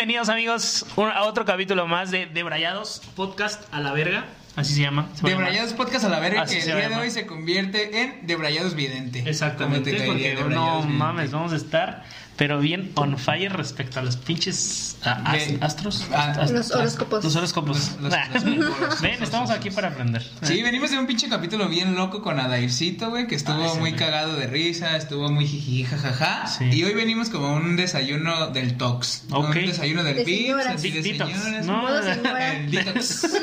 Bienvenidos 0.00 0.30
amigos 0.30 0.86
a 0.96 1.24
otro 1.24 1.44
capítulo 1.44 1.86
más 1.86 2.10
de 2.10 2.24
Debrayados 2.24 3.02
Podcast 3.14 3.62
a 3.70 3.80
la 3.80 3.92
verga, 3.92 4.24
así 4.56 4.72
se 4.72 4.80
llama. 4.80 5.10
se. 5.12 5.26
Debrayados 5.26 5.74
Podcast 5.74 6.06
a 6.06 6.08
la 6.08 6.20
verga 6.20 6.40
Así 6.40 6.54
que 6.54 6.70
el 6.70 6.76
día 6.78 6.88
de 6.88 6.94
hoy 6.94 7.10
se 7.10 7.26
convierte 7.26 8.00
en 8.00 8.26
Debrayados 8.26 8.74
Vidente. 8.74 9.22
Exactamente, 9.26 9.90
¿Cómo 9.90 10.00
te 10.00 10.06
porque 10.06 10.34
caería 10.36 10.56
no 10.56 10.76
Vidente? 10.78 10.94
mames, 10.96 11.32
vamos 11.32 11.52
a 11.52 11.56
estar 11.56 12.04
pero 12.40 12.58
bien 12.58 12.90
on 12.94 13.18
fire 13.18 13.52
respecto 13.52 14.00
a 14.00 14.02
los 14.02 14.16
pinches 14.16 14.96
De- 15.04 15.58
astros. 15.60 16.06
ah, 16.10 16.46
Los 16.50 16.70
horóscopos. 16.70 17.22
Los 17.22 17.36
horóscopos. 17.36 17.76
Los- 17.76 18.00
los- 18.00 18.14
Ah. 18.14 18.28
los 18.32 18.42
horóscopos. 18.44 19.00
Ven, 19.02 19.22
estamos 19.22 19.50
aquí 19.50 19.68
para 19.70 19.88
aprender. 19.88 20.22
Sí, 20.40 20.62
venimos 20.62 20.90
de 20.90 20.98
un 20.98 21.06
pinche 21.06 21.28
capítulo 21.28 21.68
bien 21.68 21.94
loco 21.94 22.22
con 22.22 22.40
Adaircito, 22.40 23.10
güey, 23.10 23.26
que 23.26 23.34
estuvo 23.34 23.62
Ay, 23.62 23.68
sí, 23.74 23.78
muy 23.78 23.92
cagado 23.92 24.36
de 24.36 24.46
risa, 24.46 24.96
estuvo 24.96 25.30
muy 25.30 25.46
jiji, 25.46 25.84
jajaja. 25.84 26.46
Sí. 26.46 26.64
Y 26.72 26.82
hoy 26.84 26.94
venimos 26.94 27.28
como 27.28 27.52
un 27.54 27.76
desayuno 27.76 28.46
del 28.46 28.78
Tox. 28.78 29.24
Un 29.30 29.50
desayuno 29.50 30.02
del 30.02 30.16
De 30.16 30.22
así 30.66 30.90
de 30.92 31.02
Detox, 31.02 31.30
señoras. 31.42 31.66
¿no? 31.66 31.82
Modo 31.82 32.02
señora. 32.02 32.54
El 32.56 32.70
detox. 32.70 33.26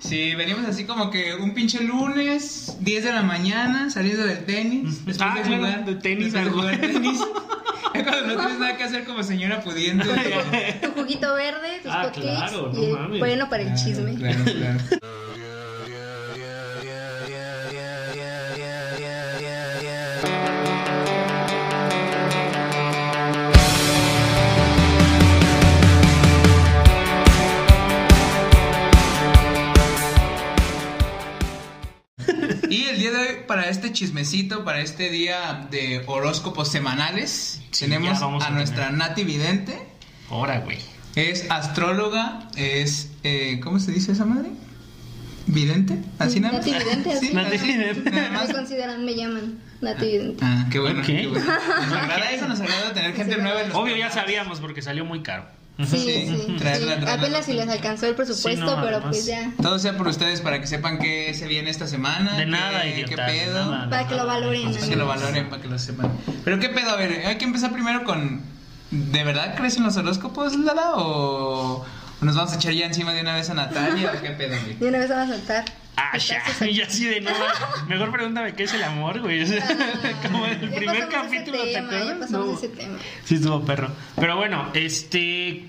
Sí, 0.00 0.34
venimos 0.36 0.64
así 0.66 0.84
como 0.84 1.10
que 1.10 1.34
un 1.34 1.54
pinche 1.54 1.80
lunes, 1.82 2.76
10 2.80 3.04
de 3.04 3.12
la 3.12 3.22
mañana, 3.22 3.88
saliendo 3.90 4.24
del 4.26 4.44
tenis. 4.44 5.04
Después 5.06 5.18
Ah, 5.20 5.34
de 5.42 5.56
jugar, 5.56 5.84
de 5.86 5.94
tenis, 5.96 6.32
después 6.32 6.32
de 6.34 6.38
algo. 6.40 6.60
jugar 6.60 6.80
tenis. 6.80 7.20
No 8.26 8.36
tienes 8.36 8.58
nada 8.58 8.76
que 8.76 8.84
hacer 8.84 9.04
como 9.04 9.22
señora 9.22 9.60
pudiente. 9.60 10.04
Tu 10.82 10.90
juguito 10.92 11.34
verde, 11.34 11.80
tus 11.82 11.92
Ah, 11.92 12.02
hotcakes 12.04 12.20
claro, 12.20 12.70
no 12.72 12.82
y 12.82 12.86
mames. 12.92 13.18
bueno 13.18 13.48
para 13.48 13.62
el 13.62 13.74
chisme. 13.74 14.14
Claro, 14.14 14.44
claro. 14.44 14.78
Para 33.48 33.68
este 33.68 33.92
chismecito, 33.92 34.64
para 34.64 34.80
este 34.80 35.10
día 35.10 35.66
de 35.72 36.04
horóscopos 36.06 36.70
semanales, 36.70 37.60
Sí, 37.72 37.86
tenemos 37.86 38.22
a, 38.22 38.26
a 38.46 38.50
nuestra. 38.50 38.90
Nati 38.92 39.24
Vidente. 39.24 39.76
Ahora, 40.30 40.60
güey. 40.60 40.78
Es 41.16 41.50
astróloga, 41.50 42.48
es. 42.54 43.10
Eh, 43.24 43.58
¿Cómo 43.64 43.80
se 43.80 43.90
dice 43.90 44.12
esa 44.12 44.24
madre? 44.24 44.50
¿Vidente? 45.46 45.98
¿Así 46.18 46.38
nada 46.40 46.58
más? 46.58 46.66
Nati 46.66 46.78
Vidente, 46.84 47.12
así. 47.16 47.26
Sí, 47.28 47.34
Nati 47.34 47.56
Vidente. 47.58 48.10
Nada 48.10 48.46
Me 48.46 48.52
consideran, 48.54 49.04
me 49.04 49.14
llaman 49.16 49.58
Nati 49.80 50.06
Vidente. 50.06 50.44
Ah, 50.44 50.66
qué 50.70 50.78
bueno. 50.78 51.00
Ok. 51.00 51.06
qué 51.06 51.26
bueno. 51.26 51.44
Nos 51.46 51.92
agrada 51.92 52.30
eso, 52.30 52.46
nos 52.48 52.60
agrada 52.60 52.92
tener 52.92 53.14
gente 53.14 53.34
Sí. 53.34 53.40
nueva. 53.40 53.62
en 53.62 53.68
los 53.70 53.76
Obvio 53.78 53.96
ya 53.96 54.10
sabíamos 54.10 54.60
porque 54.60 54.82
salió 54.82 55.04
muy 55.04 55.22
caro. 55.22 55.46
Sí, 55.78 55.86
Sí, 55.86 56.26
sí, 56.46 56.56
traerla, 56.58 56.94
sí. 56.96 57.00
traerla. 57.00 57.12
Apenas 57.12 57.44
si 57.46 57.52
les 57.52 57.68
alcanzó 57.68 58.06
el 58.06 58.16
presupuesto, 58.16 58.50
Sí, 58.50 58.56
no, 58.60 58.82
pero 58.82 58.96
además. 58.96 59.10
pues 59.10 59.26
ya. 59.26 59.52
Todo 59.62 59.78
sea 59.78 59.96
por 59.96 60.08
ustedes 60.08 60.40
para 60.40 60.60
que 60.60 60.66
sepan 60.66 60.98
qué 60.98 61.32
se 61.34 61.46
viene 61.46 61.70
esta 61.70 61.86
semana. 61.86 62.32
De 62.36 62.44
qué- 62.46 62.50
nada, 62.50 62.82
¿Qué 62.82 63.00
idiota. 63.00 63.26
pedo? 63.26 63.70
nada, 63.70 63.88
Para 63.88 64.08
que 64.08 64.16
lo 64.16 64.26
valoren, 64.26 64.74
Para 64.74 64.88
que 64.88 64.96
lo 64.96 65.06
valoren, 65.06 65.48
para 65.48 65.62
que 65.62 65.68
lo 65.68 65.78
sepan. 65.78 66.10
Pero 66.44 66.58
qué 66.58 66.68
pedo, 66.68 66.90
a 66.90 66.96
ver, 66.96 67.24
hay 67.26 67.38
que 67.38 67.44
empezar 67.44 67.72
primero 67.72 68.02
con. 68.02 68.40
¿De 68.90 69.22
verdad 69.22 69.54
crees 69.56 69.76
en 69.76 69.84
los 69.84 69.96
horóscopos, 69.96 70.56
Lala? 70.56 70.94
¿O 70.96 71.86
o 72.20 72.24
nos 72.24 72.34
vamos 72.34 72.52
a 72.52 72.56
echar 72.56 72.72
ya 72.72 72.84
encima 72.86 73.12
de 73.12 73.20
una 73.20 73.36
vez 73.36 73.48
a 73.48 73.54
Natalia? 73.54 74.12
¿O 74.16 74.20
qué 74.20 74.30
pedo, 74.30 74.56
güey? 74.60 74.74
De 74.78 74.88
una 74.88 74.98
vez 74.98 75.08
vamos 75.08 75.30
a 75.30 75.36
saltar. 75.36 75.64
Ah, 76.00 76.16
ya, 76.16 76.42
ya 76.72 76.84
así 76.86 77.06
de 77.06 77.20
nuevo. 77.20 77.38
Mejor 77.88 78.12
pregúntame 78.12 78.54
qué 78.54 78.62
es 78.64 78.72
el 78.74 78.84
amor, 78.84 79.20
güey. 79.20 79.42
O 79.42 79.46
sea, 79.48 79.66
Como 80.22 80.46
en 80.46 80.52
el 80.62 80.70
primer 80.70 80.96
ese 80.96 81.08
capítulo, 81.08 81.58
¿te 81.64 81.72
tema, 81.72 81.90
Ya 81.90 81.96
acuerdas? 81.98 82.18
pasamos 82.20 82.46
No. 82.46 82.54
ese 82.56 82.68
tema. 82.68 82.98
Sí, 83.24 83.34
estuvo 83.34 83.64
perro. 83.64 83.90
Pero 84.16 84.36
bueno, 84.36 84.68
este. 84.74 85.68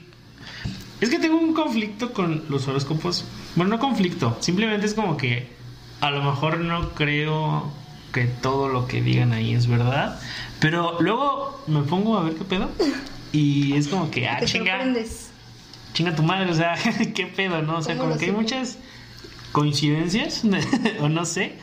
Es 1.02 1.10
que 1.10 1.18
tengo 1.18 1.38
un 1.38 1.54
conflicto 1.54 2.14
con 2.14 2.44
los 2.50 2.68
horóscopos. 2.68 3.26
Bueno, 3.56 3.72
no 3.72 3.80
conflicto. 3.80 4.38
Simplemente 4.42 4.86
es 4.86 4.94
como 4.94 5.18
que 5.18 5.48
a 6.02 6.12
lo 6.12 6.22
mejor 6.24 6.60
no 6.60 6.90
creo 6.90 7.72
que 8.14 8.26
todo 8.26 8.68
lo 8.70 8.86
que 8.88 9.02
digan 9.02 9.32
ahí 9.34 9.54
es 9.54 9.66
verdad. 9.68 10.20
Pero 10.60 10.98
luego 11.02 11.64
me 11.68 11.82
pongo 11.84 12.18
a 12.18 12.24
ver 12.24 12.36
qué 12.36 12.44
pedo. 12.44 12.70
Y 13.32 13.74
es 13.78 13.88
como 13.88 14.12
que, 14.12 14.28
ah, 14.28 14.38
Te 14.40 14.46
chinga. 14.46 14.74
sorprendes. 14.74 15.30
Chinga 15.94 16.16
tu 16.16 16.22
madre, 16.24 16.52
o 16.52 16.54
sea, 16.54 16.76
qué 17.16 17.26
pedo, 17.28 17.62
¿no? 17.62 17.78
O 17.78 17.82
sea, 17.82 17.96
¿Cómo 17.96 18.10
como 18.10 18.20
que 18.20 18.26
hay 18.26 18.32
muchas 18.32 18.78
coincidencias, 19.52 20.44
o 21.00 21.10
no 21.10 21.26
sé. 21.26 21.54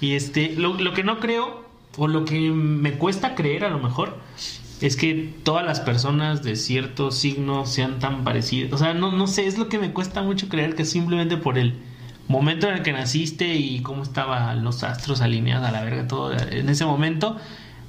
Y 0.00 0.12
este, 0.12 0.54
lo, 0.56 0.74
lo 0.74 0.94
que 0.94 1.04
no 1.04 1.20
creo, 1.20 1.64
o 1.96 2.08
lo 2.08 2.24
que 2.24 2.50
me 2.50 2.94
cuesta 2.94 3.34
creer 3.34 3.64
a 3.64 3.70
lo 3.70 3.78
mejor, 3.78 4.18
es 4.80 4.96
que 4.96 5.32
todas 5.44 5.64
las 5.64 5.80
personas 5.80 6.42
de 6.42 6.56
cierto 6.56 7.12
signo 7.12 7.66
sean 7.66 8.00
tan 8.00 8.24
parecidas. 8.24 8.72
O 8.72 8.78
sea, 8.78 8.94
no, 8.94 9.12
no 9.12 9.26
sé, 9.26 9.46
es 9.46 9.56
lo 9.58 9.68
que 9.68 9.78
me 9.78 9.92
cuesta 9.92 10.22
mucho 10.22 10.48
creer 10.48 10.74
que 10.74 10.84
simplemente 10.84 11.36
por 11.36 11.56
el 11.56 11.74
momento 12.26 12.68
en 12.68 12.74
el 12.74 12.82
que 12.82 12.92
naciste 12.92 13.54
y 13.54 13.80
cómo 13.82 14.02
estaban 14.02 14.64
los 14.64 14.82
astros 14.82 15.20
alineados 15.20 15.68
a 15.68 15.72
la 15.72 15.84
verga, 15.84 16.08
todo 16.08 16.32
en 16.32 16.68
ese 16.68 16.84
momento. 16.84 17.36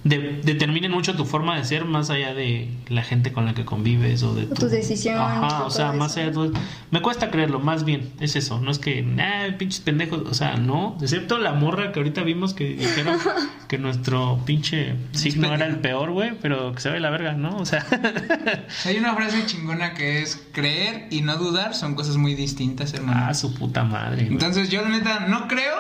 De- 0.04 0.42
determinen 0.44 0.92
mucho 0.92 1.16
tu 1.16 1.26
forma 1.26 1.56
de 1.58 1.64
ser 1.64 1.86
más 1.86 2.10
allá 2.10 2.34
de 2.34 2.70
la 2.90 3.04
gente 3.04 3.32
con 3.32 3.46
la 3.46 3.54
que 3.54 3.64
convives 3.66 4.22
o 4.24 4.34
de 4.36 4.44
O 4.46 4.56
tus 4.56 4.70
decisiones, 4.72 5.22
Ajá, 5.22 5.64
o 5.64 5.68
o 5.68 5.70
sea, 5.70 5.92
más 5.94 6.18
allá 6.18 6.26
de 6.28 6.32
todo. 6.34 6.52
Me 6.92 7.02
cuesta 7.02 7.32
creerlo, 7.32 7.60
más 7.60 7.86
bien, 7.86 8.12
es 8.20 8.36
eso. 8.36 8.60
No 8.60 8.70
es 8.72 8.80
que, 8.80 9.06
ah, 9.20 9.48
pinches 9.58 9.80
pendejos. 9.80 10.22
O 10.30 10.34
sea, 10.34 10.56
no. 10.58 10.98
Excepto 11.02 11.38
la 11.38 11.54
morra 11.54 11.92
que 11.92 12.00
ahorita 12.00 12.22
vimos 12.24 12.54
que 12.54 12.66
dijeron 12.76 13.18
que 13.68 13.78
nuestro 13.78 14.40
pinche 14.46 14.96
signo 15.14 15.54
era 15.54 15.66
el 15.68 15.78
peor, 15.80 16.12
güey, 16.12 16.34
pero 16.42 16.74
que 16.76 16.82
se 16.82 16.90
ve 16.90 17.00
la 17.00 17.10
verga, 17.10 17.34
¿no? 17.34 17.58
O 17.58 17.66
sea, 17.66 17.86
Hay 18.86 18.98
una 18.98 19.16
frase 19.16 19.46
chingona 19.46 19.94
que 19.94 20.22
es: 20.22 20.42
creer 20.52 21.08
y 21.12 21.22
no 21.22 21.38
dudar 21.38 21.74
son 21.76 21.96
cosas 21.96 22.18
muy 22.18 22.36
distintas, 22.36 22.94
hermano. 22.94 23.22
ah, 23.30 23.34
su 23.34 23.54
puta 23.54 23.84
madre. 23.84 24.28
Entonces, 24.28 24.70
yo 24.70 24.82
la 24.82 24.90
neta 24.90 25.28
no 25.28 25.48
creo, 25.48 25.76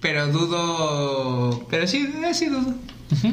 pero 0.00 0.26
dudo. 0.28 1.66
Pero 1.70 1.86
sí, 1.86 2.08
sí 2.32 2.46
dudo. 2.46 2.74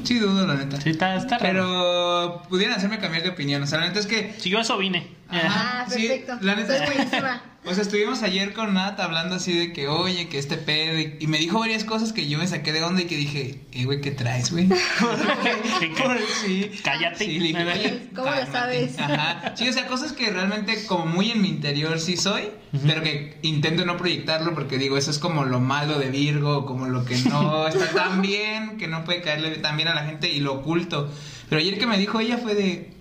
Sí 0.03 0.19
dudo, 0.19 0.45
la 0.47 0.55
neta. 0.55 0.81
Sí, 0.81 0.89
está, 0.89 1.15
está 1.15 1.37
raro. 1.37 1.53
Pero 1.53 2.43
pudieran 2.49 2.77
hacerme 2.77 2.99
cambiar 2.99 3.23
de 3.23 3.29
opinión. 3.29 3.61
O 3.63 3.67
sea, 3.67 3.79
la 3.79 3.87
neta 3.87 3.99
es 3.99 4.07
que. 4.07 4.33
Si 4.39 4.49
yo 4.49 4.59
eso 4.59 4.77
vine. 4.77 5.15
Ajá, 5.29 5.81
Ah, 5.83 5.85
sí, 5.89 6.07
perfecto. 6.07 6.37
la 6.41 6.55
neta 6.55 6.77
Soy 6.77 6.85
buenísima. 6.95 7.41
O 7.69 7.73
sea, 7.73 7.83
estuvimos 7.83 8.23
ayer 8.23 8.53
con 8.53 8.73
Nat 8.73 8.97
hablando 8.99 9.35
así 9.35 9.51
de 9.51 9.73
que, 9.73 9.89
oye, 9.89 10.29
que 10.29 10.37
este 10.39 10.55
pedo. 10.55 10.97
Y, 10.99 11.17
y 11.19 11.27
me 11.27 11.37
dijo 11.37 11.59
varias 11.59 11.83
cosas 11.83 12.13
que 12.13 12.27
yo 12.27 12.37
me 12.37 12.47
saqué 12.47 12.71
de 12.71 12.81
onda 12.81 13.01
y 13.01 13.05
que 13.05 13.17
dije, 13.17 13.59
eh, 13.73 13.83
güey, 13.83 13.99
¿qué 13.99 14.11
traes, 14.11 14.51
güey? 14.51 14.69
Sí, 15.79 15.91
sí. 16.45 16.71
Cállate. 16.83 17.25
Sí, 17.25 17.39
le 17.39 17.47
dije, 17.49 17.63
"Oye, 17.63 18.09
¿Cómo 18.15 18.29
lo 18.29 18.35
cálmate". 18.35 18.51
sabes? 18.51 18.99
Ajá. 18.99 19.53
Sí, 19.55 19.67
o 19.67 19.73
sea, 19.73 19.87
cosas 19.87 20.13
que 20.13 20.29
realmente 20.29 20.85
como 20.85 21.05
muy 21.05 21.31
en 21.31 21.41
mi 21.41 21.49
interior 21.49 21.99
sí 21.99 22.17
soy, 22.17 22.43
pero 22.85 23.03
que 23.03 23.37
intento 23.41 23.85
no 23.85 23.97
proyectarlo 23.97 24.53
porque 24.53 24.77
digo, 24.77 24.97
eso 24.97 25.11
es 25.11 25.19
como 25.19 25.45
lo 25.45 25.59
malo 25.59 25.99
de 25.99 26.09
Virgo, 26.09 26.65
como 26.65 26.87
lo 26.87 27.05
que 27.05 27.17
no 27.29 27.67
está 27.67 27.87
tan 27.93 28.21
bien, 28.21 28.77
que 28.77 28.87
no 28.87 29.03
puede 29.03 29.21
caerle 29.21 29.55
tan 29.57 29.75
bien 29.77 29.89
a 29.89 29.95
la 29.95 30.05
gente 30.05 30.31
y 30.31 30.39
lo 30.39 30.53
oculto. 30.53 31.11
Pero 31.49 31.61
ayer 31.61 31.77
que 31.77 31.87
me 31.87 31.97
dijo 31.97 32.19
ella 32.19 32.37
fue 32.37 32.55
de, 32.55 32.91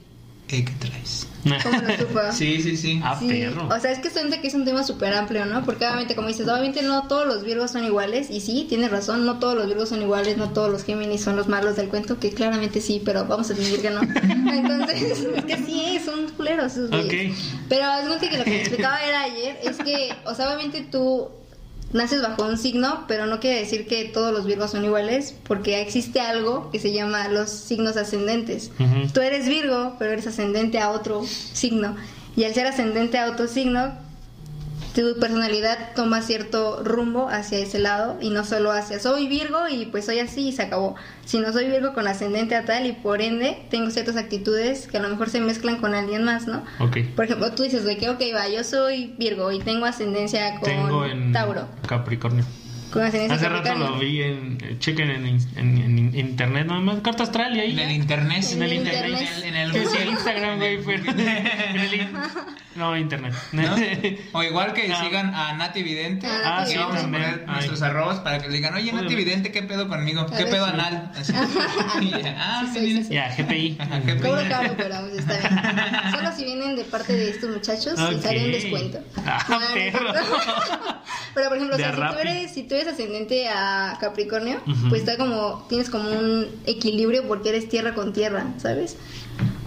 eh, 0.48 0.64
¿qué 0.64 0.72
traes? 0.78 1.26
¿Cómo 1.62 1.76
lo 1.80 1.96
supo? 1.96 2.20
Sí, 2.32 2.60
sí, 2.60 2.76
sí. 2.76 3.00
Ah, 3.04 3.16
Sí, 3.18 3.28
perro. 3.28 3.68
o 3.68 3.80
sea, 3.80 3.92
es 3.92 4.00
que 4.00 4.10
siento 4.10 4.40
que 4.40 4.48
es 4.48 4.54
un 4.54 4.64
tema 4.64 4.82
súper 4.82 5.14
amplio, 5.14 5.44
¿no? 5.46 5.64
Porque 5.64 5.86
obviamente, 5.86 6.16
como 6.16 6.26
dices, 6.28 6.48
obviamente 6.48 6.82
no 6.82 7.06
todos 7.06 7.26
los 7.26 7.44
virgos 7.44 7.70
son 7.70 7.84
iguales, 7.84 8.30
y 8.30 8.40
sí, 8.40 8.66
tienes 8.68 8.90
razón, 8.90 9.24
no 9.24 9.38
todos 9.38 9.54
los 9.54 9.66
virgos 9.68 9.88
son 9.90 10.02
iguales, 10.02 10.36
no 10.36 10.50
todos 10.50 10.70
los 10.70 10.84
Géminis 10.84 11.20
son 11.22 11.36
los 11.36 11.46
malos 11.46 11.76
del 11.76 11.88
cuento, 11.88 12.18
que 12.18 12.30
claramente 12.32 12.80
sí, 12.80 13.00
pero 13.04 13.26
vamos 13.26 13.50
a 13.50 13.54
fingir 13.54 13.80
que 13.80 13.90
no. 13.90 14.00
Entonces, 14.52 15.20
es 15.36 15.44
que 15.44 15.56
sí, 15.58 16.00
son 16.04 16.28
culeros 16.30 16.72
esos 16.72 16.90
güeyes. 16.90 17.32
Ok. 17.32 17.38
Pero 17.68 17.84
cuenta 18.08 18.28
que 18.28 18.38
lo 18.38 18.44
que 18.44 18.50
me 18.50 18.60
explicaba 18.60 19.00
era 19.02 19.22
ayer, 19.22 19.58
es 19.62 19.76
que, 19.76 20.12
o 20.24 20.34
sea, 20.34 20.46
obviamente 20.48 20.86
tú 20.91 21.28
naces 21.97 22.22
bajo 22.22 22.45
un 22.45 22.59
signo, 22.59 23.04
pero 23.09 23.27
no 23.27 23.41
quiere 23.41 23.59
decir 23.59 23.87
que 23.87 24.04
todos 24.04 24.33
los 24.33 24.47
virgos 24.47 24.71
son 24.71 24.84
iguales, 24.84 25.34
porque 25.47 25.81
existe 25.81 26.21
algo 26.21 26.71
que 26.71 26.78
se 26.78 26.93
llama 26.93 27.28
los 27.28 27.51
signos 27.51 27.97
ascendentes. 27.97 28.71
Ujú. 28.78 29.09
Tú 29.13 29.21
eres 29.21 29.48
Virgo, 29.48 29.97
pero 29.98 30.13
eres 30.13 30.27
ascendente 30.27 30.78
a 30.78 30.91
otro 30.91 31.25
signo. 31.27 31.97
Y 32.37 32.45
al 32.45 32.54
ser 32.54 32.66
ascendente 32.66 33.19
a 33.19 33.31
otro 33.31 33.48
signo, 33.48 33.93
tu 34.97 35.21
personalidad 35.21 35.91
toma 35.95 36.22
cierto 36.22 36.83
rumbo 36.83 37.28
hacia 37.28 37.59
ese 37.59 37.78
lado 37.78 38.16
y 38.22 38.31
no 38.31 38.45
solo 38.45 38.72
hacia 38.72 38.98
soy 38.98 39.28
Virgo 39.28 39.69
y 39.69 39.84
pues 39.87 40.07
soy 40.07 40.21
así 40.21 40.48
y 40.48 40.53
se 40.53 40.63
acabó, 40.63 40.95
sino 41.27 41.53
soy 41.53 41.69
Virgo 41.69 41.93
con 41.93 42.09
ascendente 42.09 42.57
a 42.57 42.65
tal 42.65 42.87
y 42.87 42.93
por 42.93 43.21
ende 43.21 43.59
tengo 43.71 43.91
ciertas 43.91 44.16
actitudes 44.16 44.87
que 44.89 44.97
a 44.97 45.03
lo 45.03 45.10
mejor 45.10 45.28
se 45.28 45.41
mezclan 45.41 45.77
con 45.83 45.95
alguien 45.95 46.25
más, 46.25 46.47
¿no? 46.47 46.65
Ok. 46.78 46.97
Por 47.15 47.27
ejemplo, 47.27 47.53
tú 47.53 47.65
dices 47.65 47.84
de 47.84 47.98
que, 47.98 48.09
ok, 48.09 48.21
va, 48.34 48.48
yo 48.48 48.65
soy 48.65 49.15
Virgo 49.19 49.53
y 49.53 49.59
tengo 49.59 49.84
ascendencia 49.84 50.59
con 50.60 50.71
Tengo 50.71 51.04
en 51.04 51.33
Tauro. 51.33 51.69
Capricornio. 51.87 52.45
Hace 53.01 53.48
rato 53.48 53.75
lo 53.75 53.98
vi 53.98 54.22
en. 54.22 54.59
eh, 54.63 54.77
Chequen 54.78 55.10
en, 55.10 55.27
en- 55.27 55.39
en 55.57 56.15
internet, 56.19 56.66
nada 56.66 56.81
más. 56.81 57.01
Carta 57.01 57.22
astral 57.25 57.57
y 57.57 57.60
ahí. 57.60 57.72
En 57.72 57.78
el 57.78 57.91
internet. 57.93 58.45
En 58.53 58.63
el 58.63 58.72
En 58.72 58.87
el 58.87 58.87
internet. 58.87 59.28
En 59.47 59.54
el, 59.57 59.71
en 59.77 59.83
el 59.83 59.89
sí. 59.89 59.97
Instagram, 60.09 60.59
güey. 60.59 60.78
No, 62.75 62.95
internet. 62.97 63.33
¿no? 63.53 63.63
O 64.33 64.43
igual 64.43 64.72
que 64.75 64.93
Ah. 64.93 65.03
sigan 65.03 65.34
a 65.34 65.54
Nati 65.54 65.83
Vidente. 65.83 66.27
Ah, 66.27 66.60
Aquí 66.63 66.72
sí, 66.72 66.78
vamos 66.78 66.97
a 66.97 67.01
también. 67.03 67.22
poner 67.25 67.45
Ay. 67.48 67.54
nuestros 67.54 67.83
arrobas 67.83 68.21
para 68.21 68.39
que 68.39 68.48
le 68.48 68.57
digan, 68.57 68.75
oye, 68.75 68.93
Nati. 68.93 69.15
Vidente, 69.15 69.51
¿qué 69.51 69.63
pedo 69.63 69.89
conmigo? 69.89 70.27
¿Qué 70.27 70.45
pedo 70.45 70.66
sí. 70.66 70.72
anal? 70.75 71.13
Así. 71.16 71.33
Ah, 72.39 72.65
Sí. 72.72 73.03
Ya, 73.10 73.34
GPI. 73.34 73.78
Cobro 74.22 74.43
caro, 74.48 74.75
pero 74.77 74.95
está 75.16 75.39
bien. 75.39 76.10
Solo 76.15 76.33
si 76.37 76.45
vienen 76.45 76.77
de 76.77 76.84
parte 76.84 77.13
de 77.15 77.31
estos 77.31 77.51
muchachos, 77.51 77.98
les 77.98 78.27
haré 78.27 78.45
un 78.45 78.53
descuento. 78.53 78.98
Ah, 79.25 79.45
No, 79.48 79.59
no 79.60 79.66
es 79.66 79.93
perro. 79.93 80.13
Pero 81.34 81.48
por 81.48 81.57
ejemplo, 81.57 81.75
o 81.77 81.78
De 81.78 81.84
sea, 81.84 81.93
si, 81.95 82.01
tú 82.15 82.19
eres, 82.21 82.51
si 82.54 82.63
tú 82.65 82.75
eres 82.86 83.00
ascendente 83.00 83.48
a 83.48 83.97
Capricornio, 84.00 84.60
Ujú. 84.66 84.88
pues 84.88 85.03
está 85.03 85.16
como, 85.16 85.66
tienes 85.68 85.91
como 85.91 86.10
un 86.10 86.47
equilibrio 86.66 87.27
porque 87.27 87.50
eres 87.50 87.68
tierra 87.68 87.94
con 87.94 88.12
tierra, 88.12 88.54
¿sabes? 88.59 88.97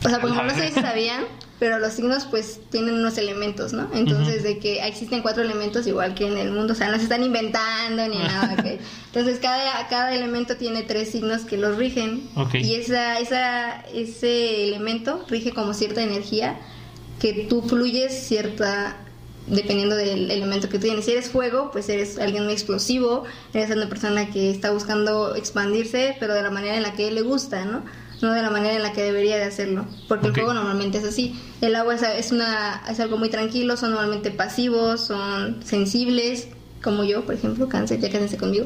O 0.04 0.10
sea, 0.10 0.20
por 0.20 0.30
ejemplo, 0.30 0.52
no 0.54 0.60
sé 0.60 0.70
si 0.70 0.80
sabían, 0.80 1.26
pero 1.60 1.80
los 1.80 1.94
signos 1.94 2.26
pues 2.26 2.62
tienen 2.70 2.96
unos 2.96 3.18
elementos, 3.18 3.74
¿no? 3.74 3.90
Entonces, 3.94 4.44
de 4.44 4.60
que 4.60 4.86
existen 4.86 5.22
cuatro 5.22 5.44
elementos 5.44 5.86
igual 5.88 6.16
que 6.16 6.28
en 6.28 6.38
el 6.38 6.52
mundo, 6.52 6.74
o 6.74 6.76
sea, 6.76 6.90
no 6.90 6.98
se 6.98 7.04
están 7.04 7.24
inventando 7.24 8.08
ni 8.08 8.18
nada, 8.18 8.56
¿ok? 8.58 8.66
Entonces, 9.08 9.40
cada, 9.40 9.88
cada 9.90 10.16
elemento 10.16 10.56
tiene 10.56 10.84
tres 10.84 11.10
signos 11.10 11.42
que 11.42 11.58
los 11.58 11.78
rigen. 11.78 12.30
Ok. 12.36 12.56
Y 12.56 12.76
esa, 12.76 13.20
esa, 13.20 13.82
ese 13.94 14.64
elemento 14.70 15.26
rige 15.28 15.52
como 15.52 15.74
cierta 15.74 16.02
energía 16.02 16.58
que 17.20 17.48
tú 17.50 17.62
fluyes 17.62 18.14
cierta 18.14 18.96
dependiendo 19.50 19.96
del 19.96 20.32
elemento 20.32 20.70
que 20.70 20.78
tú 20.78 20.86
tienes. 20.86 21.06
Si 21.06 21.12
eres 21.12 21.30
fuego, 21.30 21.70
pues 21.72 21.90
eres 21.90 22.18
alguien 22.18 22.44
muy 22.44 22.54
explosivo, 22.54 23.24
eres 23.54 23.76
una 23.76 23.90
persona 23.90 24.30
que 24.30 24.52
está 24.52 24.72
buscando 24.72 25.36
expandirse, 25.36 26.16
pero 26.20 26.34
de 26.34 26.44
la 26.44 26.52
manera 26.52 26.76
en 26.76 26.84
la 26.84 26.94
que 26.94 27.12
le 27.12 27.22
gusta, 27.22 27.66
¿no? 27.66 27.84
No 28.22 28.34
de 28.34 28.42
la 28.42 28.50
manera 28.50 28.76
en 28.76 28.84
la 28.84 28.92
que 28.92 29.02
debería 29.02 29.38
de 29.38 29.44
hacerlo, 29.44 29.86
porque 30.10 30.28
el 30.28 30.34
fuego 30.34 30.54
normalmente 30.54 30.98
es 30.98 31.06
así. 31.06 31.40
El 31.62 31.76
agua 31.76 31.96
es, 31.96 32.02
es 32.02 32.32
una 32.32 32.84
es 32.90 33.00
algo 33.00 33.18
muy 33.18 33.30
tranquilo, 33.30 33.78
son 33.78 33.92
normalmente 33.92 34.30
pasivos, 34.30 35.02
son 35.02 35.64
sensibles, 35.64 36.50
como 36.84 37.04
yo, 37.04 37.26
por 37.26 37.36
ejemplo, 37.36 37.70
cáncer, 37.70 38.00
ya 38.00 38.10
cáncer 38.10 38.40
conmigo. 38.40 38.66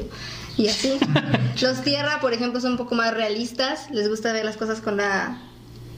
Y 0.56 0.68
así. 0.68 0.98
Los 1.62 1.82
tierra, 1.82 2.18
por 2.20 2.32
ejemplo, 2.32 2.60
son 2.60 2.72
un 2.72 2.78
poco 2.78 2.94
más 2.94 3.14
realistas, 3.14 3.90
les 3.90 4.08
gusta 4.08 4.32
ver 4.32 4.44
las 4.44 4.56
cosas 4.56 4.80
con 4.80 4.96
la 4.96 5.40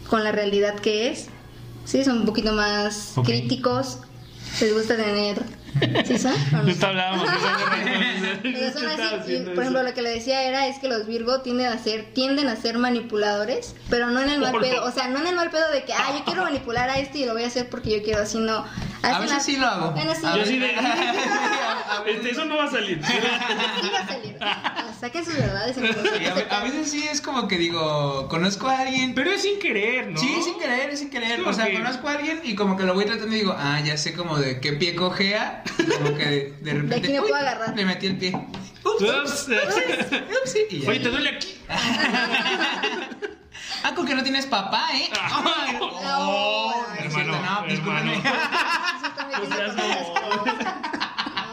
con 0.08 0.22
la 0.22 0.32
realidad 0.32 0.76
que 0.76 1.08
es. 1.08 1.28
Sí, 1.84 2.04
son 2.04 2.18
un 2.18 2.26
poquito 2.26 2.52
más 2.52 3.14
críticos. 3.24 4.00
Les 4.60 4.72
gusta 4.72 4.96
tener. 4.96 5.65
¿Sí 6.06 6.14
por 9.54 9.62
ejemplo, 9.62 9.82
lo 9.82 9.94
que 9.94 10.02
le 10.02 10.10
decía 10.10 10.42
era 10.42 10.66
es 10.66 10.78
que 10.78 10.88
los 10.88 11.06
Virgo 11.06 11.40
tienden 11.42 11.66
a 11.68 11.78
ser, 11.78 12.06
tienden 12.14 12.48
a 12.48 12.56
ser 12.56 12.78
manipuladores, 12.78 13.74
pero 13.90 14.10
no 14.10 14.20
en 14.20 14.30
el 14.30 14.40
mal 14.40 14.54
Oh, 14.56 14.60
pedo, 14.60 14.84
o 14.84 14.90
sea, 14.90 15.08
no 15.08 15.18
en 15.20 15.26
el 15.26 15.34
mal 15.34 15.50
pedo 15.50 15.70
de 15.72 15.84
que, 15.84 15.92
ah, 15.92 16.12
yo 16.16 16.24
quiero 16.24 16.44
manipular 16.44 16.88
a 16.88 16.98
este 16.98 17.18
y 17.18 17.24
lo 17.26 17.34
voy 17.34 17.44
a 17.44 17.48
hacer 17.48 17.68
porque 17.68 17.90
yo 17.98 18.02
quiero, 18.02 18.24
sino 18.26 18.64
A 19.02 19.18
veces 19.20 19.42
sí 19.42 19.56
lo 19.56 19.66
hago. 19.66 19.90
Bueno, 19.92 20.12
sí. 20.14 20.22
Yo 20.36 20.44
sí 20.46 20.58
de. 20.58 20.74
Este, 22.06 22.30
eso 22.30 22.44
no 22.44 22.56
va 22.56 22.64
a 22.64 22.70
salir. 22.70 23.00
Sí 23.04 23.12
va 23.92 23.98
a 24.00 24.06
salir. 24.06 24.36
Saquen 25.00 25.24
sus 25.24 25.36
verdades. 25.36 25.76
a, 25.76 25.80
ve- 26.34 26.46
a 26.50 26.60
veces 26.64 26.90
sí 26.90 27.06
es 27.10 27.20
como 27.20 27.48
que 27.48 27.58
digo, 27.58 28.28
conozco 28.28 28.68
a 28.68 28.78
alguien. 28.80 29.14
Pero 29.14 29.30
es 29.30 29.42
sin 29.42 29.58
querer, 29.58 30.10
¿no? 30.10 30.18
Sí, 30.18 30.34
es 30.38 30.44
sin 30.44 30.58
querer, 30.58 30.90
es 30.90 31.00
sin 31.00 31.10
querer. 31.10 31.36
Sí, 31.40 31.44
O 31.46 31.52
sea, 31.52 31.70
conozco 31.72 32.08
a 32.08 32.12
alguien 32.12 32.40
y 32.44 32.54
como 32.54 32.76
que 32.76 32.84
lo 32.84 32.94
voy 32.94 33.04
tratando 33.04 33.34
y 33.34 33.38
digo, 33.40 33.54
ah, 33.58 33.80
ya 33.84 33.96
sé 33.98 34.14
como 34.14 34.38
de 34.38 34.60
qué 34.60 34.72
pie 34.72 34.94
cojea. 34.96 35.62
Como 35.98 36.16
que 36.16 36.24
de, 36.26 36.52
de 36.60 36.72
repente. 36.74 36.94
aquí 36.96 37.08
me 37.12 37.20
uy, 37.20 37.28
puedo 37.28 37.36
agarrar. 37.36 37.76
Le 37.76 37.84
metí 37.84 38.06
el 38.06 38.16
pie. 38.18 38.32
Ups, 38.84 39.02
Ups. 39.02 39.48
ups, 39.48 40.56
y 40.70 40.80
ya. 40.80 40.90
Oye, 40.90 41.00
¿te 41.00 41.08
duele 41.08 41.30
aquí? 41.30 41.58
Ah, 43.82 43.94
con 43.94 44.06
que 44.06 44.14
no 44.14 44.22
tienes 44.22 44.46
papá, 44.46 44.86
¿eh? 44.94 45.10
Ay, 45.20 45.76
No, 45.80 45.90
oh, 46.02 46.84
hermano, 46.98 47.64
hermano. 47.68 48.12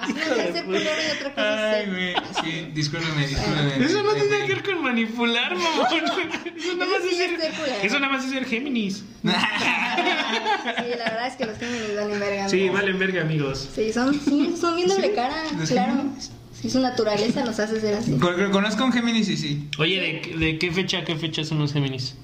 ser 0.05 0.65
culero 0.65 0.89
y 1.07 1.17
otra 1.17 1.29
cosa 1.33 1.71
Ay, 1.71 1.85
güey. 1.87 2.13
Sí, 2.43 2.67
discúlpeme, 2.73 3.27
discúlpeme. 3.27 3.85
Eso 3.85 4.03
no 4.03 4.13
tiene 4.13 4.45
que 4.47 4.53
ver 4.55 4.63
con 4.63 4.81
manipular, 4.83 5.55
mamón. 5.55 5.87
Eso 6.55 6.75
nada 6.77 6.91
más 6.91 7.01
sí 7.03 7.09
es 7.09 7.17
ser 7.17 7.39
ser. 7.39 7.51
culero. 7.53 7.75
Eso 7.83 7.99
nada 7.99 8.13
más 8.13 8.23
es 8.25 8.31
ser 8.31 8.45
Géminis. 8.45 9.03
Sí, 9.23 10.89
la 10.97 11.05
verdad 11.05 11.27
es 11.27 11.35
que 11.35 11.45
los 11.45 11.57
Géminis 11.57 11.95
valen 11.95 12.19
verga. 12.19 12.49
Sí, 12.49 12.57
amigos. 12.61 12.75
valen 12.81 12.99
verga, 12.99 13.21
amigos. 13.21 13.69
Sí, 13.75 13.93
son, 13.93 14.13
sí, 14.19 14.55
son 14.59 14.75
bien 14.75 14.87
doble 14.87 15.13
cara, 15.13 15.35
los 15.57 15.69
claro. 15.69 15.93
Géminis. 15.97 16.31
Sí, 16.59 16.69
su 16.69 16.79
naturaleza 16.79 17.45
los 17.45 17.59
hace 17.59 17.79
ser 17.81 17.95
así. 17.95 18.13
Con- 18.17 18.51
Conozco 18.51 18.83
a 18.83 18.85
un 18.87 18.93
Géminis 18.93 19.27
y 19.29 19.37
sí. 19.37 19.69
Oye, 19.77 19.99
¿de, 20.31 20.37
de 20.37 20.57
qué 20.59 20.71
fecha 20.71 20.99
a 20.99 21.03
qué 21.03 21.15
fecha 21.15 21.43
son 21.43 21.59
los 21.59 21.73
Géminis? 21.73 22.15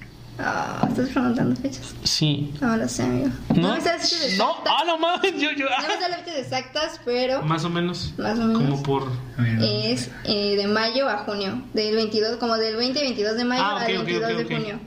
Ah, 0.42 0.86
estás 0.88 1.08
preguntando 1.10 1.54
fechas. 1.60 1.94
Sí. 2.04 2.52
No 2.60 2.76
lo 2.76 2.88
sé, 2.88 3.02
amigo. 3.02 3.28
¿No? 3.54 3.74
me 3.74 3.80
sé 3.80 3.88
las 3.88 4.02
fechas 4.10 4.38
No, 4.38 4.50
exactas. 4.50 4.72
ah, 4.78 4.84
no 4.86 4.98
mames, 4.98 5.32
yo, 5.34 5.50
yo. 5.52 5.66
No 5.68 5.88
me 5.88 6.02
sé 6.02 6.08
las 6.10 6.20
fechas 6.20 6.38
exactas, 6.38 7.00
pero 7.04 7.42
Más 7.42 7.64
o 7.64 7.70
menos. 7.70 8.14
más 8.18 8.38
o 8.38 8.42
menos. 8.44 8.62
Como 8.62 8.82
por. 8.82 9.08
Es 9.60 10.10
eh, 10.24 10.56
de 10.56 10.66
mayo 10.66 11.08
a 11.08 11.18
junio. 11.18 11.62
Del 11.74 11.94
22, 11.96 12.36
como 12.38 12.56
del 12.56 12.76
20 12.76 12.98
y 12.98 13.02
22 13.02 13.36
de 13.36 13.44
mayo 13.44 13.62
Ah, 13.64 13.74
ok, 13.76 13.82
al 13.82 13.96
ok, 13.98 14.04
22 14.06 14.22
ok, 14.32 14.36
de 14.38 14.44
ok. 14.44 14.50
junio. 14.52 14.80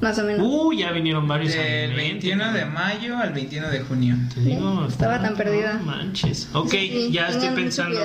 Más 0.00 0.18
o 0.18 0.24
menos. 0.24 0.44
Uh, 0.50 0.72
ya 0.72 0.90
vinieron 0.90 1.28
varios 1.28 1.52
Del 1.54 1.90
alimentos, 1.92 2.24
21 2.24 2.52
de 2.54 2.64
¿no? 2.64 2.70
mayo 2.72 3.18
al 3.18 3.32
21 3.32 3.70
de 3.70 3.80
junio. 3.82 4.16
Te 4.34 4.40
digo, 4.40 4.86
Estaba 4.88 5.22
tan 5.22 5.36
perdida. 5.36 5.74
No 5.74 5.84
manches. 5.84 6.48
Ok, 6.54 6.70
Sí, 6.72 6.88
sí, 6.90 7.12
ya 7.12 7.28
estoy 7.28 7.50
pensando. 7.50 8.00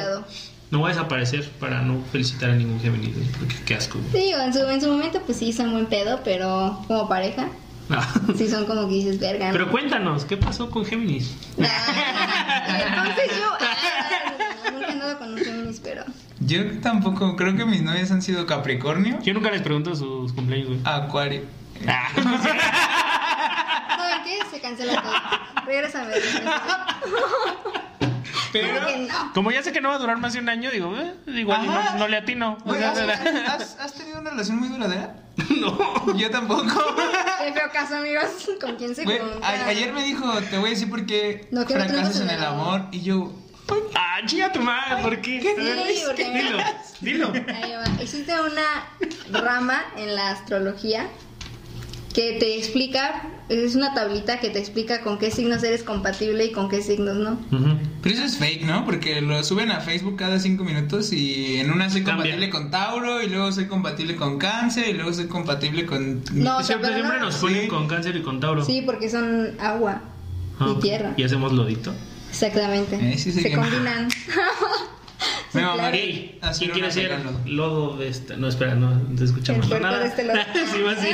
No 0.72 0.80
voy 0.80 0.92
a 0.92 0.96
desaparecer 0.96 1.50
para 1.60 1.81
no 1.81 2.02
felicitar 2.12 2.50
a 2.50 2.56
ningún 2.56 2.80
Géminis, 2.81 3.14
güey, 3.16 3.28
porque 3.40 3.56
qué 3.66 3.75
asco. 3.75 4.00
güey. 4.00 4.12
Sí, 4.24 4.31
en 4.34 4.54
su, 4.54 4.60
en 4.68 4.81
su 4.81 4.90
momento 4.92 5.22
pues 5.25 5.38
sí 5.38 5.54
son 5.54 5.72
buen 5.72 5.86
pedo, 5.86 6.19
pero 6.25 6.84
como 6.88 7.08
pareja, 7.08 7.48
Ah. 7.90 8.06
sí 8.36 8.50
son 8.50 8.66
como 8.66 8.86
que 8.90 8.96
dices, 8.96 9.18
verga. 9.18 9.46
¿no? 9.48 9.54
Pero 9.54 9.72
cuéntanos, 9.72 10.25
¿qué 10.25 10.36
pasó 10.36 10.69
con 10.69 10.86
Géminis? 10.86 11.34
Ah, 12.69 13.06
entonces 13.08 13.38
yo 13.40 13.46
ah, 13.62 14.72
nunca 14.74 14.88
he 14.88 14.92
andado 14.92 15.18
con 15.19 15.31
un 15.34 15.40
Géminis, 15.40 15.80
pero 15.81 16.04
Yo 16.42 16.81
tampoco, 16.81 17.38
creo 17.38 17.56
que 17.56 17.64
mis 17.66 17.81
novias 17.81 18.12
han 18.12 18.22
sido 18.22 18.46
Capricornio, 18.46 19.19
Yo 19.24 19.34
nunca 19.34 19.50
les 19.52 19.62
pregunto 19.62 19.96
sus 19.96 20.34
cumpleaños, 20.34 20.68
güey. 20.68 20.80
Acuario. 20.84 21.44
Ah. 21.88 22.10
¿saben 23.98 24.24
qué? 24.25 24.40
Se 24.52 24.60
cancela 24.60 25.02
todo. 25.02 25.14
Regrésame. 25.66 26.14
Pero. 28.52 28.80
No. 29.08 29.34
Como 29.34 29.52
ya 29.52 29.62
sé 29.64 29.72
que 29.72 29.82
no 29.82 29.90
va 29.90 29.96
a 29.96 30.00
durar 30.00 30.18
más 30.18 30.34
de 30.34 30.40
un 30.40 30.50
año, 30.50 30.70
digo, 30.72 30.94
eh, 30.98 31.14
Ajá. 31.52 31.92
no, 31.94 32.00
no 32.00 32.08
le 32.08 32.18
atino. 32.18 32.58
O 32.66 32.72
Oye, 32.72 32.80
sea, 32.80 32.92
¿has, 32.92 33.62
has- 33.62 33.80
has 33.80 33.94
tenido 33.94 34.20
una 34.20 34.30
relación 34.32 34.58
muy 34.60 34.70
duradera? 34.70 35.16
no. 35.60 36.16
Yo 36.18 36.30
tampoco. 36.32 36.64
Qué 37.44 37.54
feo 37.54 37.70
caso, 37.72 37.98
amigos. 37.98 38.26
¿Con 38.60 38.76
quién 38.76 38.96
se 38.96 39.04
Güey, 39.04 39.20
ayer 39.44 39.94
me 39.94 40.04
dijo, 40.04 40.32
te 40.50 40.58
voy 40.58 40.68
a 40.68 40.70
decir 40.72 40.90
por 40.90 41.06
qué 41.06 41.48
No, 41.52 41.66
fracasas 41.66 42.22
en 42.22 42.30
el 42.30 42.44
amor. 42.44 42.84
Y 42.92 43.02
yo, 43.02 43.34
Ah, 43.96 44.20
chinga 44.26 44.52
tu 44.54 44.62
madre, 44.62 45.02
¿por 45.04 45.19
qué? 45.21 45.40
¿qué 45.42 45.54
sí? 45.56 46.21
Dilo, 47.02 47.31
dilo. 47.33 47.54
Ahí 47.54 47.74
va. 47.74 48.02
Existe 48.02 48.33
una 48.40 48.88
rama 49.31 49.83
en 49.98 50.16
la 50.16 50.31
astrología 50.31 51.06
que 52.18 52.33
te 52.40 52.57
explica, 52.57 53.30
es 53.47 53.76
una 53.76 53.94
tablita 53.94 54.40
que 54.40 54.50
te 54.50 54.57
explica 54.57 55.02
con 55.02 55.19
qué 55.19 55.30
signos 55.30 55.62
eres 55.62 55.83
compatible 55.83 56.45
y 56.45 56.52
con 56.52 56.68
qué 56.68 56.81
signos 56.81 57.16
no. 57.18 57.40
Pero 58.02 58.16
eso 58.16 58.24
es 58.24 58.38
fake, 58.38 58.64
¿no? 58.66 58.86
Porque 58.86 59.21
lo 59.21 59.44
suben 59.44 59.69
a 59.69 59.81
Facebook 59.81 60.16
cada 60.18 60.40
cinco 60.40 60.64
minutos 60.64 61.14
y 61.14 61.57
en 61.57 61.69
una 61.69 61.92
soy 61.92 62.02
Cambia. 62.04 62.24
compatible 62.24 62.50
con 62.50 62.71
Tauro 62.71 63.21
y 63.21 63.30
luego 63.30 63.52
soy 63.52 63.68
compatible 63.68 64.16
con 64.16 64.40
Cáncer 64.40 64.90
y 64.90 64.94
luego 64.94 65.14
soy 65.14 65.28
compatible 65.28 65.86
con... 65.86 66.24
No, 66.33 66.64
Siempre, 66.64 66.90
pero 66.90 66.95
siempre 67.02 67.19
no. 67.19 67.26
nos 67.26 67.36
ponen 67.36 67.62
Sí. 67.62 67.68
con 67.68 67.88
cáncer 67.88 68.16
y 68.16 68.24
con 68.24 68.40
Tauro. 68.40 68.66
Sí, 68.66 68.81
porque 68.83 69.09
son 69.12 69.52
agua 69.59 70.02
Ah, 70.59 70.74
y 70.76 70.80
tierra. 70.81 71.14
Y 71.18 71.21
hacemos 71.24 71.54
lodito. 71.54 71.94
Exactamente. 72.31 72.95
Eh, 72.95 73.16
sí, 73.19 73.31
sí, 73.31 73.42
Se 73.42 73.52
combinan. 73.54 74.07
Mamaría 75.54 76.01
Ey, 76.01 76.39
hacer 76.42 76.71
¿quién 76.71 76.71
quiere 76.85 76.92
ser 76.92 77.19
lodo 77.45 77.97
de 77.97 78.07
esta? 78.09 78.35
No, 78.37 78.47
espera, 78.47 78.75
no 78.75 78.92
te 79.16 79.23
escuchamos 79.23 79.69
El 79.71 79.81
nada. 79.81 79.99
de 79.99 80.07
este 80.07 80.23
sí, 80.71 80.81
va 80.81 80.92
así. 80.92 81.07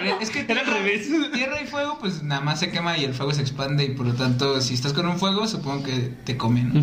Ver, 0.00 0.14
Es 0.20 0.30
que 0.30 0.40
Era 0.40 0.60
al 0.60 0.64
tierra, 0.66 0.78
revés. 0.80 1.08
tierra 1.32 1.62
y 1.62 1.66
fuego, 1.66 1.98
pues 2.00 2.22
nada 2.22 2.40
más 2.40 2.60
se 2.60 2.70
quema 2.70 2.96
y 2.98 3.04
el 3.04 3.14
fuego 3.14 3.32
se 3.34 3.40
expande 3.42 3.84
y 3.84 3.90
por 3.90 4.06
lo 4.06 4.14
tanto, 4.14 4.60
si 4.60 4.74
estás 4.74 4.92
con 4.92 5.06
un 5.06 5.18
fuego, 5.18 5.46
supongo 5.48 5.82
que 5.84 6.12
te 6.24 6.36
come, 6.36 6.62
¿no? 6.62 6.82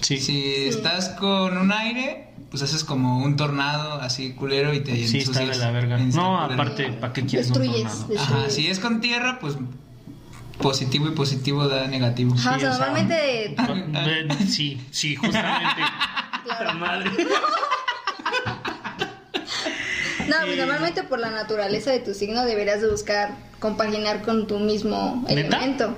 Sí, 0.00 0.18
sí, 0.18 0.20
Si 0.20 0.54
estás 0.68 1.08
con 1.10 1.56
un 1.56 1.72
aire, 1.72 2.28
pues 2.50 2.62
haces 2.62 2.84
como 2.84 3.18
un 3.24 3.36
tornado 3.36 3.94
así 4.00 4.32
culero 4.32 4.72
y 4.74 4.80
te 4.80 4.92
está 5.02 5.40
de 5.40 5.56
la 5.56 5.70
verga. 5.70 5.98
No, 5.98 6.12
culero. 6.12 6.38
aparte, 6.38 6.92
¿para 6.92 7.12
qué 7.12 7.24
quieres 7.26 7.48
un 7.48 7.54
tornado? 7.54 7.78
destruyes. 7.84 8.20
Ajá, 8.22 8.50
si 8.50 8.68
es 8.68 8.78
con 8.78 9.00
tierra, 9.00 9.38
pues 9.40 9.56
positivo 10.58 11.08
y 11.08 11.12
positivo 11.12 11.66
da 11.68 11.86
negativo. 11.86 12.34
Ajá, 12.34 12.50
o 12.50 12.54
Sí, 12.54 12.60
sea, 12.60 12.70
o 12.70 12.74
sea, 12.74 12.86
normalmente 12.86 13.54
Eh, 13.94 14.28
Sí, 14.46 14.80
sí, 14.90 15.16
justamente. 15.16 15.82
Puta 16.44 16.74
madre. 16.74 17.10
No, 20.28 20.36
pues 20.44 20.58
normalmente 20.58 21.02
por 21.04 21.18
la 21.18 21.30
naturaleza 21.30 21.90
de 21.90 22.00
tu 22.00 22.12
signo 22.12 22.44
deberías 22.44 22.82
de 22.82 22.90
buscar 22.90 23.30
compaginar 23.60 24.22
con 24.22 24.46
tu 24.46 24.58
mismo 24.58 25.24
¿Neta? 25.28 25.32
elemento. 25.56 25.94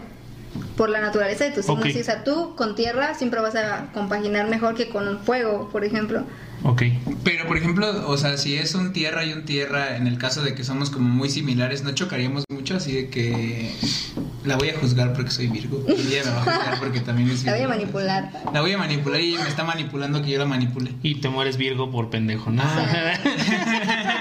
Por 0.76 0.88
la 0.88 1.00
naturaleza 1.00 1.44
de 1.44 1.50
tu 1.50 1.62
signo. 1.62 1.82
Sí, 1.82 2.00
o 2.00 2.04
sea, 2.04 2.24
tú 2.24 2.54
con 2.56 2.74
tierra 2.74 3.14
siempre 3.14 3.40
vas 3.40 3.54
a 3.54 3.90
compaginar 3.92 4.48
mejor 4.48 4.74
que 4.74 4.88
con 4.88 5.06
un 5.08 5.18
fuego, 5.18 5.68
por 5.70 5.84
ejemplo. 5.84 6.24
Ok. 6.62 6.82
Pero, 7.24 7.46
por 7.46 7.56
ejemplo, 7.56 8.08
o 8.08 8.16
sea, 8.16 8.36
si 8.36 8.56
es 8.56 8.74
un 8.74 8.92
tierra 8.92 9.24
y 9.24 9.32
un 9.32 9.44
tierra, 9.44 9.96
en 9.96 10.06
el 10.06 10.18
caso 10.18 10.42
de 10.42 10.54
que 10.54 10.64
somos 10.64 10.90
como 10.90 11.08
muy 11.08 11.30
similares, 11.30 11.82
¿no 11.82 11.92
chocaríamos 11.92 12.44
mucho? 12.50 12.76
Así 12.76 12.92
de 12.92 13.08
que 13.08 13.74
la 14.44 14.56
voy 14.56 14.70
a 14.70 14.78
juzgar 14.78 15.12
porque 15.12 15.30
soy 15.30 15.48
Virgo. 15.48 15.82
Y 15.88 16.14
ella 16.14 16.24
me 16.24 16.30
va 16.30 16.38
a 16.38 16.44
juzgar 16.44 16.78
porque 16.78 17.00
también 17.00 17.30
es 17.30 17.44
La 17.44 17.52
voy 17.52 17.62
a 17.62 17.68
manipular. 17.68 18.30
La 18.52 18.60
voy 18.60 18.72
a 18.72 18.78
manipular 18.78 19.20
y 19.20 19.34
ella 19.34 19.42
me 19.42 19.48
está 19.48 19.64
manipulando 19.64 20.22
que 20.22 20.30
yo 20.30 20.38
la 20.38 20.46
manipule. 20.46 20.92
Y 21.02 21.16
te 21.16 21.28
mueres 21.28 21.56
Virgo 21.56 21.90
por 21.90 22.10
pendejo, 22.10 22.50
¿no? 22.50 22.62
Pendejo, 22.62 23.22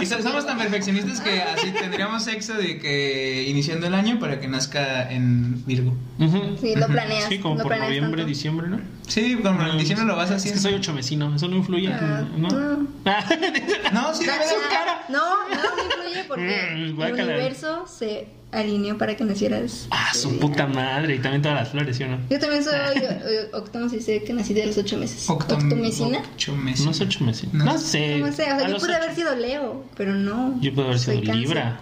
Y 0.00 0.06
so- 0.06 0.22
somos 0.22 0.46
tan 0.46 0.58
perfeccionistas 0.58 1.20
que 1.20 1.42
así 1.42 1.70
tendríamos 1.72 2.24
sexo 2.24 2.54
de 2.54 2.78
que 2.78 3.44
iniciando 3.48 3.86
el 3.86 3.94
año 3.94 4.18
para 4.18 4.40
que 4.40 4.48
nazca 4.48 5.10
en 5.10 5.64
Virgo. 5.66 5.94
Ujú. 6.18 6.56
Sí, 6.60 6.74
lo 6.76 6.86
planeas. 6.86 7.24
Sí, 7.28 7.38
como 7.38 7.56
lo 7.56 7.62
por 7.64 7.76
noviembre, 7.78 8.18
tanto. 8.22 8.26
diciembre, 8.28 8.68
¿no? 8.68 8.80
Sí, 9.06 9.36
como 9.42 9.62
en 9.66 9.78
diciembre 9.78 10.06
lo 10.06 10.16
vas 10.16 10.26
Es 10.30 10.30
que 10.30 10.36
haciendo. 10.50 10.60
soy 10.62 10.74
ocho 10.74 10.94
vecino, 10.94 11.34
eso 11.34 11.48
no 11.48 11.56
influye, 11.56 11.92
Ah, 11.92 12.24
¿no? 12.36 12.48
no. 12.48 12.88
No, 13.92 14.14
sí, 14.14 14.24
No, 14.26 14.32
me 14.32 14.38
veo 14.38 14.60
cara. 14.70 15.04
no, 15.08 15.48
no, 15.48 15.54
no 15.54 15.84
influye 15.84 16.24
porque 16.28 16.68
Mm, 16.72 17.02
el 17.02 17.12
universo 17.14 17.84
se 17.86 18.28
alineó 18.52 18.98
para 18.98 19.16
que 19.16 19.24
nacieras. 19.24 19.86
Ah, 19.90 20.12
su 20.14 20.38
puta 20.38 20.66
madre, 20.66 21.14
y 21.16 21.18
también 21.18 21.42
todas 21.42 21.58
las 21.58 21.68
flores, 21.70 21.96
¿sí 21.96 22.04
o 22.04 22.08
no? 22.08 22.18
Yo 22.28 22.38
también 22.38 22.64
soy 22.64 22.74
eh, 22.96 23.48
octomo, 23.52 23.88
si 23.88 24.00
sé 24.00 24.22
que 24.24 24.32
nací 24.32 24.54
de 24.54 24.66
los 24.66 24.76
ocho 24.78 24.96
meses. 24.98 25.28
Octom- 25.28 25.64
Octomecina. 25.64 26.22
ocho 26.34 26.54
meses. 26.56 26.84
No 26.84 26.90
es 26.90 27.00
ocho 27.00 27.24
meses. 27.24 27.48
No. 27.52 27.64
No, 27.64 27.78
sé. 27.78 28.18
No 28.18 28.26
sé, 28.32 28.42
o 28.52 28.58
sea, 28.58 28.68
yo 28.68 28.76
pude 28.78 28.92
ocho. 28.92 29.02
haber 29.02 29.14
sido 29.14 29.36
Leo, 29.36 29.84
pero 29.96 30.14
no. 30.14 30.60
Yo 30.60 30.74
pude 30.74 30.86
haber 30.86 30.98
sido. 30.98 31.20
Libra. 31.34 31.80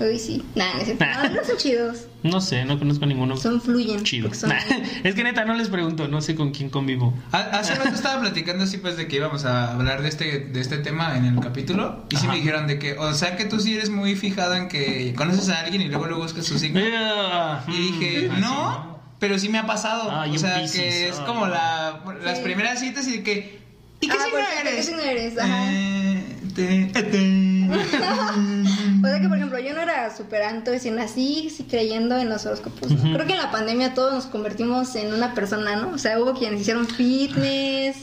Uh, 0.00 0.04
Uy, 0.04 0.18
sí. 0.18 0.42
Nah, 0.54 0.74
no, 0.78 0.84
cierto. 0.84 1.04
no, 1.04 1.28
no 1.30 1.44
son 1.44 1.56
chidos. 1.58 1.98
no 2.22 2.40
sé, 2.40 2.64
no 2.64 2.78
conozco 2.78 3.06
ninguno 3.06 3.36
Son 3.36 3.60
fluyen. 3.60 4.02
chido. 4.02 4.32
son- 4.34 4.52
es 5.04 5.14
que 5.14 5.22
neta 5.24 5.44
no 5.44 5.54
les 5.54 5.68
pregunto, 5.68 6.08
no 6.08 6.20
sé 6.20 6.34
con 6.34 6.52
quién 6.52 6.70
convivo. 6.70 7.12
Ha- 7.32 7.58
Hace 7.58 7.74
rato 7.74 7.90
estaba 7.94 8.20
platicando 8.20 8.64
así 8.64 8.78
pues 8.78 8.96
de 8.96 9.06
que 9.08 9.16
íbamos 9.16 9.44
a 9.44 9.74
hablar 9.74 10.02
de 10.02 10.08
este, 10.08 10.38
de 10.40 10.60
este 10.60 10.78
tema 10.78 11.16
en 11.16 11.24
el 11.26 11.38
capítulo 11.40 12.04
y 12.10 12.16
sí 12.16 12.22
Ajá. 12.24 12.32
me 12.32 12.38
dijeron 12.40 12.66
de 12.66 12.78
que, 12.78 12.94
o 12.98 13.12
sea 13.14 13.36
que 13.36 13.44
tú 13.44 13.60
sí 13.60 13.74
eres 13.74 13.90
muy 13.90 14.14
fijado 14.16 14.54
en 14.54 14.68
que 14.68 15.12
conoces 15.16 15.48
a 15.50 15.60
alguien 15.60 15.82
y 15.82 15.88
luego 15.88 15.97
luego 16.06 16.22
buscas 16.22 16.44
su 16.46 16.58
signo. 16.58 16.80
Ah, 16.82 17.62
Y 17.68 17.72
dije, 17.92 18.28
mm, 18.30 18.40
no, 18.40 18.68
así, 18.70 18.78
pero 19.18 19.38
sí 19.38 19.48
me 19.48 19.58
ha 19.58 19.66
pasado. 19.66 20.10
Ay, 20.10 20.36
o 20.36 20.38
sea, 20.38 20.64
que 20.70 21.08
es 21.08 21.16
como 21.20 21.46
no. 21.46 21.52
la, 21.54 22.00
las 22.22 22.38
Sí. 22.38 22.44
primeras 22.44 22.80
citas 22.80 23.06
y 23.08 23.18
de 23.18 23.22
que, 23.22 23.60
¿y 24.00 24.08
qué 24.08 24.16
Ah, 24.18 24.24
signo 24.24 24.38
eres? 24.60 24.74
¿Qué 24.76 24.82
signo 24.82 25.02
eres? 25.02 25.38
Ajá. 25.38 25.72
Eh, 25.72 26.36
te- 26.54 27.02
te- 27.02 27.68
O 27.68 29.06
sea 29.06 29.20
que, 29.20 29.28
por 29.28 29.36
ejemplo, 29.36 29.58
yo 29.60 29.74
no 29.74 29.80
era 29.82 30.14
súper 30.16 30.42
anto 30.42 30.72
y 30.74 30.90
nací 30.90 31.50
sí, 31.54 31.64
creyendo 31.68 32.16
en 32.18 32.28
los 32.28 32.46
horóscopos. 32.46 32.90
¿no? 32.90 33.14
Creo 33.14 33.26
que 33.26 33.32
en 33.34 33.38
la 33.38 33.50
pandemia 33.50 33.94
todos 33.94 34.12
nos 34.14 34.26
convertimos 34.26 34.94
en 34.96 35.12
una 35.12 35.34
persona, 35.34 35.76
¿no? 35.76 35.90
O 35.90 35.98
sea, 35.98 36.20
hubo 36.20 36.34
quienes 36.34 36.60
hicieron 36.62 36.86
fitness, 36.86 37.96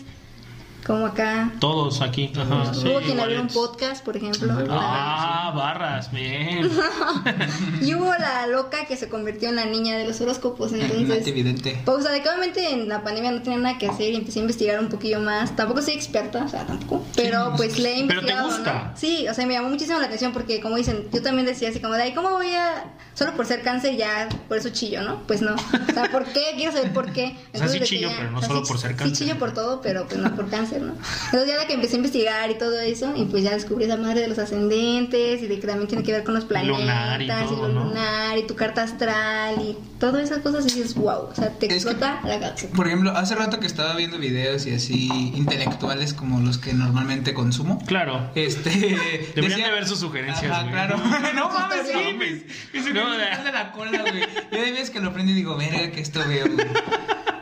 como 0.86 1.08
acá. 1.08 1.52
Todos 1.60 2.02
aquí. 2.02 2.32
Ajá, 2.38 2.74
sí, 2.74 2.88
hubo 2.88 3.00
quien 3.00 3.20
abrió 3.20 3.42
un 3.42 3.48
podcast, 3.48 4.04
por 4.06 4.16
ejemplo. 4.18 4.54
Ah, 4.70 5.52
barras, 5.56 6.12
bien. 6.12 6.70
Y 7.82 7.94
hubo 7.96 8.12
la 8.14 8.48
loca 8.48 8.86
que 8.88 8.96
se 8.98 9.10
convirtió 9.10 9.50
en 9.50 9.56
la 9.56 9.66
niña 9.66 9.98
de 9.98 10.06
los 10.08 10.20
horóscopos. 10.22 10.72
Entonces, 10.74 11.28
evidente. 11.28 11.82
pues, 11.86 11.98
o 11.98 12.02
sea, 12.02 12.12
adecuadamente 12.12 12.72
en 12.72 12.88
la 12.88 13.04
pandemia 13.04 13.32
no 13.32 13.42
tenía 13.42 13.60
nada 13.60 13.78
que 13.78 13.88
hacer 13.88 14.12
y 14.14 14.16
empecé 14.16 14.40
a 14.40 14.42
investigar 14.44 14.80
un 14.80 14.90
poquillo 14.90 15.20
más. 15.20 15.56
Tampoco 15.56 15.82
soy 15.82 15.94
experta, 15.96 16.44
o 16.44 16.48
sea, 16.48 16.66
tampoco. 16.66 17.04
Pero 17.16 17.54
pues 17.58 17.80
le 17.80 18.00
he 18.02 18.08
Pero 18.08 18.22
te 18.22 18.32
investigado. 18.32 18.48
gusta. 18.48 18.74
¿no? 18.92 18.98
Sí, 18.98 19.28
o 19.28 19.34
sea, 19.34 19.46
me 19.46 19.54
llamó 19.54 19.70
muchísimo 19.70 20.00
la 20.00 20.06
atención 20.06 20.32
porque, 20.34 20.62
como 20.62 20.76
dicen, 20.78 21.08
yo 21.12 21.22
también 21.22 21.46
decía 21.46 21.70
así 21.70 21.80
como 21.80 21.94
de, 21.96 22.04
ay, 22.04 22.14
¿cómo 22.14 22.30
voy 22.32 22.52
a. 22.54 22.86
Solo 23.14 23.34
por 23.34 23.46
ser 23.46 23.62
cáncer 23.62 23.96
ya, 23.96 24.28
por 24.50 24.58
eso 24.58 24.70
chillo, 24.70 25.02
¿no? 25.02 25.22
Pues 25.26 25.42
no. 25.42 25.54
O 25.56 25.94
sea, 25.94 26.12
¿por 26.12 26.26
qué? 26.26 26.42
Quiero 26.58 26.74
saber 26.74 26.92
por 26.94 27.12
qué. 27.14 27.38
O 27.54 27.58
sea, 27.58 27.68
sí 27.70 27.80
chillo, 27.82 28.10
pero 28.18 28.32
no 28.32 28.42
solo 28.42 28.64
por 28.64 28.78
ser 28.78 28.92
Sí 28.92 28.98
cáncer. 28.98 29.18
chillo 29.28 29.40
por 29.40 29.54
todo, 29.54 29.80
pero 29.82 30.06
pues 30.06 30.18
no 30.20 30.36
por 30.36 30.50
cáncer, 30.50 30.75
¿no? 30.80 30.94
Entonces 31.26 31.48
ya 31.48 31.60
de 31.60 31.68
que 31.68 31.74
empecé 31.74 31.96
a 31.96 31.98
investigar 31.98 32.52
y 32.52 32.58
todo 32.58 32.80
eso, 32.80 33.14
y 33.16 33.26
pues 33.26 33.44
ya 33.44 33.54
descubrí 33.54 33.86
esa 33.86 33.98
madre 33.98 34.22
de 34.22 34.28
los 34.28 34.40
ascendentes 34.40 35.42
y 35.42 35.48
de 35.48 35.60
que 35.60 35.68
también 35.68 35.88
tiene 35.88 36.04
que 36.04 36.12
ver 36.12 36.24
con 36.24 36.34
los 36.34 36.46
planetas 36.46 36.80
Lunar 36.80 37.22
y 37.22 37.28
todo, 37.28 37.68
lo 37.68 37.74
¿no? 37.74 37.84
lunar 37.86 38.38
y 38.38 38.48
tu 38.48 38.56
carta 38.56 38.84
astral 38.84 39.56
y 39.62 39.78
todas 40.12 40.30
esas 40.30 40.40
cosas 40.44 40.64
y 40.66 40.76
dices, 40.76 40.96
wow, 40.96 41.30
o 41.32 41.36
sea, 41.36 41.50
te 41.52 41.74
Es 41.74 41.86
que- 41.86 41.94
la 41.96 42.40
cabeza. 42.40 42.68
Por 42.76 42.88
ejemplo, 42.88 43.12
hace 43.12 43.36
rato 43.36 43.60
que 43.60 43.68
estaba 43.68 43.96
viendo 43.96 44.18
videos 44.18 44.66
y 44.68 44.74
así 44.76 45.08
intelectuales 45.36 46.14
como 46.14 46.40
los 46.40 46.58
que 46.58 46.74
normalmente 46.74 47.34
consumo. 47.34 47.82
Claro. 47.86 48.30
Este. 48.36 48.70
Deberían 49.36 49.36
decía- 49.36 49.66
de 49.68 49.72
ver 49.74 49.88
sus 49.88 50.00
sugerencias, 50.00 50.52
Ajá, 50.52 50.70
claro. 50.70 50.98
no 51.36 51.50
mames, 51.50 51.88
sí, 51.88 51.94
No 51.94 52.16
güey. 52.18 52.46
Ese 52.74 52.94
No, 52.94 53.12
de- 53.12 53.52
la 53.52 53.72
cola, 53.72 54.02
güey. 54.02 54.22
Yo 54.52 54.62
de 54.62 54.72
veces 54.72 54.90
que 54.90 55.00
lo 55.00 55.14
prendo 55.14 55.32
y 55.32 55.36
digo, 55.36 55.56
verga, 55.56 55.92
que 55.92 56.02
esto 56.02 56.20
veo, 56.28 56.46
güey. 56.54 56.68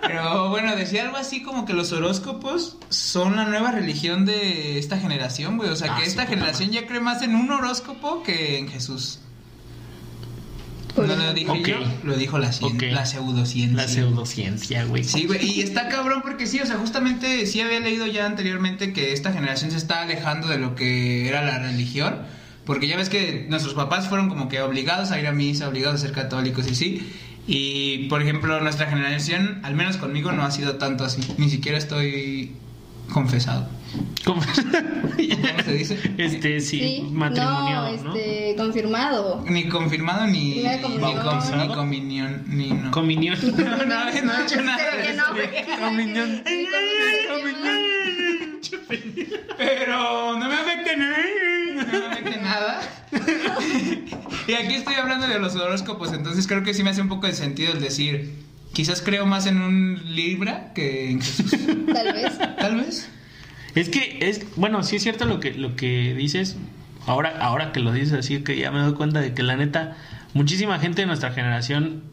Pero 0.02 0.50
bueno, 0.50 0.76
decía 0.76 1.04
algo 1.04 1.18
así 1.18 1.42
como 1.44 1.66
que 1.66 1.74
los 1.74 1.92
horóscopos 1.94 2.78
son 2.90 3.36
la 3.38 3.46
nueva 3.46 3.72
religión 3.72 4.26
de 4.26 4.78
esta 4.78 4.98
generación, 5.00 5.58
güey. 5.58 5.70
O 5.70 5.76
sea, 5.76 5.94
Ah, 5.94 5.98
que 5.98 6.04
sí, 6.04 6.10
esta 6.10 6.26
generación 6.26 6.72
ya 6.72 6.86
cree 6.86 7.00
más 7.00 7.22
en 7.22 7.36
un 7.36 7.50
horóscopo 7.52 8.22
que 8.24 8.58
en 8.60 8.68
Jesús. 8.68 9.20
No 10.96 11.16
lo 11.16 11.34
dije 11.34 11.64
yo, 11.72 11.78
lo 12.04 12.16
dijo 12.16 12.38
la, 12.38 12.50
cien- 12.52 12.92
la 12.92 13.06
pseudociencia. 13.06 13.76
La 13.78 13.88
pseudociencia, 13.88 14.86
güey. 14.86 15.04
Sí, 15.04 15.26
güey, 15.26 15.44
y 15.44 15.62
está 15.62 15.90
cabrón 15.90 16.22
porque 16.22 16.46
sí, 16.46 16.60
o 16.60 16.66
sea, 16.66 16.78
justamente 16.78 17.46
sí 17.48 17.62
había 17.62 17.80
leído 17.80 18.06
ya 18.06 18.26
anteriormente 18.28 18.94
que 18.94 19.12
esta 19.14 19.34
generación 19.34 19.72
se 19.72 19.78
está 19.78 20.04
alejando 20.04 20.48
de 20.48 20.60
lo 20.60 20.76
que 20.76 21.28
era 21.28 21.42
la 21.44 21.58
religión, 21.60 22.18
porque 22.66 22.88
ya 22.88 22.96
ves 22.96 23.10
que 23.10 23.46
nuestros 23.50 23.74
papás 23.74 24.08
fueron 24.08 24.30
como 24.30 24.50
que 24.50 24.62
obligados 24.62 25.12
a 25.12 25.20
ir 25.20 25.26
a 25.28 25.32
misa, 25.34 25.68
obligados 25.68 25.96
a 26.02 26.06
ser 26.06 26.12
católicos 26.14 26.68
y 26.70 26.76
sí, 26.76 27.12
y 27.48 28.08
por 28.08 28.22
ejemplo 28.22 28.62
nuestra 28.62 28.86
generación, 28.88 29.60
al 29.64 29.74
menos 29.76 29.98
conmigo, 29.98 30.32
no 30.32 30.44
ha 30.44 30.52
sido 30.52 30.76
tanto 30.76 31.04
así, 31.04 31.22
ni 31.38 31.50
siquiera 31.50 31.78
estoy 31.78 32.52
confesado. 33.12 33.68
¿Cómo? 34.26 34.42
¿Cómo 34.42 35.64
se 35.66 35.74
dice? 35.74 36.00
Este, 36.18 36.60
sí, 36.60 36.80
Sí, 36.80 37.10
matrimonio, 37.12 37.76
no, 37.76 38.04
¿no? 38.04 38.16
este, 38.16 38.56
confirmado. 38.58 39.44
Ni 39.48 39.68
confirmado 39.68 40.28
ni, 40.28 40.64
ni, 40.64 40.64
ni 40.64 41.68
comunión, 41.68 42.44
ni 42.48 42.72
no. 42.72 42.92
Comunión. 42.92 43.38
no, 43.58 43.86
no, 43.86 44.06
no 44.06 44.10
he 44.12 44.44
hecho 44.44 44.62
nada 44.62 44.84
no. 45.16 45.86
Comunión. 45.86 46.44
Pero 49.58 50.38
no 50.38 50.50
me 50.50 50.56
afecta 50.56 50.96
nada. 50.96 51.18
No 51.76 52.00
me 52.00 52.06
afecta 52.08 52.38
nada. 52.42 52.82
y 54.48 54.54
aquí 54.54 54.76
estoy 54.76 54.96
hablando 54.96 55.28
de 55.28 55.40
los 55.40 55.56
horóscopos, 55.56 56.14
entonces 56.14 56.48
creo 56.48 56.64
que 56.64 56.74
sí 56.74 56.84
me 56.84 56.90
hace 56.90 57.02
un 57.02 57.10
poco 57.10 57.28
de 57.28 57.34
sentido 57.34 57.74
el 57.74 57.82
decir, 57.82 58.34
quizás 58.74 59.02
creo 59.02 59.26
más 59.26 59.46
en 59.46 59.62
un 59.62 60.02
Libra 60.16 60.74
que 60.74 61.12
en 61.12 61.22
Jesús. 61.22 61.52
Tal 61.94 62.14
vez. 62.14 62.38
Tal 62.58 62.76
vez. 62.78 63.10
Es 63.76 63.90
que 63.90 64.20
es, 64.22 64.56
bueno, 64.56 64.84
sí 64.84 64.98
es 64.98 65.04
cierto 65.04 65.26
lo 65.26 65.40
que 65.40 65.54
lo 65.54 65.76
que 65.76 66.14
dices. 66.14 66.58
Ahora 67.06 67.38
ahora 67.40 67.72
que 67.72 67.80
lo 67.80 67.92
dices 67.92 68.14
así 68.14 68.44
que 68.44 68.58
ya 68.58 68.72
me 68.72 68.80
doy 68.80 68.94
cuenta 68.94 69.20
de 69.20 69.34
que 69.34 69.44
la 69.44 69.58
neta 69.58 69.98
muchísima 70.34 70.80
gente 70.80 71.02
de 71.02 71.08
nuestra 71.08 71.32
generación 71.32 72.04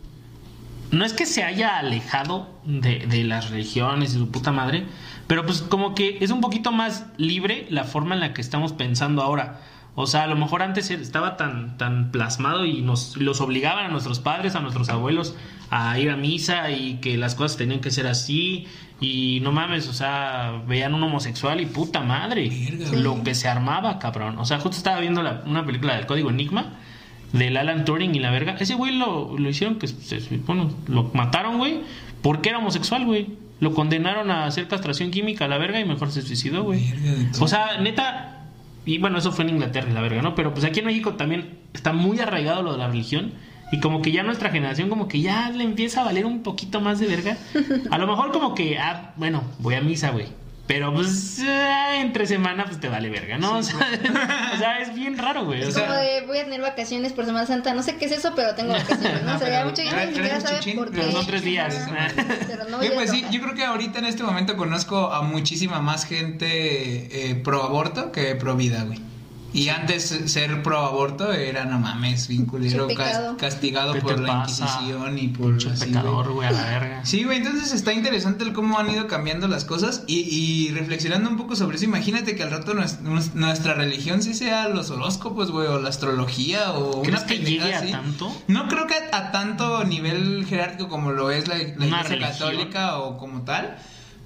no 0.90 1.04
es 1.04 1.12
que 1.12 1.26
se 1.26 1.44
haya 1.44 1.78
alejado 1.78 2.50
de, 2.64 3.06
de 3.06 3.24
las 3.24 3.50
religiones 3.50 4.14
y 4.14 4.18
su 4.18 4.30
puta 4.30 4.50
madre, 4.50 4.86
pero 5.28 5.46
pues 5.46 5.62
como 5.62 5.94
que 5.94 6.18
es 6.20 6.30
un 6.30 6.40
poquito 6.40 6.72
más 6.72 7.06
libre 7.16 7.66
la 7.70 7.84
forma 7.84 8.14
en 8.14 8.20
la 8.20 8.34
que 8.34 8.40
estamos 8.40 8.72
pensando 8.72 9.22
ahora. 9.22 9.60
O 9.94 10.06
sea, 10.06 10.24
a 10.24 10.26
lo 10.26 10.36
mejor 10.36 10.62
antes 10.62 10.90
estaba 10.90 11.36
tan, 11.36 11.76
tan 11.76 12.10
plasmado 12.10 12.64
y 12.64 12.80
nos 12.80 13.16
los 13.16 13.40
obligaban 13.40 13.86
a 13.86 13.88
nuestros 13.88 14.18
padres, 14.18 14.54
a 14.54 14.60
nuestros 14.60 14.88
abuelos 14.88 15.36
a 15.70 15.98
ir 15.98 16.10
a 16.10 16.16
misa 16.16 16.70
y 16.70 16.96
que 16.96 17.16
las 17.16 17.34
cosas 17.34 17.56
tenían 17.56 17.80
que 17.80 17.90
ser 17.90 18.06
así 18.06 18.66
y 19.00 19.40
no 19.42 19.50
mames, 19.52 19.88
o 19.88 19.92
sea, 19.94 20.62
veían 20.66 20.92
un 20.94 21.02
homosexual 21.02 21.60
y 21.60 21.66
puta 21.66 22.00
madre, 22.00 22.48
Verga, 22.70 22.96
lo 22.98 23.22
que 23.22 23.34
se 23.34 23.48
armaba, 23.48 23.98
cabrón. 23.98 24.38
O 24.38 24.44
sea, 24.44 24.58
justo 24.58 24.76
estaba 24.76 25.00
viendo 25.00 25.22
la- 25.22 25.42
una 25.46 25.64
película 25.64 25.96
del 25.96 26.06
Código 26.06 26.30
Enigma 26.30 26.74
del 27.32 27.56
Alan 27.56 27.84
Turing 27.84 28.14
y 28.14 28.18
la 28.18 28.30
verga. 28.30 28.56
Ese 28.58 28.74
güey 28.74 28.96
lo, 28.96 29.38
lo 29.38 29.48
hicieron 29.48 29.76
que 29.78 29.86
se, 29.88 30.18
bueno, 30.46 30.70
lo 30.88 31.04
mataron, 31.14 31.58
güey, 31.58 31.80
porque 32.22 32.48
era 32.50 32.58
homosexual, 32.58 33.04
güey. 33.06 33.28
Lo 33.60 33.72
condenaron 33.74 34.30
a 34.30 34.46
hacer 34.46 34.68
castración 34.68 35.10
química 35.10 35.44
a 35.44 35.48
la 35.48 35.56
verga 35.58 35.78
y 35.80 35.84
mejor 35.84 36.10
se 36.10 36.22
suicidó, 36.22 36.62
güey. 36.64 36.80
O 37.40 37.46
sea, 37.48 37.78
neta, 37.80 38.46
y 38.84 38.98
bueno, 38.98 39.18
eso 39.18 39.32
fue 39.32 39.44
en 39.44 39.50
Inglaterra 39.50 39.88
y 39.90 39.92
la 39.94 40.00
verga, 40.00 40.22
¿no? 40.22 40.34
Pero 40.34 40.52
pues 40.52 40.64
aquí 40.64 40.80
en 40.80 40.86
México 40.86 41.12
también 41.14 41.58
está 41.72 41.92
muy 41.92 42.18
arraigado 42.20 42.62
lo 42.62 42.72
de 42.72 42.78
la 42.78 42.88
religión 42.88 43.32
y 43.72 43.80
como 43.80 44.02
que 44.02 44.12
ya 44.12 44.22
nuestra 44.22 44.50
generación 44.50 44.88
como 44.88 45.08
que 45.08 45.20
ya 45.20 45.50
le 45.50 45.64
empieza 45.64 46.00
a 46.00 46.04
valer 46.04 46.26
un 46.26 46.42
poquito 46.42 46.80
más 46.80 46.98
de 46.98 47.06
verga. 47.06 47.36
A 47.90 47.98
lo 47.98 48.06
mejor 48.06 48.32
como 48.32 48.54
que, 48.54 48.78
ah, 48.78 49.12
bueno, 49.16 49.44
voy 49.58 49.74
a 49.74 49.80
misa, 49.80 50.10
güey. 50.10 50.26
Pero 50.66 50.94
pues 50.94 51.40
ah, 51.44 51.96
entre 51.96 52.28
semana 52.28 52.64
pues 52.64 52.78
te 52.78 52.88
vale 52.88 53.10
verga, 53.10 53.38
¿no? 53.38 53.58
O, 53.58 53.62
sea, 53.62 53.76
o 54.54 54.56
sea, 54.56 54.78
es 54.78 54.94
bien 54.94 55.18
raro, 55.18 55.44
güey. 55.44 55.64
O 55.64 55.68
Es 55.68 55.74
sea, 55.74 55.88
como 55.88 55.98
de 55.98 56.24
voy 56.28 56.38
a 56.38 56.44
tener 56.44 56.60
vacaciones 56.60 57.12
por 57.12 57.24
Semana 57.24 57.44
Santa. 57.44 57.74
No 57.74 57.82
sé 57.82 57.96
qué 57.96 58.04
es 58.04 58.12
eso, 58.12 58.34
pero 58.36 58.54
tengo 58.54 58.72
vacaciones. 58.72 59.24
¿no? 59.24 59.34
O 59.34 59.38
sea, 59.40 59.48
ya 59.48 59.56
Pero 59.58 59.70
mucha 59.70 59.82
gente 59.82 60.06
ni 60.06 60.14
siquiera 60.14 60.28
traes 60.28 60.42
sabe 60.44 60.58
chichín, 60.60 60.76
por 60.76 60.92
qué. 60.92 61.00
pero 61.00 61.10
son 61.10 61.26
tres 61.26 61.42
días. 61.42 61.76
Pero 62.46 62.68
no 62.68 62.78
Oye, 62.78 62.92
pues 62.92 63.10
sí, 63.10 63.24
yo 63.32 63.40
creo 63.40 63.54
que 63.54 63.64
ahorita 63.64 63.98
en 63.98 64.04
este 64.04 64.22
momento 64.22 64.56
conozco 64.56 65.12
a 65.12 65.22
muchísima 65.22 65.80
más 65.80 66.04
gente 66.04 66.46
eh, 67.30 67.34
pro 67.34 67.64
aborto 67.64 68.12
que 68.12 68.36
pro 68.36 68.54
vida, 68.54 68.84
güey. 68.84 69.00
Y 69.52 69.68
antes 69.68 70.04
ser 70.26 70.62
pro 70.62 70.78
aborto 70.78 71.32
era, 71.32 71.64
no 71.64 71.78
mames, 71.80 72.28
bien 72.28 72.46
culero, 72.46 72.86
Qué 72.86 72.94
pecado. 72.94 73.36
cas- 73.36 73.52
castigado 73.52 73.92
¿Qué 73.94 74.00
por 74.00 74.20
la? 74.20 74.38
Inquisición 74.40 75.18
y 75.18 75.28
por 75.28 75.48
Pinche 75.48 75.70
así, 75.70 75.86
pecador, 75.86 76.30
güey. 76.32 76.46
a 76.48 76.52
la 76.52 76.62
verga. 76.64 77.04
Sí, 77.04 77.24
güey, 77.24 77.38
entonces 77.38 77.72
está 77.72 77.92
interesante 77.92 78.44
el 78.44 78.52
cómo 78.52 78.78
han 78.78 78.88
ido 78.90 79.08
cambiando 79.08 79.48
las 79.48 79.64
cosas 79.64 80.04
y, 80.06 80.20
y 80.20 80.70
reflexionando 80.72 81.28
un 81.28 81.36
poco 81.36 81.56
sobre 81.56 81.76
eso, 81.76 81.84
imagínate 81.84 82.36
que 82.36 82.42
al 82.44 82.50
rato 82.52 82.74
nues- 82.74 83.00
nues- 83.00 83.32
nuestra 83.34 83.74
religión 83.74 84.22
sí 84.22 84.34
sea 84.34 84.68
los 84.68 84.90
horóscopos, 84.90 85.50
güey, 85.50 85.66
o 85.66 85.80
la 85.80 85.88
astrología 85.88 86.72
o 86.74 87.02
¿Crees 87.02 87.18
una 87.20 87.26
que 87.26 87.38
llegue 87.38 87.74
a 87.74 87.78
así. 87.80 87.90
tanto? 87.90 88.32
No 88.46 88.68
creo 88.68 88.86
que 88.86 88.94
a, 88.94 89.16
a 89.16 89.32
tanto 89.32 89.84
nivel 89.84 90.46
jerárquico 90.48 90.88
como 90.88 91.10
lo 91.12 91.30
es 91.30 91.48
la, 91.48 91.56
la 91.56 91.62
iglesia 91.64 92.02
religión. 92.04 92.30
católica 92.30 92.98
o 92.98 93.18
como 93.18 93.42
tal. 93.42 93.76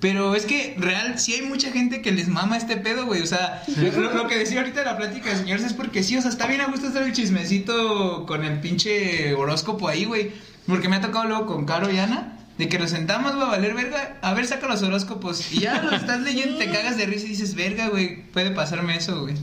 Pero 0.05 0.35
es 0.35 0.45
que 0.45 0.75
real, 0.77 1.19
sí 1.19 1.33
hay 1.33 1.41
mucha 1.41 1.73
gente 1.73 2.03
que 2.03 2.13
les 2.13 2.29
mama 2.29 2.59
este 2.59 2.77
pedo, 2.77 3.07
güey. 3.07 3.23
O 3.23 3.27
sea, 3.27 3.63
lo, 3.75 4.13
lo 4.13 4.29
que 4.29 4.37
decía 4.37 4.61
ahorita 4.61 4.81
en 4.81 4.87
la 4.87 4.99
plática 4.99 5.31
de 5.31 5.37
señores 5.37 5.65
es 5.65 5.73
porque 5.73 6.03
sí, 6.03 6.15
o 6.15 6.21
sea, 6.21 6.31
está 6.31 6.47
bien 6.47 6.61
a 6.61 6.67
gusto 6.67 6.89
estar 6.89 7.03
el 7.05 7.15
chismecito 7.15 8.27
con 8.27 8.45
el 8.45 8.61
pinche 8.61 9.33
horóscopo 9.33 9.89
ahí, 9.89 10.05
güey. 10.05 10.33
Porque 10.67 10.91
me 10.91 10.97
ha 10.97 11.01
tocado 11.01 11.25
luego 11.25 11.47
con 11.47 11.65
Caro 11.65 11.91
y 11.91 11.99
Ana. 11.99 12.34
De 12.59 12.69
que 12.69 12.79
nos 12.79 12.91
sentamos, 12.91 13.35
güey, 13.35 13.47
a 13.47 13.51
valer 13.51 13.75
verga. 13.75 14.17
A 14.23 14.33
ver, 14.33 14.47
saca 14.47 14.69
los 14.69 14.83
horóscopos. 14.83 15.53
Y 15.53 15.61
ya 15.61 15.83
los 15.83 15.95
estás 15.95 16.21
leyendo, 16.21 16.57
te 16.59 16.71
cagas 16.73 16.97
de 16.97 17.07
risa 17.07 17.27
y 17.27 17.31
dices, 17.31 17.55
verga, 17.55 17.89
güey, 17.89 18.23
puede 18.31 18.53
pasarme 18.53 18.97
eso, 18.97 19.23
güey. 19.23 19.35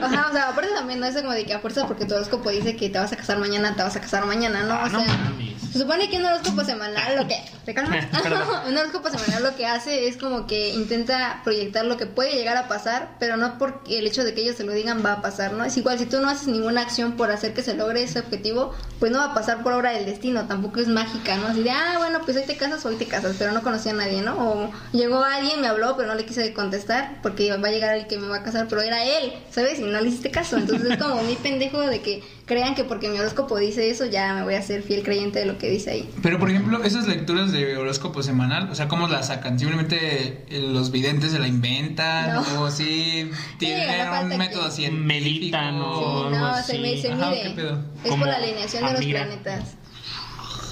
Ajá, 0.00 0.26
o 0.28 0.32
sea, 0.32 0.48
aparte 0.50 0.70
también 0.74 1.00
no 1.00 1.06
es 1.06 1.16
como 1.16 1.32
de 1.32 1.44
que 1.44 1.54
a 1.54 1.58
fuerza 1.58 1.86
porque 1.88 2.04
tu 2.04 2.14
horóscopo 2.14 2.50
dice 2.50 2.76
que 2.76 2.90
te 2.90 2.98
vas 2.98 3.12
a 3.12 3.16
casar 3.16 3.38
mañana, 3.38 3.74
te 3.74 3.82
vas 3.82 3.96
a 3.96 4.00
casar 4.00 4.26
mañana, 4.26 4.62
¿no? 4.62 4.74
Ah, 4.74 4.84
O 4.86 4.90
sea, 4.90 5.32
se 5.72 5.80
supone 5.80 6.08
que 6.08 6.16
un 6.16 6.24
horóscopo 6.24 6.64
semanal 6.64 7.16
lo 7.16 7.26
que... 7.26 7.36
¿Te 7.64 7.74
calmas? 7.74 8.06
Un 8.68 8.76
horóscopo 8.76 9.10
semanal 9.10 9.42
lo 9.42 9.56
que 9.56 9.66
hace 9.66 10.08
es 10.08 10.16
como 10.16 10.46
que 10.46 10.70
intenta 10.70 11.40
proyectar 11.44 11.84
lo 11.84 11.96
que 11.96 12.06
puede 12.06 12.32
llegar 12.32 12.56
a 12.56 12.68
pasar, 12.68 13.16
pero 13.18 13.36
no 13.36 13.58
porque 13.58 13.98
el 13.98 14.06
hecho 14.06 14.24
de 14.24 14.32
que 14.34 14.42
ellos 14.42 14.56
se 14.56 14.64
lo 14.64 14.72
digan 14.72 15.04
va 15.04 15.14
a 15.14 15.22
pasar, 15.22 15.52
¿no? 15.52 15.64
Es 15.64 15.76
igual, 15.76 15.98
si 15.98 16.06
tú 16.06 16.20
no 16.20 16.28
haces 16.28 16.48
ninguna 16.48 16.82
acción 16.82 17.12
por 17.12 17.30
hacer 17.30 17.52
que 17.52 17.62
se 17.62 17.74
logre 17.74 18.02
ese 18.02 18.20
objetivo, 18.20 18.74
pues 18.98 19.12
no 19.12 19.18
va 19.18 19.26
a 19.26 19.34
pasar 19.34 19.62
por 19.62 19.72
obra 19.72 19.90
del 19.90 20.06
destino, 20.06 20.46
tampoco 20.46 20.80
es 20.80 20.88
mágica, 20.88 21.36
¿no? 21.36 21.48
Así 21.48 21.62
de, 21.62 21.70
ah, 21.70 21.94
bueno, 21.98 22.20
pues 22.28 22.36
hoy 22.36 22.44
te 22.46 22.58
casas, 22.58 22.84
hoy 22.84 22.96
te 22.96 23.06
casas, 23.06 23.36
pero 23.38 23.52
no 23.52 23.62
conocía 23.62 23.92
a 23.92 23.94
nadie, 23.94 24.20
¿no? 24.20 24.36
O 24.36 24.70
llegó 24.92 25.24
alguien, 25.24 25.62
me 25.62 25.66
habló, 25.66 25.96
pero 25.96 26.08
no 26.08 26.14
le 26.14 26.26
quise 26.26 26.52
contestar 26.52 27.20
porque 27.22 27.50
va 27.56 27.68
a 27.68 27.70
llegar 27.70 27.96
el 27.96 28.06
que 28.06 28.18
me 28.18 28.28
va 28.28 28.36
a 28.36 28.42
casar, 28.42 28.66
pero 28.68 28.82
era 28.82 29.02
él, 29.02 29.32
¿sabes? 29.50 29.78
Y 29.78 29.82
no 29.84 29.98
le 29.98 30.08
hiciste 30.08 30.30
caso. 30.30 30.58
Entonces 30.58 30.90
es 30.90 30.98
como 30.98 31.22
muy 31.22 31.36
pendejo 31.36 31.80
de 31.80 32.02
que 32.02 32.22
crean 32.44 32.74
que 32.74 32.84
porque 32.84 33.08
mi 33.08 33.18
horóscopo 33.18 33.56
dice 33.56 33.88
eso, 33.88 34.04
ya 34.04 34.34
me 34.34 34.42
voy 34.42 34.56
a 34.56 34.60
ser 34.62 34.82
fiel 34.82 35.02
creyente 35.04 35.38
de 35.38 35.46
lo 35.46 35.56
que 35.56 35.70
dice 35.70 35.90
ahí. 35.92 36.10
Pero, 36.22 36.38
por 36.38 36.50
ejemplo, 36.50 36.84
esas 36.84 37.06
lecturas 37.08 37.50
de 37.50 37.78
horóscopo 37.78 38.22
semanal, 38.22 38.68
o 38.70 38.74
sea, 38.74 38.88
¿cómo 38.88 39.08
las 39.08 39.28
sacan? 39.28 39.58
¿Simplemente 39.58 40.44
eh, 40.50 40.60
los 40.60 40.90
videntes 40.90 41.32
se 41.32 41.38
la 41.38 41.46
inventan? 41.48 42.34
No. 42.34 42.62
¿O 42.62 42.70
sí 42.70 43.30
tienen 43.58 43.88
un 44.22 44.28
que- 44.28 44.36
método 44.36 44.70
científico? 44.70 45.06
Meditan 45.06 45.80
o- 45.80 45.98
Sí, 45.98 46.04
algo 46.04 46.30
no, 46.30 46.46
así. 46.48 46.72
se, 46.72 46.78
me, 46.78 47.00
se 47.00 47.10
Ajá, 47.10 47.30
mide. 47.30 47.42
¿qué 47.42 47.50
pedo? 47.50 47.78
Es 48.04 48.10
por 48.14 48.26
la 48.26 48.36
alineación 48.36 48.84
de 48.84 48.92
los 48.92 49.04
planetas. 49.06 49.77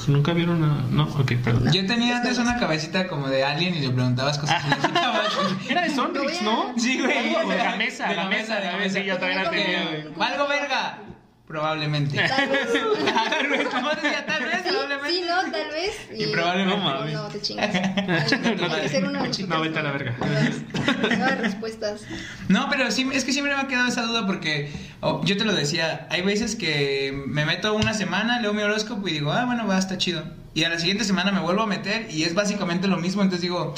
Nunca 0.06 0.32
vieron 0.32 0.62
una. 0.62 0.82
No, 0.90 1.04
ok, 1.04 1.32
perdón. 1.42 1.72
Yo 1.72 1.86
tenía 1.86 2.18
antes 2.18 2.38
una 2.38 2.58
cabecita 2.58 3.08
como 3.08 3.28
de 3.28 3.44
alien 3.44 3.74
y 3.74 3.80
le 3.80 3.90
preguntabas 3.90 4.38
cosas 4.38 4.64
y 4.64 4.70
le 4.70 4.76
quitabas. 4.76 5.32
Era 5.68 5.82
de 5.82 5.90
Sonrix, 5.90 6.42
¿no? 6.42 6.74
Sí, 6.76 7.00
güey. 7.00 7.30
De 7.30 7.56
Gamesa, 7.56 8.08
De 8.08 8.14
Gamesa, 8.14 8.14
Gamesa, 8.14 8.60
de 8.60 8.66
Gamesa, 8.66 9.00
yo 9.00 9.18
también 9.18 9.42
la 9.42 9.50
Tenía 9.50 9.84
güey. 9.84 10.14
¿Valgo 10.14 10.48
verga? 10.48 10.98
Probablemente. 11.46 12.16
Tal 12.16 12.48
vez. 12.48 12.68
Tal 13.30 13.46
vez, 13.48 13.68
como 13.68 13.90
decía, 13.90 14.26
tal 14.26 14.42
vez, 14.44 14.62
Sí, 14.64 14.68
probablemente. 14.68 15.10
sí, 15.12 15.22
no, 15.28 15.52
tal 15.52 15.70
vez. 15.70 16.08
Y 16.18 16.26
probablemente. 16.32 16.76
No, 16.78 16.84
mames. 16.84 17.12
No, 17.14 17.28
te 17.28 17.40
chingas. 17.40 17.74
Hay 17.74 18.80
que 18.82 18.88
ser 18.88 19.02
nosotros. 19.10 19.48
No, 19.48 19.60
vete 19.60 19.78
a 19.78 19.82
la 19.82 19.92
verga. 19.92 20.16
Nuevas- 20.18 21.38
respuestas. 21.40 22.02
No, 22.48 22.68
pero 22.68 22.90
sí, 22.90 23.08
es 23.12 23.24
que 23.24 23.32
siempre 23.32 23.54
me 23.54 23.60
ha 23.60 23.68
quedado 23.68 23.86
esa 23.88 24.02
duda 24.02 24.26
porque 24.26 24.72
oh, 25.00 25.22
yo 25.24 25.36
te 25.36 25.44
lo 25.44 25.52
decía, 25.54 26.08
hay 26.10 26.22
veces 26.22 26.56
que 26.56 27.22
me 27.26 27.44
meto 27.44 27.74
una 27.74 27.94
semana, 27.94 28.40
leo 28.40 28.52
mi 28.52 28.62
horóscopo 28.62 29.06
y 29.08 29.12
digo, 29.12 29.30
ah, 29.32 29.44
bueno, 29.44 29.66
va, 29.68 29.78
está 29.78 29.98
chido. 29.98 30.24
Y 30.54 30.64
a 30.64 30.68
la 30.68 30.78
siguiente 30.80 31.04
semana 31.04 31.30
me 31.32 31.40
vuelvo 31.40 31.62
a 31.62 31.66
meter 31.66 32.08
y 32.10 32.24
es 32.24 32.34
básicamente 32.34 32.88
lo 32.88 32.96
mismo, 32.96 33.22
entonces 33.22 33.42
digo, 33.42 33.72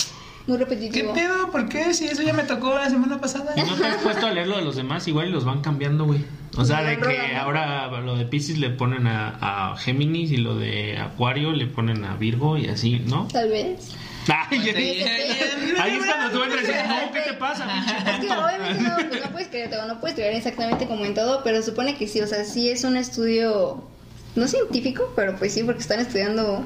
Muy 0.47 0.57
¿qué 0.59 0.65
repetitivo. 0.65 1.13
pedo? 1.13 1.51
¿Por 1.51 1.69
qué? 1.69 1.93
Si 1.93 2.07
eso 2.07 2.23
ya 2.23 2.33
me 2.33 2.45
tocó 2.45 2.75
la 2.75 2.89
semana 2.89 3.21
pasada. 3.21 3.53
¿Y 3.57 3.61
no 3.63 3.75
te 3.77 3.87
has 3.87 3.97
puesto 3.97 4.27
a 4.27 4.31
leer 4.31 4.47
lo 4.47 4.57
de 4.57 4.65
los 4.65 4.77
demás? 4.77 5.07
Igual 5.09 5.29
y 5.29 5.33
los 5.33 5.45
van 5.45 5.61
cambiando, 5.61 6.05
güey. 6.07 6.25
O 6.59 6.65
sea, 6.65 6.83
de 6.83 6.97
Van 6.97 7.09
que 7.09 7.37
ahora 7.37 7.89
lo 8.01 8.17
de 8.17 8.25
Pisces 8.25 8.59
le 8.59 8.71
ponen 8.71 9.07
a, 9.07 9.71
a 9.71 9.77
Géminis 9.77 10.33
y 10.33 10.39
lo 10.39 10.57
de 10.57 10.99
Acuario 10.99 11.53
le 11.53 11.67
ponen 11.67 12.05
a 12.05 12.17
Virgo 12.17 12.59
y 12.59 12.67
así, 12.67 12.99
¿no? 13.07 13.29
Tal 13.29 13.49
vez. 13.49 13.95
Ay, 14.29 14.59
Sí, 14.77 15.03
Ahí 15.81 15.97
es 15.97 16.05
cuando 16.05 16.31
tú 16.31 16.43
entras 16.43 16.65
y 16.65 16.67
dices, 16.67 16.89
no, 16.89 17.13
¿qué 17.13 17.21
te 17.21 17.33
pasa, 17.35 17.67
Es 18.11 18.27
que 18.27 18.33
obviamente 18.33 18.83
no, 18.83 18.97
pues 19.09 19.25
no 19.25 19.31
puedes 19.31 19.49
creer, 19.49 19.71
no 19.87 20.01
puedes 20.01 20.17
creer 20.17 20.35
exactamente 20.35 20.87
como 20.87 21.05
en 21.05 21.15
todo, 21.15 21.43
pero 21.45 21.63
supone 21.63 21.95
que 21.97 22.09
sí, 22.09 22.21
o 22.21 22.27
sea, 22.27 22.45
sí 22.45 22.69
es 22.69 22.83
un 22.85 22.97
estudio, 22.97 23.85
no 24.35 24.49
científico, 24.49 25.13
pero 25.15 25.37
pues 25.37 25.55
sí, 25.55 25.63
porque 25.63 25.81
están 25.81 26.01
estudiando 26.01 26.65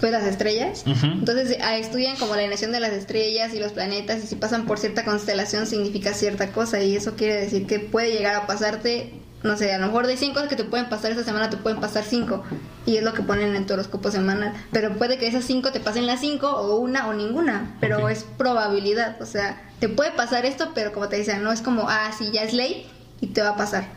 pues 0.00 0.12
las 0.12 0.24
estrellas. 0.24 0.84
Ujú. 0.86 1.06
Entonces 1.06 1.58
ah, 1.62 1.76
estudian 1.76 2.16
como 2.16 2.34
la 2.34 2.40
alineación 2.40 2.72
de 2.72 2.80
las 2.80 2.92
estrellas 2.92 3.54
y 3.54 3.58
los 3.58 3.72
planetas 3.72 4.22
y 4.22 4.26
si 4.26 4.36
pasan 4.36 4.66
por 4.66 4.78
cierta 4.78 5.04
constelación 5.04 5.66
significa 5.66 6.12
cierta 6.14 6.52
cosa 6.52 6.80
y 6.80 6.96
eso 6.96 7.14
quiere 7.16 7.40
decir 7.40 7.66
que 7.66 7.80
puede 7.80 8.12
llegar 8.12 8.34
a 8.34 8.46
pasarte, 8.46 9.14
no 9.42 9.56
sé, 9.56 9.72
a 9.72 9.78
lo 9.78 9.86
mejor 9.86 10.06
de 10.06 10.16
100 10.16 10.34
cosas 10.34 10.48
que 10.48 10.56
te 10.56 10.64
pueden 10.64 10.88
pasar 10.88 11.10
esta 11.10 11.24
semana 11.24 11.50
te 11.50 11.56
pueden 11.56 11.80
pasar 11.80 12.04
5 12.04 12.42
y 12.84 12.96
es 12.96 13.02
lo 13.02 13.14
que 13.14 13.22
ponen 13.22 13.54
en 13.56 13.66
tu 13.66 13.74
horóscopo 13.74 14.10
semanal, 14.10 14.52
pero 14.70 14.96
puede 14.96 15.18
que 15.18 15.26
esas 15.26 15.44
5 15.44 15.72
te 15.72 15.80
pasen 15.80 16.06
las 16.06 16.20
5 16.20 16.48
o 16.48 16.76
una 16.76 17.08
o 17.08 17.14
ninguna, 17.14 17.76
pero 17.80 18.08
es 18.08 18.24
probabilidad, 18.36 19.20
o 19.20 19.26
sea, 19.26 19.62
te 19.80 19.88
puede 19.88 20.10
pasar 20.12 20.46
esto, 20.46 20.72
pero 20.74 20.92
como 20.92 21.08
te 21.08 21.16
decía, 21.16 21.38
no 21.38 21.52
es 21.52 21.62
como, 21.62 21.88
ah, 21.88 22.10
sí, 22.16 22.30
ya 22.32 22.42
es 22.42 22.52
ley 22.52 22.86
y 23.20 23.28
te 23.28 23.42
va 23.42 23.50
a 23.50 23.56
pasar. 23.56 23.88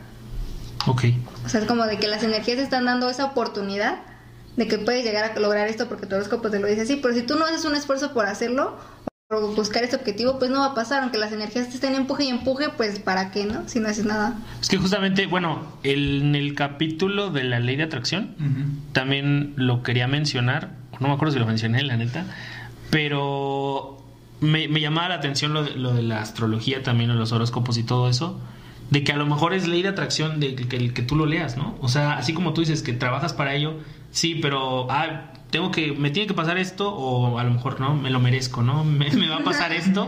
Ok. 0.87 1.05
O 1.45 1.49
sea, 1.49 1.61
es 1.61 1.67
como 1.67 1.85
de 1.85 1.97
que 1.97 2.07
las 2.07 2.23
energías 2.23 2.57
están 2.57 2.85
dando 2.85 3.09
esa 3.09 3.25
oportunidad 3.25 3.99
de 4.59 4.67
que 4.67 4.77
puedes 4.77 5.03
llegar 5.05 5.23
a 5.31 5.39
lograr 5.39 5.67
esto 5.69 5.87
porque 5.87 6.05
tu 6.05 6.15
horóscopo 6.15 6.49
te 6.51 6.59
lo 6.59 6.67
dice 6.67 6.81
así, 6.81 6.97
pero 7.01 7.13
si 7.13 7.21
tú 7.23 7.35
no 7.35 7.45
haces 7.45 7.63
un 7.65 7.75
esfuerzo 7.75 8.13
por 8.13 8.25
hacerlo 8.25 8.77
o 9.31 9.55
buscar 9.55 9.83
este 9.83 9.95
objetivo, 9.95 10.37
pues 10.37 10.51
no 10.51 10.59
va 10.59 10.65
a 10.67 10.73
pasar, 10.75 11.01
aunque 11.03 11.17
las 11.17 11.31
energías 11.31 11.69
te 11.69 11.75
estén 11.75 11.95
empuje 11.95 12.25
y 12.25 12.29
empuje, 12.29 12.69
pues 12.75 12.99
para 12.99 13.31
qué, 13.31 13.45
¿no? 13.45 13.67
Si 13.69 13.79
no 13.79 13.87
haces 13.87 14.05
nada. 14.05 14.37
Es 14.61 14.67
que 14.67 14.77
justamente, 14.77 15.27
bueno, 15.27 15.61
el- 15.83 16.21
en 16.23 16.35
el 16.35 16.55
capítulo 16.55 17.29
de 17.29 17.43
la 17.43 17.59
ley 17.59 17.75
de 17.77 17.83
atracción 17.83 18.35
también 18.91 19.53
lo 19.55 19.81
quería 19.83 20.07
mencionar, 20.07 20.71
no 20.99 21.07
me 21.07 21.13
acuerdo 21.13 21.31
si 21.33 21.39
lo 21.39 21.45
mencioné, 21.45 21.81
la 21.83 21.95
neta, 21.95 22.25
pero 22.89 23.97
me, 24.41 24.67
me 24.67 24.81
llamaba 24.81 25.09
la 25.09 25.15
atención 25.15 25.53
lo 25.53 25.63
de, 25.63 25.75
lo 25.75 25.93
de 25.93 26.01
la 26.03 26.21
astrología 26.21 26.83
también, 26.83 27.09
o 27.11 27.13
los 27.15 27.31
horóscopos 27.31 27.77
y 27.77 27.83
todo 27.83 28.09
eso, 28.09 28.39
de 28.89 29.03
que 29.03 29.11
a 29.11 29.17
lo 29.17 29.25
mejor 29.25 29.53
es 29.53 29.67
ley 29.67 29.83
de 29.83 29.89
atracción 29.89 30.39
de 30.39 30.55
que, 30.55 30.75
el 30.77 30.93
que 30.93 31.01
tú 31.03 31.15
lo 31.15 31.25
leas, 31.25 31.55
¿no? 31.55 31.75
O 31.81 31.87
sea, 31.87 32.13
así 32.17 32.33
como 32.33 32.53
tú 32.53 32.61
dices 32.61 32.81
que 32.81 32.93
trabajas 32.93 33.33
para 33.33 33.53
ello, 33.53 33.75
sí, 34.11 34.35
pero, 34.35 34.89
ah, 34.91 35.31
tengo 35.49 35.71
que, 35.71 35.93
me 35.93 36.09
tiene 36.11 36.27
que 36.27 36.33
pasar 36.33 36.57
esto, 36.57 36.93
o 36.93 37.39
a 37.39 37.43
lo 37.43 37.51
mejor 37.51 37.79
no, 37.79 37.95
me 37.95 38.09
lo 38.09 38.19
merezco, 38.19 38.61
¿no? 38.61 38.83
Me, 38.99 39.09
me 39.11 39.27
va 39.29 39.37
a 39.37 39.43
pasar 39.43 39.71
esto. 39.73 40.07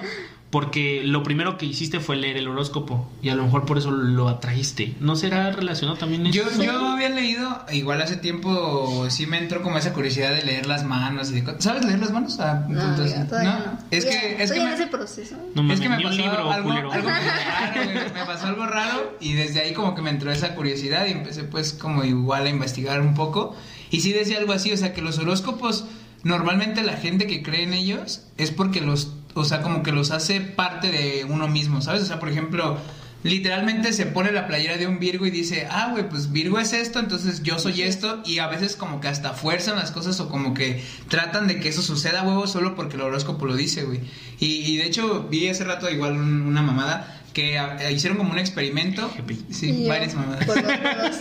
Porque 0.51 1.01
lo 1.05 1.23
primero 1.23 1.57
que 1.57 1.65
hiciste 1.65 2.01
fue 2.01 2.17
leer 2.17 2.35
el 2.35 2.49
horóscopo 2.49 3.09
y 3.21 3.29
a 3.29 3.35
lo 3.35 3.45
mejor 3.45 3.65
por 3.65 3.77
eso 3.77 3.89
lo 3.89 4.27
atraíste. 4.27 4.95
¿No 4.99 5.15
será 5.15 5.49
relacionado 5.51 5.97
también 5.97 6.27
eso? 6.27 6.43
Yo, 6.51 6.61
yo 6.61 6.87
había 6.89 7.07
leído, 7.07 7.65
igual 7.71 8.01
hace 8.01 8.17
tiempo 8.17 9.05
sí 9.09 9.27
me 9.27 9.37
entró 9.37 9.61
como 9.61 9.77
esa 9.77 9.93
curiosidad 9.93 10.33
de 10.35 10.41
leer 10.43 10.65
las 10.65 10.83
manos 10.83 11.31
y 11.31 11.39
de 11.39 11.55
¿Sabes 11.61 11.85
leer 11.85 11.99
las 11.99 12.11
manos? 12.11 12.37
Ah, 12.41 12.65
No, 12.67 12.81
entonces, 12.81 13.29
todavía 13.29 13.63
no. 13.65 13.79
Es 13.91 14.03
que, 14.03 14.33
es 14.33 14.41
estoy 14.41 14.57
que 14.57 14.63
en 14.63 14.69
me- 14.71 14.75
ese 14.75 14.87
proceso. 14.87 15.37
No 15.55 15.71
es 15.71 15.79
que 15.79 15.87
me 15.87 16.01
pasó 16.01 16.17
libro, 16.17 16.51
algo, 16.51 16.67
culero. 16.67 16.91
algo 16.91 17.09
medio 17.09 17.31
raro, 17.31 17.83
güey. 17.85 18.13
me 18.13 18.25
pasó 18.25 18.47
algo 18.47 18.65
raro 18.65 19.17
y 19.21 19.31
desde 19.31 19.61
ahí 19.61 19.73
como 19.73 19.95
que 19.95 20.01
me 20.01 20.09
entró 20.09 20.33
esa 20.33 20.53
curiosidad 20.53 21.05
y 21.07 21.11
empecé 21.11 21.45
pues 21.45 21.71
como 21.71 22.03
igual 22.03 22.45
a 22.45 22.49
investigar 22.49 22.99
un 22.99 23.13
poco 23.13 23.55
y 23.91 23.99
sí 24.01 24.11
decía 24.13 24.39
algo 24.39 24.53
así, 24.53 24.71
o 24.71 24.77
sea 24.77 24.93
que 24.93 25.01
los 25.03 25.19
horóscopos 25.19 25.85
normalmente 26.23 26.81
la 26.83 26.93
gente 26.97 27.27
que 27.27 27.43
cree 27.43 27.63
en 27.63 27.73
ellos 27.73 28.21
es 28.37 28.49
porque 28.51 28.81
los, 28.81 29.11
o 29.35 29.43
sea 29.45 29.61
como 29.61 29.83
que 29.83 29.91
los 29.91 30.09
hace 30.11 30.41
parte 30.41 30.89
de 30.91 31.25
uno 31.25 31.47
mismo, 31.47 31.81
¿sabes? 31.81 32.03
O 32.03 32.05
sea, 32.05 32.19
por 32.19 32.29
ejemplo, 32.29 32.77
literalmente 33.23 33.93
se 33.93 34.05
pone 34.07 34.31
la 34.31 34.47
playera 34.47 34.77
de 34.77 34.87
un 34.87 34.99
Virgo 34.99 35.25
y 35.25 35.31
dice, 35.31 35.67
ah, 35.69 35.89
güey, 35.91 36.09
pues 36.09 36.31
Virgo 36.31 36.59
es 36.59 36.73
esto, 36.73 36.99
entonces 36.99 37.43
yo 37.43 37.59
soy 37.59 37.81
esto, 37.83 38.21
y 38.25 38.39
a 38.39 38.47
veces 38.47 38.75
como 38.75 38.99
que 38.99 39.07
hasta 39.07 39.33
fuerzan 39.33 39.75
las 39.75 39.91
cosas 39.91 40.19
o 40.19 40.29
como 40.29 40.53
que 40.53 40.83
tratan 41.07 41.47
de 41.47 41.59
que 41.59 41.69
eso 41.69 41.81
suceda, 41.81 42.23
huevo, 42.23 42.47
solo 42.47 42.75
porque 42.75 42.95
el 42.95 43.01
horóscopo 43.01 43.45
lo 43.45 43.55
dice, 43.55 43.83
güey. 43.83 43.99
Y, 44.39 44.47
y 44.71 44.77
de 44.77 44.85
hecho 44.85 45.27
vi 45.29 45.47
hace 45.49 45.63
rato 45.63 45.89
igual 45.89 46.13
un- 46.13 46.41
una 46.41 46.61
mamada 46.63 47.20
que 47.33 47.57
ah, 47.57 47.91
hicieron 47.91 48.17
como 48.17 48.31
un 48.31 48.39
experimento. 48.39 49.11
Sí, 49.49 49.85
varias 49.87 50.15
mamadas. 50.15 50.47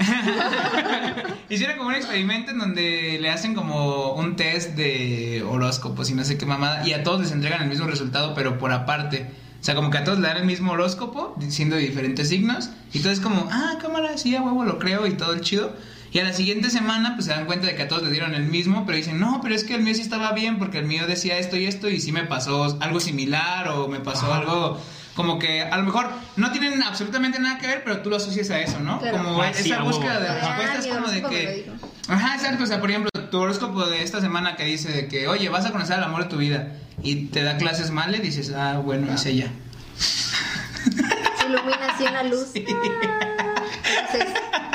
Hicieron 1.48 1.78
como 1.78 1.88
un 1.88 1.94
experimento 1.96 2.52
en 2.52 2.58
donde 2.58 3.18
le 3.20 3.30
hacen 3.30 3.54
como 3.54 4.12
un 4.14 4.36
test 4.36 4.76
de 4.76 5.44
horóscopos 5.48 6.10
y 6.10 6.14
no 6.14 6.24
sé 6.24 6.38
qué 6.38 6.46
mamada, 6.46 6.86
y 6.86 6.92
a 6.92 7.02
todos 7.02 7.20
les 7.20 7.32
entregan 7.32 7.62
el 7.62 7.68
mismo 7.68 7.86
resultado, 7.86 8.34
pero 8.34 8.58
por 8.58 8.72
aparte. 8.72 9.30
O 9.60 9.64
sea, 9.64 9.74
como 9.74 9.90
que 9.90 9.98
a 9.98 10.04
todos 10.04 10.18
le 10.20 10.28
dan 10.28 10.38
el 10.38 10.46
mismo 10.46 10.72
horóscopo, 10.72 11.36
siendo 11.48 11.76
de 11.76 11.82
diferentes 11.82 12.28
signos, 12.28 12.70
y 12.92 13.00
todo 13.00 13.12
es 13.12 13.20
como, 13.20 13.48
ah, 13.50 13.78
cámara, 13.80 14.16
sí, 14.16 14.34
a 14.34 14.42
huevo 14.42 14.64
lo 14.64 14.78
creo 14.78 15.06
y 15.06 15.12
todo 15.14 15.34
el 15.34 15.42
chido. 15.42 15.74
Y 16.12 16.18
a 16.18 16.24
la 16.24 16.32
siguiente 16.32 16.70
semana, 16.70 17.14
pues 17.14 17.26
se 17.26 17.32
dan 17.32 17.46
cuenta 17.46 17.66
de 17.66 17.76
que 17.76 17.82
a 17.82 17.88
todos 17.88 18.02
les 18.02 18.10
dieron 18.10 18.34
el 18.34 18.44
mismo, 18.44 18.84
pero 18.86 18.96
dicen, 18.96 19.20
no, 19.20 19.40
pero 19.42 19.54
es 19.54 19.64
que 19.64 19.74
el 19.74 19.82
mío 19.82 19.94
sí 19.94 20.00
estaba 20.00 20.32
bien, 20.32 20.58
porque 20.58 20.78
el 20.78 20.86
mío 20.86 21.06
decía 21.06 21.38
esto 21.38 21.56
y 21.56 21.66
esto, 21.66 21.88
y 21.88 22.00
sí 22.00 22.10
me 22.10 22.24
pasó 22.24 22.78
algo 22.80 23.00
similar, 23.00 23.68
o 23.68 23.86
me 23.86 24.00
pasó 24.00 24.32
algo 24.32 24.80
como 25.14 25.38
que 25.38 25.62
a 25.62 25.76
lo 25.76 25.82
mejor 25.84 26.08
no 26.36 26.50
tienen 26.52 26.82
absolutamente 26.82 27.38
nada 27.38 27.58
que 27.58 27.66
ver, 27.66 27.82
pero 27.84 28.00
tú 28.00 28.10
lo 28.10 28.16
asocias 28.16 28.50
a 28.50 28.60
eso, 28.60 28.80
¿no? 28.80 28.98
Claro. 29.00 29.18
Como 29.18 29.42
Ah, 29.42 29.50
sí, 29.52 29.70
esa 29.70 29.82
búsqueda 29.82 30.20
de 30.20 30.28
Ah, 30.28 30.34
respuestas 30.56 30.86
como 30.86 31.08
de 31.08 31.22
que... 31.22 31.70
Ajá, 32.08 32.34
exacto, 32.36 32.64
o 32.64 32.66
sea, 32.66 32.80
por 32.80 32.90
ejemplo, 32.90 33.10
tu 33.30 33.38
horóscopo 33.38 33.86
de 33.86 34.02
esta 34.02 34.20
semana 34.20 34.56
que 34.56 34.64
dice 34.64 34.90
de 34.90 35.08
que, 35.08 35.28
oye, 35.28 35.48
vas 35.48 35.66
a 35.66 35.70
conocer 35.72 35.96
al 35.96 36.04
amor 36.04 36.24
de 36.24 36.28
tu 36.30 36.36
vida 36.36 36.72
y 37.02 37.26
te 37.26 37.42
da 37.42 37.56
clases 37.56 37.90
mal, 37.90 38.10
le 38.12 38.18
dices, 38.18 38.52
ah, 38.56 38.80
bueno, 38.84 39.12
es 39.12 39.26
ella. 39.26 39.50
Se 39.98 41.46
ilumina 41.46 41.92
así 41.94 42.04
una 42.04 42.22
luz. 42.24 42.48
Entonces, 42.54 44.28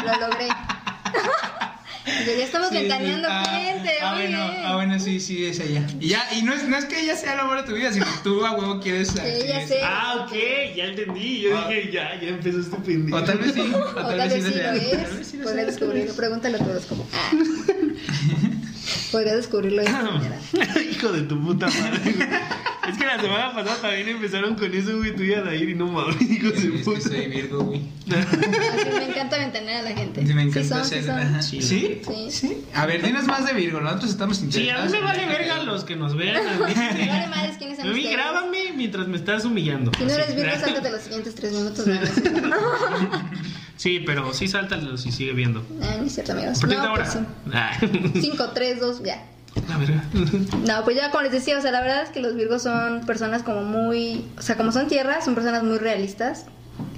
lo 0.03 0.19
logré. 0.27 0.47
Ya 2.25 2.43
estamos 2.43 2.69
Sí, 2.69 2.75
ventaneando 2.75 3.27
ah, 3.29 3.43
gente, 3.45 3.89
ah, 4.01 4.13
muy 4.15 4.21
bueno, 4.23 4.49
bien. 4.51 4.61
ah, 4.65 4.75
bueno, 4.75 4.99
sí, 4.99 5.19
sí, 5.19 5.45
es 5.45 5.59
ella. 5.59 5.85
Y 5.99 6.09
ya, 6.09 6.27
y 6.35 6.41
no 6.43 6.53
es, 6.53 6.63
no 6.67 6.77
es 6.77 6.85
que 6.85 6.99
ella 7.01 7.15
sea 7.15 7.33
el 7.33 7.39
amor 7.41 7.57
de 7.61 7.63
tu 7.63 7.73
vida, 7.75 7.91
sino 7.93 8.05
tú 8.23 8.45
a 8.45 8.51
huevo 8.53 8.79
quieres. 8.79 9.09
Sí, 9.09 9.19
ya 9.47 9.67
sé. 9.67 9.79
Ah, 9.83 10.25
ok, 10.25 10.33
ya 10.75 10.85
entendí. 10.85 11.41
Yo 11.41 11.57
Ah. 11.57 11.67
dije, 11.69 11.91
ya, 11.91 12.19
ya 12.21 12.27
empezó 12.29 12.59
este 12.59 12.77
pendejo. 12.77 13.17
O 13.17 13.23
tal 13.23 13.37
vez 13.37 13.53
sí, 13.53 13.61
o 13.61 13.77
O 13.89 13.93
tal 13.93 14.17
vez 14.17 14.33
sí 14.33 14.41
lo 14.41 14.49
sea, 14.51 14.65
tal 14.71 14.79
vez 14.79 14.93
es. 15.21 15.27
sí 15.27 15.37
lo 15.37 15.43
Podrías 15.43 15.65
sea, 15.65 15.65
descubrirlo. 15.65 16.13
Pregúntale 16.15 16.55
a 16.55 16.59
tu 16.59 16.69
horóscopo. 16.69 17.07
Ah. 17.17 17.31
Podrías 19.11 19.37
descubrirlo 19.37 19.81
de 19.81 19.87
esa 19.87 20.01
manera. 20.03 20.37
Hijo 20.91 21.11
de 21.11 21.21
tu 21.21 21.41
puta 21.41 21.67
madre. 21.67 22.15
Es 22.89 22.97
que 22.97 23.05
la 23.05 23.19
semana 23.19 23.53
pasada 23.53 23.77
también 23.81 24.09
empezaron 24.09 24.55
con 24.55 24.73
eso, 24.73 24.97
güey, 24.97 25.15
tú 25.15 25.23
y 25.23 25.33
Adair, 25.33 25.69
y 25.69 25.75
no 25.75 25.87
mames, 25.87 26.21
hijo 26.21 26.49
de 26.51 26.57
Es 26.57 26.63
que 26.63 26.69
puta. 26.83 27.01
soy 27.01 27.27
Virgo, 27.27 27.63
güey. 27.63 27.81
Así 28.07 28.89
me 28.97 29.05
encanta 29.09 29.37
ventanear 29.39 29.79
a 29.85 29.89
la 29.89 29.95
gente. 29.95 30.25
Sí, 30.25 30.33
me 30.33 30.43
Sí 30.43 30.47
encanta 30.49 30.83
sí 30.83 30.89
ser. 30.89 31.03
son. 31.05 31.19
ajá. 31.19 31.41
Sí. 31.41 31.61
¿Sí? 31.61 32.01
Sí. 32.05 32.27
¿Sí? 32.31 32.57
A 32.73 32.85
ver, 32.85 33.01
dinos 33.01 33.25
más 33.25 33.45
de 33.45 33.53
Virgo, 33.53 33.81
nosotros 33.81 34.11
estamos 34.11 34.37
Sí, 34.37 34.43
a 34.43 34.45
interesados. 34.47 34.91
mí 34.91 34.97
me 34.99 35.03
vale 35.03 35.25
verga 35.25 35.63
los 35.63 35.83
que 35.83 35.95
nos 35.95 36.15
vean. 36.15 36.37
A 36.37 36.67
mí, 36.67 36.73
Me 36.75 37.07
vale 37.09 37.27
madres 37.27 37.57
quiénes 37.57 37.77
son 37.79 37.89
a 37.89 37.93
mí 37.93 38.03
grábame 38.03 38.73
mientras 38.75 39.07
me 39.07 39.17
estás 39.17 39.45
humillando. 39.45 39.91
Si 39.97 40.03
no 40.05 40.11
eres. 40.13 40.35
Virgo, 40.35 40.51
sáltate 40.59 40.91
los 40.91 41.01
siguientes 41.01 41.35
tres 41.35 41.53
minutos. 41.53 41.85
Sí, 43.77 43.99
pero 44.05 44.33
sí 44.33 44.47
sáltalos 44.47 45.05
y 45.05 45.11
sigue 45.11 45.33
viendo. 45.33 45.65
Ah, 45.81 45.95
no 45.99 46.05
es 46.05 46.13
cierto, 46.13 46.31
amigos. 46.31 46.59
¿Por 46.59 46.69
qué 46.69 46.75
No, 46.75 46.81
te 46.81 46.87
ahora? 46.87 47.03
pues 47.03 47.13
sí. 47.13 47.19
Ah, 47.53 47.73
5, 48.21 48.51
3, 48.53 48.79
2, 48.79 49.03
ya. 49.03 49.21
La 49.67 49.77
verga. 49.77 50.03
No, 50.67 50.83
pues 50.83 50.95
ya 50.95 51.11
como 51.11 51.23
les 51.23 51.31
decía, 51.31 51.57
o 51.57 51.61
sea, 51.61 51.71
la 51.71 51.81
verdad 51.81 52.03
es 52.03 52.09
que 52.09 52.19
los 52.19 52.35
Virgos 52.35 52.63
son 52.63 53.05
personas 53.05 53.43
como 53.43 53.63
muy, 53.63 54.25
o 54.37 54.41
sea, 54.41 54.57
como 54.57 54.71
son 54.71 54.87
tierra, 54.87 55.21
son 55.21 55.35
personas 55.35 55.63
muy 55.63 55.77
realistas. 55.77 56.45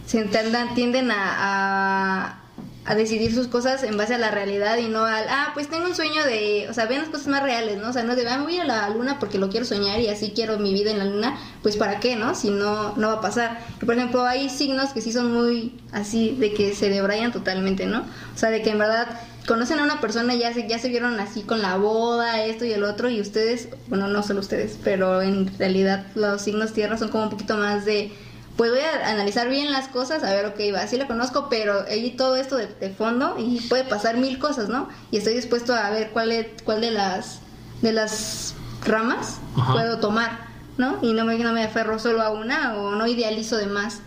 Se 0.05 0.19
intentan, 0.19 0.73
tienden 0.73 1.11
a, 1.11 1.17
a, 1.17 2.39
a 2.87 2.95
decidir 2.95 3.33
sus 3.35 3.47
cosas 3.47 3.83
en 3.83 3.97
base 3.97 4.15
a 4.15 4.17
la 4.17 4.31
realidad 4.31 4.77
y 4.77 4.87
no 4.87 5.03
al, 5.03 5.25
ah, 5.29 5.51
pues 5.53 5.69
tengo 5.69 5.85
un 5.85 5.93
sueño 5.93 6.23
de, 6.23 6.67
o 6.69 6.73
sea, 6.73 6.85
ven 6.85 6.99
las 6.99 7.09
cosas 7.09 7.27
más 7.27 7.43
reales, 7.43 7.77
¿no? 7.77 7.89
O 7.89 7.93
sea, 7.93 8.03
no 8.03 8.15
de, 8.15 8.27
ah, 8.27 8.37
me 8.37 8.45
voy 8.45 8.57
a 8.57 8.63
la 8.63 8.89
luna 8.89 9.19
porque 9.19 9.37
lo 9.37 9.49
quiero 9.49 9.65
soñar 9.65 9.99
y 9.99 10.07
así 10.07 10.31
quiero 10.33 10.57
mi 10.57 10.73
vida 10.73 10.91
en 10.91 10.99
la 10.99 11.05
luna, 11.05 11.37
pues 11.61 11.75
para 11.75 11.99
qué, 11.99 12.15
¿no? 12.15 12.33
Si 12.33 12.49
no, 12.49 12.95
no 12.95 13.07
va 13.09 13.13
a 13.15 13.21
pasar. 13.21 13.59
Y, 13.81 13.85
por 13.85 13.95
ejemplo, 13.95 14.25
hay 14.25 14.49
signos 14.49 14.93
que 14.93 15.01
sí 15.01 15.11
son 15.11 15.33
muy 15.33 15.77
así, 15.91 16.37
de 16.39 16.53
que 16.53 16.73
se 16.73 16.89
debrayan 16.89 17.33
totalmente, 17.33 17.85
¿no? 17.85 18.05
O 18.33 18.37
sea, 18.37 18.49
de 18.49 18.61
que 18.61 18.69
en 18.69 18.79
verdad 18.79 19.19
conocen 19.47 19.79
a 19.79 19.83
una 19.83 20.01
persona 20.01 20.35
y 20.35 20.39
ya 20.39 20.53
se, 20.53 20.67
ya 20.67 20.77
se 20.77 20.89
vieron 20.89 21.19
así 21.19 21.41
con 21.41 21.61
la 21.61 21.77
boda, 21.77 22.43
esto 22.43 22.65
y 22.65 22.73
el 22.73 22.83
otro, 22.83 23.09
y 23.09 23.21
ustedes, 23.21 23.69
bueno, 23.87 24.07
no 24.07 24.21
solo 24.21 24.41
ustedes, 24.41 24.77
pero 24.83 25.21
en 25.21 25.57
realidad 25.57 26.05
los 26.15 26.41
signos 26.41 26.73
tierra 26.73 26.97
son 26.97 27.09
como 27.09 27.23
un 27.23 27.29
poquito 27.29 27.55
más 27.55 27.85
de, 27.85 28.11
pues 28.57 28.71
voy 28.71 28.81
a 28.81 29.09
analizar 29.09 29.47
bien 29.49 29.71
las 29.71 29.87
cosas, 29.87 30.23
a 30.23 30.33
ver, 30.33 30.45
ok, 30.47 30.59
va, 30.75 30.85
sí 30.85 30.97
la 30.97 31.07
conozco, 31.07 31.47
pero 31.49 31.85
hay 31.87 32.11
todo 32.11 32.35
esto 32.35 32.57
de, 32.57 32.67
de 32.67 32.89
fondo 32.89 33.35
y 33.39 33.61
puede 33.61 33.85
pasar 33.85 34.17
mil 34.17 34.37
cosas, 34.37 34.67
¿no? 34.67 34.89
Y 35.11 35.17
estoy 35.17 35.33
dispuesto 35.33 35.73
a 35.73 35.89
ver 35.91 36.09
cuál, 36.11 36.31
es, 36.31 36.47
cuál 36.63 36.81
de 36.81 36.91
las 36.91 37.39
de 37.81 37.91
las 37.91 38.55
ramas 38.85 39.39
Ajá. 39.55 39.73
puedo 39.73 39.99
tomar, 39.99 40.47
¿no? 40.77 40.97
Y 41.01 41.13
no 41.13 41.25
me, 41.25 41.37
no 41.37 41.53
me 41.53 41.63
aferro 41.63 41.99
solo 41.99 42.21
a 42.21 42.31
una 42.31 42.75
o 42.75 42.95
no 42.95 43.07
idealizo 43.07 43.57
de 43.57 43.67
más. 43.67 44.01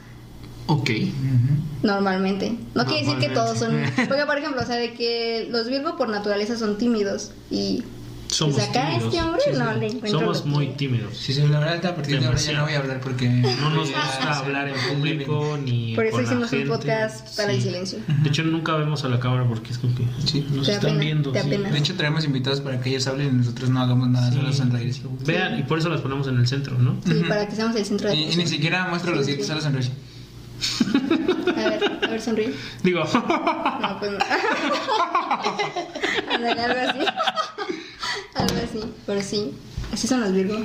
Ok. 0.67 0.91
Normalmente. 1.83 2.57
No 2.75 2.85
quiere 2.85 3.05
decir 3.05 3.19
que 3.19 3.29
todos 3.31 3.59
son. 3.59 3.73
Normalmente. 3.73 4.07
Porque, 4.09 4.27
por 4.27 4.39
ejemplo, 4.39 4.61
o 4.63 4.67
sea, 4.67 4.77
de 4.77 4.93
que 4.95 5.49
los 5.51 5.69
Virgo 5.69 5.97
por 5.97 6.09
naturaleza 6.09 6.57
son 6.57 6.79
tímidos. 6.79 7.33
Y. 7.51 7.83
Somos 8.29 8.55
pues 8.55 8.69
acá 8.69 8.91
tímidos. 8.91 9.13
este 9.13 9.25
hombre 9.27 9.43
Sí, 9.45 9.51
no 9.59 9.75
sí. 9.75 9.81
le 9.81 9.87
encuentro. 9.89 10.21
Somos 10.21 10.47
muy 10.47 10.67
que- 10.69 10.73
tímidos. 10.75 11.17
Sí, 11.17 11.33
sí, 11.35 11.43
la 11.49 11.59
verdad, 11.59 11.85
a 11.85 11.95
partir 11.97 12.21
de 12.21 12.27
ahora 12.27 12.39
ya 12.39 12.53
no 12.53 12.63
voy 12.63 12.75
a 12.75 12.79
hablar 12.79 13.01
porque. 13.01 13.29
No 13.29 13.71
nos 13.71 13.89
gusta 13.91 14.39
hablar 14.39 14.69
en 14.69 14.75
público 14.97 15.59
ni 15.65 15.97
Por 15.97 16.05
eso 16.05 16.13
con 16.15 16.23
la 16.23 16.29
hicimos 16.29 16.53
un 16.53 16.59
gente. 16.61 16.69
podcast 16.73 17.37
para 17.37 17.51
el 17.53 17.57
Sí. 17.61 17.67
silencio. 17.67 17.99
De 18.23 18.29
hecho, 18.29 18.45
nunca 18.45 18.77
vemos 18.77 19.03
a 19.05 19.09
la 19.09 19.19
cámara 19.19 19.49
porque 19.49 19.73
es 19.73 19.79
como 19.79 19.97
que 19.97 20.05
Sí. 20.27 20.47
nos 20.53 20.65
Te 20.67 20.75
están 20.75 20.91
apena, 20.91 21.01
viendo. 21.05 21.33
te. 21.33 21.43
De 21.43 21.79
hecho, 21.79 21.97
traemos 21.97 22.25
invitados 22.25 22.61
para 22.61 22.79
que 22.81 22.91
ellos 22.91 23.05
hablen 23.09 23.27
y 23.29 23.33
nosotros 23.39 23.69
no 23.69 23.81
hagamos 23.81 24.09
nada, 24.09 24.31
solo 24.33 24.53
sonreír. 24.53 24.95
Vean, 25.27 25.59
y 25.59 25.63
por 25.65 25.81
eso 25.81 25.89
las 25.89 26.01
ponemos 26.01 26.29
en 26.29 26.39
el 26.39 26.47
centro, 26.47 26.79
¿no? 26.79 27.01
Sí, 27.05 27.23
para 27.27 27.49
que 27.49 27.57
seamos 27.57 27.75
el 27.75 27.85
centro 27.85 28.11
de 28.11 28.15
Y, 28.15 28.31
y 28.33 28.37
ni 28.37 28.47
siquiera 28.47 28.87
muestro 28.87 29.13
los 29.13 29.27
dientes, 29.27 29.49
solo 29.49 29.61
sonreír. 29.61 29.91
A 31.57 31.69
ver, 31.69 31.99
a 32.05 32.09
ver, 32.09 32.21
sonríe. 32.21 32.55
Digo, 32.83 33.03
No, 33.05 33.97
pues 33.99 34.13
no. 34.13 34.19
Ándale, 36.35 36.61
algo 36.61 36.81
así. 36.91 36.99
algo 38.35 38.55
así. 38.65 38.81
Pero 39.07 39.23
sí. 39.23 39.55
Así 39.93 40.07
son 40.07 40.21
los 40.21 40.33
Virgo. 40.33 40.57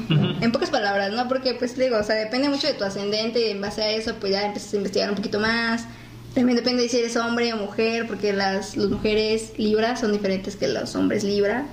En 0.41 0.51
pocas 0.51 0.69
palabras, 0.69 1.11
¿no? 1.11 1.27
Porque, 1.27 1.55
pues, 1.55 1.77
digo, 1.77 1.97
o 1.97 2.03
sea, 2.03 2.15
depende 2.15 2.49
mucho 2.49 2.67
de 2.67 2.73
tu 2.73 2.83
ascendente 2.83 3.47
y 3.47 3.51
en 3.51 3.61
base 3.61 3.81
a 3.81 3.89
eso, 3.91 4.13
pues 4.19 4.31
ya 4.31 4.45
empiezas 4.45 4.73
a 4.73 4.77
investigar 4.77 5.09
un 5.09 5.15
poquito 5.15 5.39
más. 5.39 5.85
También 6.35 6.57
depende 6.57 6.83
de 6.83 6.89
si 6.89 6.97
eres 6.97 7.15
hombre 7.15 7.51
o 7.53 7.57
mujer, 7.57 8.05
porque 8.07 8.33
las, 8.33 8.75
las 8.77 8.89
mujeres 8.89 9.53
Libra 9.57 9.95
son 9.95 10.11
diferentes 10.11 10.55
que 10.55 10.67
los 10.67 10.95
hombres 10.95 11.23
Libra. 11.23 11.65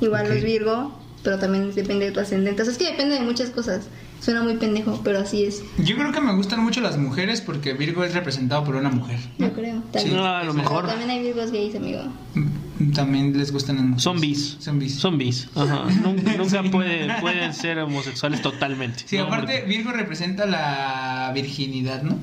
Igual 0.00 0.28
los 0.28 0.42
Virgo, 0.42 0.98
pero 1.22 1.38
también 1.38 1.72
depende 1.74 2.06
de 2.06 2.12
tu 2.12 2.20
ascendente. 2.20 2.62
O 2.62 2.64
sea, 2.64 2.72
es 2.72 2.78
que 2.78 2.86
depende 2.86 3.14
de 3.14 3.20
muchas 3.20 3.50
cosas. 3.50 3.84
Suena 4.22 4.40
muy 4.42 4.54
pendejo, 4.56 5.00
pero 5.02 5.18
así 5.18 5.44
es. 5.44 5.62
Yo 5.78 5.96
creo 5.96 6.12
que 6.12 6.20
me 6.20 6.32
gustan 6.34 6.60
mucho 6.62 6.80
las 6.80 6.96
mujeres 6.96 7.40
porque 7.40 7.72
Virgo 7.72 8.04
es 8.04 8.14
representado 8.14 8.62
por 8.62 8.76
una 8.76 8.88
mujer. 8.88 9.18
Yo 9.38 9.52
creo. 9.52 9.82
También. 9.92 10.16
no, 10.16 10.24
a 10.24 10.44
lo 10.44 10.54
mejor. 10.54 10.82
Pero 10.84 10.88
también 10.96 11.10
hay 11.10 11.22
Virgos 11.24 11.50
gays, 11.50 11.74
amigo. 11.74 12.02
Mm, 12.34 12.92
También 12.92 13.36
les 13.36 13.50
gustan 13.52 13.76
las 13.76 13.84
mujeres. 13.84 14.02
Zombies. 14.04 14.56
Zombies. 14.60 14.94
Zombies. 14.94 15.48
Ajá. 15.56 15.84
Nunca, 16.04 16.36
nunca 16.36 16.62
puede- 16.70 17.12
pueden 17.20 17.52
ser 17.52 17.78
homosexuales 17.80 18.40
totalmente. 18.42 19.02
Sí, 19.06 19.16
¿no? 19.18 19.24
aparte 19.24 19.58
Porque 19.58 19.68
Virgo 19.68 19.90
representa 19.92 20.46
la 20.46 21.32
virginidad, 21.34 22.02
¿no? 22.02 22.16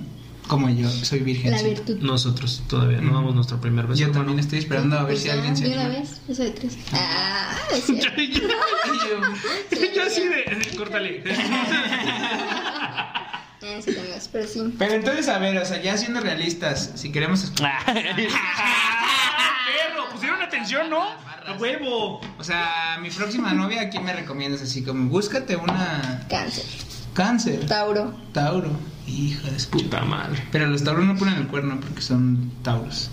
Como 0.49 0.67
yo, 0.69 0.89
soy 0.89 1.19
virgen. 1.19 1.51
La 1.51 1.61
virtud. 1.61 1.99
Nosotros 2.01 2.63
todavía 2.67 2.99
no 3.01 3.13
damos 3.13 3.35
nuestro 3.35 3.61
primer 3.61 3.85
beso. 3.85 3.99
Yo 3.99 4.07
hermano. 4.07 4.21
también 4.25 4.39
estoy 4.39 4.57
esperando 4.59 4.97
a 4.97 5.03
ver 5.03 5.09
Pues 5.13 5.21
si 5.21 5.27
ya, 5.27 5.33
alguien 5.35 5.55
se 5.55 5.65
de 5.65 5.73
una 5.73 5.85
anima. 5.85 5.99
vez, 5.99 6.21
eso 6.27 6.43
de 6.43 6.49
tres. 6.49 6.75
Ah, 6.91 7.51
es 7.71 7.83
cierto. 7.85 8.19
yo, 8.21 8.41
yo- 8.41 9.93
yo 9.95 10.03
así 10.03 10.27
de. 10.27 10.75
Córtale. 10.75 11.23
Eh, 13.61 13.83
pero 14.31 14.47
sí. 14.47 14.73
Pero 14.79 14.93
entonces, 14.93 15.27
a 15.27 15.37
ver, 15.37 15.57
o 15.57 15.65
sea, 15.65 15.81
ya 15.81 15.97
siendo 15.97 16.21
realistas, 16.21 16.91
si 16.95 17.11
queremos... 17.11 17.43
escuchar- 17.43 17.73
Ah, 17.85 17.93
perro, 17.93 18.15
pusieron 20.11 20.41
atención, 20.41 20.89
¿no? 20.89 21.01
A 21.03 21.53
huevo. 21.59 22.21
O 22.37 22.43
sea, 22.43 22.97
mi 23.01 23.09
próxima 23.09 23.53
novia, 23.53 23.81
¿a 23.81 23.89
quién 23.89 24.05
me 24.05 24.13
recomiendas? 24.13 24.61
Así 24.61 24.81
como, 24.83 25.09
búscate 25.09 25.57
una 25.57 26.25
Cáncer. 26.29 26.63
Cáncer. 27.13 27.65
Tauro. 27.67 28.13
Tauro. 28.33 28.69
Hija 29.07 29.49
de 29.49 29.59
su 29.59 29.69
Puta 29.69 30.01
madre. 30.01 30.43
Pero 30.51 30.67
los 30.67 30.83
tauros 30.83 31.05
no 31.05 31.15
ponen 31.17 31.35
el 31.35 31.47
cuerno 31.47 31.79
porque 31.79 32.01
son 32.01 32.51
tauros. 32.63 33.09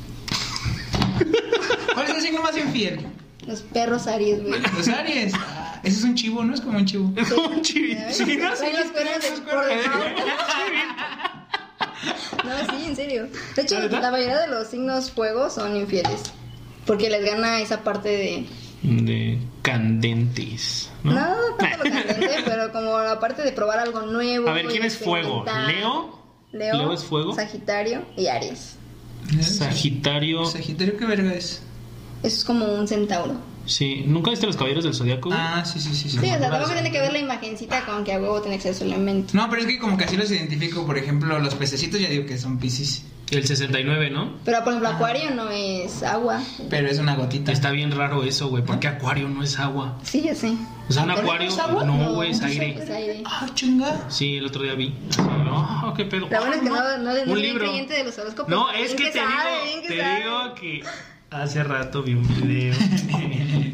¿Cuál 1.94 2.06
es 2.06 2.14
el 2.16 2.20
signo 2.22 2.42
más 2.42 2.56
infiel? 2.56 3.06
Los 3.46 3.62
perros 3.62 4.06
Aries, 4.06 4.42
güey. 4.42 4.60
Los 4.76 4.88
Aries. 4.88 5.32
Ah, 5.34 5.80
ese 5.82 5.98
es 5.98 6.04
un 6.04 6.14
chivo, 6.14 6.44
¿no? 6.44 6.52
Es 6.54 6.60
como 6.60 6.78
un 6.78 6.84
chivo. 6.84 7.12
Es 7.16 7.32
como 7.32 7.48
un 7.48 7.62
chivito. 7.62 8.00
Sí, 8.10 8.24
no, 8.36 8.54
sí, 8.56 8.64
Traen 8.64 8.76
los 8.76 9.22
sí. 9.24 9.32
default. 9.44 9.68
No, 12.44 12.52
sí, 12.78 12.84
en 12.86 12.96
serio. 12.96 13.28
De 13.56 13.62
hecho, 13.62 13.76
¿Ah, 13.76 13.80
¿verdad? 13.80 14.02
la 14.02 14.10
mayoría 14.10 14.38
de 14.40 14.46
los 14.48 14.68
signos 14.68 15.10
fuego 15.10 15.50
son 15.50 15.76
infieles. 15.76 16.20
Porque 16.86 17.10
les 17.10 17.24
gana 17.24 17.60
esa 17.60 17.82
parte 17.82 18.08
de. 18.08 18.46
De 18.82 19.38
candentes. 19.62 20.90
No, 21.02 21.14
tanto 21.58 21.84
lo 21.84 21.90
candente, 21.90 22.30
pero 22.44 22.72
como 22.72 22.98
la 22.98 23.18
parte 23.18 23.42
de 23.42 23.52
probar 23.52 23.78
algo 23.78 24.02
nuevo. 24.02 24.48
A 24.48 24.52
ver, 24.52 24.66
¿quién 24.66 24.84
es 24.84 24.96
fuego? 24.96 25.44
¿Leo? 25.66 26.18
Leo. 26.52 26.76
¿Leo 26.76 26.92
es 26.92 27.04
fuego? 27.04 27.34
Sagitario 27.34 28.04
y 28.16 28.26
Aries. 28.26 28.76
Sagitario. 29.40 30.44
Sagitario, 30.44 30.96
¿qué 30.96 31.04
verga 31.04 31.34
es? 31.34 31.62
Eso 32.22 32.36
es 32.36 32.44
como 32.44 32.66
un 32.66 32.86
centauro. 32.86 33.34
Sí. 33.66 34.04
¿Nunca 34.06 34.30
viste 34.30 34.46
los 34.46 34.56
caballeros 34.56 34.84
del 34.84 34.94
zodiaco? 34.94 35.30
Ah, 35.32 35.64
sí, 35.64 35.78
sí, 35.80 35.94
sí. 35.94 36.08
sí. 36.08 36.10
Sí, 36.10 36.18
o 36.18 36.20
sea, 36.20 36.40
tampoco 36.50 36.72
tiene 36.72 36.90
que 36.90 37.00
ver 37.00 37.12
la 37.12 37.18
imagencita 37.18 37.84
con 37.84 38.04
que 38.04 38.12
a 38.12 38.18
huevo 38.20 38.40
tiene 38.40 38.56
que 38.56 38.62
ser 38.62 38.74
su 38.74 38.84
elemento. 38.84 39.32
No, 39.34 39.48
pero 39.50 39.62
es 39.62 39.68
que 39.68 39.78
como 39.78 39.96
que 39.96 40.04
así 40.04 40.16
los 40.16 40.30
identifico. 40.30 40.86
Por 40.86 40.96
ejemplo, 40.98 41.38
los 41.38 41.54
pececitos 41.54 42.00
ya 42.00 42.08
digo 42.08 42.26
que 42.26 42.38
son 42.38 42.58
piscis. 42.58 43.04
El 43.28 43.44
69, 43.44 44.10
¿no? 44.10 44.34
Pero 44.44 44.58
por 44.62 44.68
ejemplo, 44.68 44.88
Acuario 44.88 45.32
no 45.32 45.50
es 45.50 46.04
agua. 46.04 46.40
Pero 46.70 46.86
es 46.86 47.00
una 47.00 47.16
gotita. 47.16 47.50
Está 47.50 47.72
bien 47.72 47.90
raro 47.90 48.22
eso, 48.22 48.48
güey. 48.50 48.62
Porque 48.64 48.86
acuario 48.86 49.28
no 49.28 49.42
es 49.42 49.58
agua. 49.58 49.98
Sí, 50.04 50.22
ya 50.22 50.32
sé. 50.36 50.52
O 50.88 50.92
sea, 50.92 51.02
un 51.02 51.08
¿Pero 51.08 51.22
acuario. 51.22 51.48
es 51.48 51.58
agua? 51.58 51.82
No, 51.84 52.12
güey, 52.14 52.30
es 52.30 52.36
es 52.36 52.44
aire. 52.44 52.78
Es 52.80 52.88
aire. 52.88 53.22
Ah, 53.26 53.48
chinga. 53.52 54.08
Sí, 54.10 54.36
el 54.36 54.46
otro 54.46 54.62
día 54.62 54.74
vi. 54.74 54.94
Oh, 55.18 55.92
qué 55.96 56.04
pedo. 56.04 56.28
Lo 56.30 56.38
bueno 56.38 56.52
es 56.54 56.60
que 56.60 56.68
no, 56.68 56.98
no, 56.98 57.24
no 57.24 57.32
Un 57.32 57.40
libro. 57.42 57.64
creyente 57.66 57.94
de 57.94 58.04
los 58.04 58.16
horóscopos. 58.16 58.48
No, 58.48 58.70
es 58.70 58.94
que 58.94 59.06
te 59.10 59.18
sabe, 59.18 59.74
digo, 59.74 59.88
te 59.88 59.98
sabe. 60.00 60.16
digo 60.22 60.54
que 60.54 60.82
Hace 61.30 61.64
rato 61.64 62.02
vi 62.02 62.14
un 62.14 62.26
video. 62.28 62.74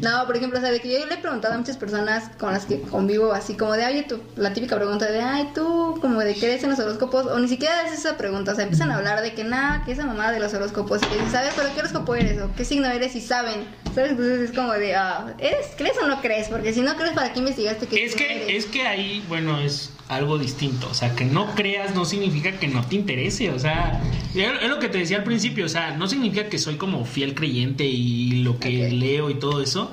No, 0.03 0.25
por 0.25 0.35
ejemplo, 0.35 0.59
o 0.59 0.61
sea, 0.61 0.69
de 0.69 0.81
que 0.81 0.91
yo 0.91 1.05
le 1.05 1.13
he 1.13 1.17
preguntado 1.17 1.53
a 1.53 1.57
muchas 1.57 1.77
personas 1.77 2.29
con 2.37 2.51
las 2.51 2.65
que 2.65 2.81
convivo, 2.81 3.31
así 3.31 3.55
como 3.55 3.71
de, 3.71 3.85
oye, 3.85 4.03
tú, 4.03 4.19
la 4.35 4.51
típica 4.51 4.75
pregunta 4.75 5.09
de, 5.09 5.21
ay, 5.21 5.51
tú, 5.55 5.97
como 6.01 6.19
de, 6.19 6.35
¿crees 6.35 6.61
en 6.65 6.71
los 6.71 6.79
horóscopos? 6.79 7.25
O 7.27 7.39
ni 7.39 7.47
siquiera 7.47 7.87
es 7.87 7.93
esa 7.93 8.17
pregunta, 8.17 8.51
o 8.51 8.55
sea, 8.55 8.65
empiezan 8.65 8.91
a 8.91 8.97
hablar 8.97 9.21
de 9.21 9.33
que 9.33 9.45
nada, 9.45 9.85
que 9.85 9.93
esa 9.93 10.05
mamá 10.05 10.33
de 10.33 10.41
los 10.41 10.53
horóscopos, 10.53 10.99
y 11.03 11.05
que 11.05 11.29
¿sabes? 11.31 11.53
¿Pero 11.55 11.69
qué 11.73 11.79
horóscopo 11.79 12.15
eres? 12.15 12.41
¿O 12.41 12.53
qué 12.53 12.65
signo 12.65 12.87
eres? 12.87 13.15
Y 13.15 13.21
saben, 13.21 13.63
¿sabes? 13.95 14.11
Entonces 14.11 14.49
es 14.49 14.51
como 14.53 14.73
de, 14.73 14.93
ah, 14.93 15.33
¿eres, 15.37 15.67
¿crees 15.77 15.95
o 16.03 16.07
no 16.07 16.19
crees? 16.19 16.49
Porque 16.49 16.73
si 16.73 16.81
no 16.81 16.97
crees, 16.97 17.13
¿para 17.13 17.31
qué 17.31 17.39
investigaste 17.39 17.87
qué 17.87 18.03
Es 18.03 18.11
signo 18.11 18.27
que, 18.27 18.43
eres? 18.43 18.65
es 18.65 18.71
que 18.71 18.85
ahí, 18.85 19.23
bueno, 19.29 19.57
es 19.61 19.89
algo 20.09 20.37
distinto. 20.37 20.87
O 20.89 20.93
sea, 20.93 21.15
que 21.15 21.25
no 21.25 21.53
creas 21.55 21.95
no 21.95 22.05
significa 22.05 22.59
que 22.59 22.67
no 22.67 22.85
te 22.85 22.95
interese. 22.95 23.51
O 23.51 23.59
sea, 23.59 24.01
es 24.35 24.69
lo 24.69 24.79
que 24.79 24.89
te 24.89 24.99
decía 24.99 25.17
al 25.17 25.23
principio. 25.23 25.65
O 25.65 25.69
sea, 25.69 25.95
no 25.97 26.07
significa 26.07 26.49
que 26.49 26.57
soy 26.57 26.75
como 26.75 27.05
fiel 27.05 27.35
creyente 27.35 27.85
y 27.85 28.43
lo 28.43 28.59
que 28.59 28.89
leo 28.91 29.29
y 29.29 29.35
todo 29.35 29.61
eso. 29.61 29.91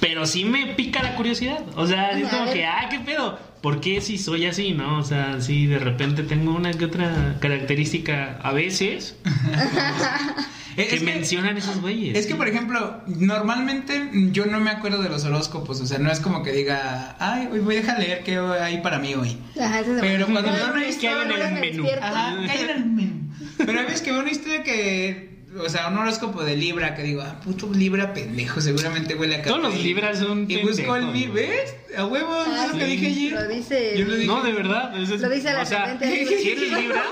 Pero 0.00 0.26
sí 0.26 0.44
me 0.44 0.74
pica 0.74 1.02
la 1.02 1.16
curiosidad. 1.16 1.64
O 1.76 1.86
sea, 1.86 2.10
es 2.10 2.28
como 2.28 2.52
que, 2.52 2.64
ah, 2.64 2.88
¿qué 2.90 3.00
pedo? 3.00 3.38
¿Por 3.62 3.80
qué 3.80 4.00
si 4.00 4.18
soy 4.18 4.46
así, 4.46 4.72
no? 4.72 4.98
O 4.98 5.02
sea, 5.02 5.40
si 5.40 5.66
de 5.66 5.78
repente 5.78 6.22
tengo 6.22 6.54
una 6.54 6.72
que 6.72 6.84
otra 6.84 7.36
característica 7.40 8.38
a 8.42 8.52
veces 8.52 9.16
Es 10.76 10.88
que 10.88 10.98
que- 10.98 11.04
mencionan 11.06 11.56
esos 11.56 11.80
güeyes. 11.80 12.16
Es 12.18 12.26
que, 12.26 12.34
por 12.34 12.46
ejemplo, 12.48 13.00
normalmente 13.06 14.10
yo 14.30 14.44
no 14.46 14.60
me 14.60 14.70
acuerdo 14.70 15.02
de 15.02 15.08
los 15.08 15.24
horóscopos, 15.24 15.80
o 15.80 15.86
sea, 15.86 15.98
no 15.98 16.10
es 16.12 16.20
como 16.20 16.42
que 16.42 16.52
diga, 16.52 17.16
ay, 17.18 17.48
hoy 17.50 17.60
voy 17.60 17.76
a 17.76 17.80
dejar 17.80 17.98
leer 17.98 18.22
qué 18.24 18.36
hay 18.38 18.82
para 18.82 18.98
mí 18.98 19.14
hoy. 19.14 19.38
Ajá, 19.58 19.80
ese 19.80 19.94
es 19.94 20.00
Pero 20.02 20.26
cuando 20.26 20.52
veo 20.52 20.66
una 20.72 20.82
¿qué 20.82 20.88
historia 20.90 21.16
hay 21.22 21.30
en 21.32 21.56
el 21.56 21.60
menú? 21.60 21.88
Ajá, 22.02 22.36
¿qué 22.44 22.50
hay 22.50 22.60
en 22.64 22.70
el 22.70 22.84
menú? 22.84 23.30
Pero 23.56 23.80
hay 23.80 23.86
veces 23.86 24.02
que 24.02 24.12
veo 24.12 24.20
una 24.20 24.30
historia 24.30 24.62
que, 24.62 25.35
o 25.58 25.68
sea, 25.68 25.88
un 25.88 25.98
horóscopo 25.98 26.42
de 26.44 26.56
Libra 26.56 26.94
que 26.94 27.02
digo, 27.02 27.22
ah, 27.22 27.40
puto 27.44 27.70
Libra 27.72 28.12
pendejo, 28.14 28.60
seguramente 28.60 29.14
huele 29.14 29.36
a 29.36 29.38
café. 29.38 29.50
Todos 29.50 29.62
los 29.62 29.82
Libras 29.82 30.18
son 30.18 30.46
Y 30.50 30.58
busco 30.62 30.96
el 30.96 31.06
mi. 31.06 31.26
¿ves? 31.26 31.74
A 31.96 32.04
huevo, 32.06 32.32
Ah, 32.46 32.64
es 32.66 32.72
lo 32.72 32.78
que 32.78 32.84
dije 32.86 33.06
ayer. 33.06 33.32
Lo 33.32 33.48
dice. 33.48 33.94
Yo 33.98 34.04
lo 34.06 34.14
dije. 34.14 34.26
No, 34.26 34.42
de 34.42 34.52
verdad. 34.52 34.96
es- 35.00 35.10
es- 35.10 35.20
Lo 35.20 35.28
dice 35.30 35.50
el 35.50 35.56
o 35.56 35.64
sea, 35.66 35.84
ascendente. 35.84 36.26
si 36.42 36.50
eres 36.50 36.72
libra, 36.72 37.02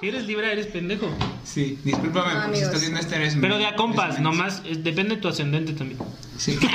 si 0.00 0.08
eres 0.08 0.26
libra, 0.26 0.52
eres 0.52 0.66
pendejo. 0.66 1.10
Sí, 1.44 1.78
discúlpame 1.84 2.34
No, 2.34 2.40
porque 2.42 2.56
si 2.58 2.62
estás 2.64 2.80
viendo 2.80 3.00
este 3.00 3.16
eres 3.16 3.36
Pero 3.40 3.58
de 3.58 3.66
a 3.66 3.76
compas, 3.76 4.18
nomás, 4.20 4.62
eh, 4.64 4.74
depende 4.78 5.14
de 5.16 5.20
tu 5.20 5.28
ascendente 5.28 5.72
también. 5.72 5.98
Sí. 6.36 6.58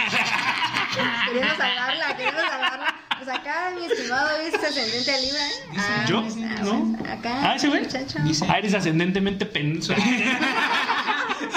Queriendo 1.28 1.56
salvarla, 1.56 2.16
queriendo 2.18 2.42
salvarla. 2.42 2.96
Pues 3.24 3.30
acá 3.38 3.72
mi 3.78 3.86
estimado 3.86 4.30
es 4.40 4.54
ascendente 4.56 5.12
a 5.12 5.18
Libra, 5.20 5.40
¿eh? 5.48 5.78
Ah, 5.78 6.06
¿Yo? 6.08 6.20
ah, 6.26 6.62
¿No? 6.64 6.98
Acá. 7.12 7.52
Ah, 7.52 7.56
¿ese 7.56 7.68
güey? 7.68 7.82
muchacho. 7.82 8.18
Dice- 8.24 8.46
Ah, 8.50 8.58
eres 8.60 8.74
ascendentemente 8.74 9.46
pendejo. 9.46 9.94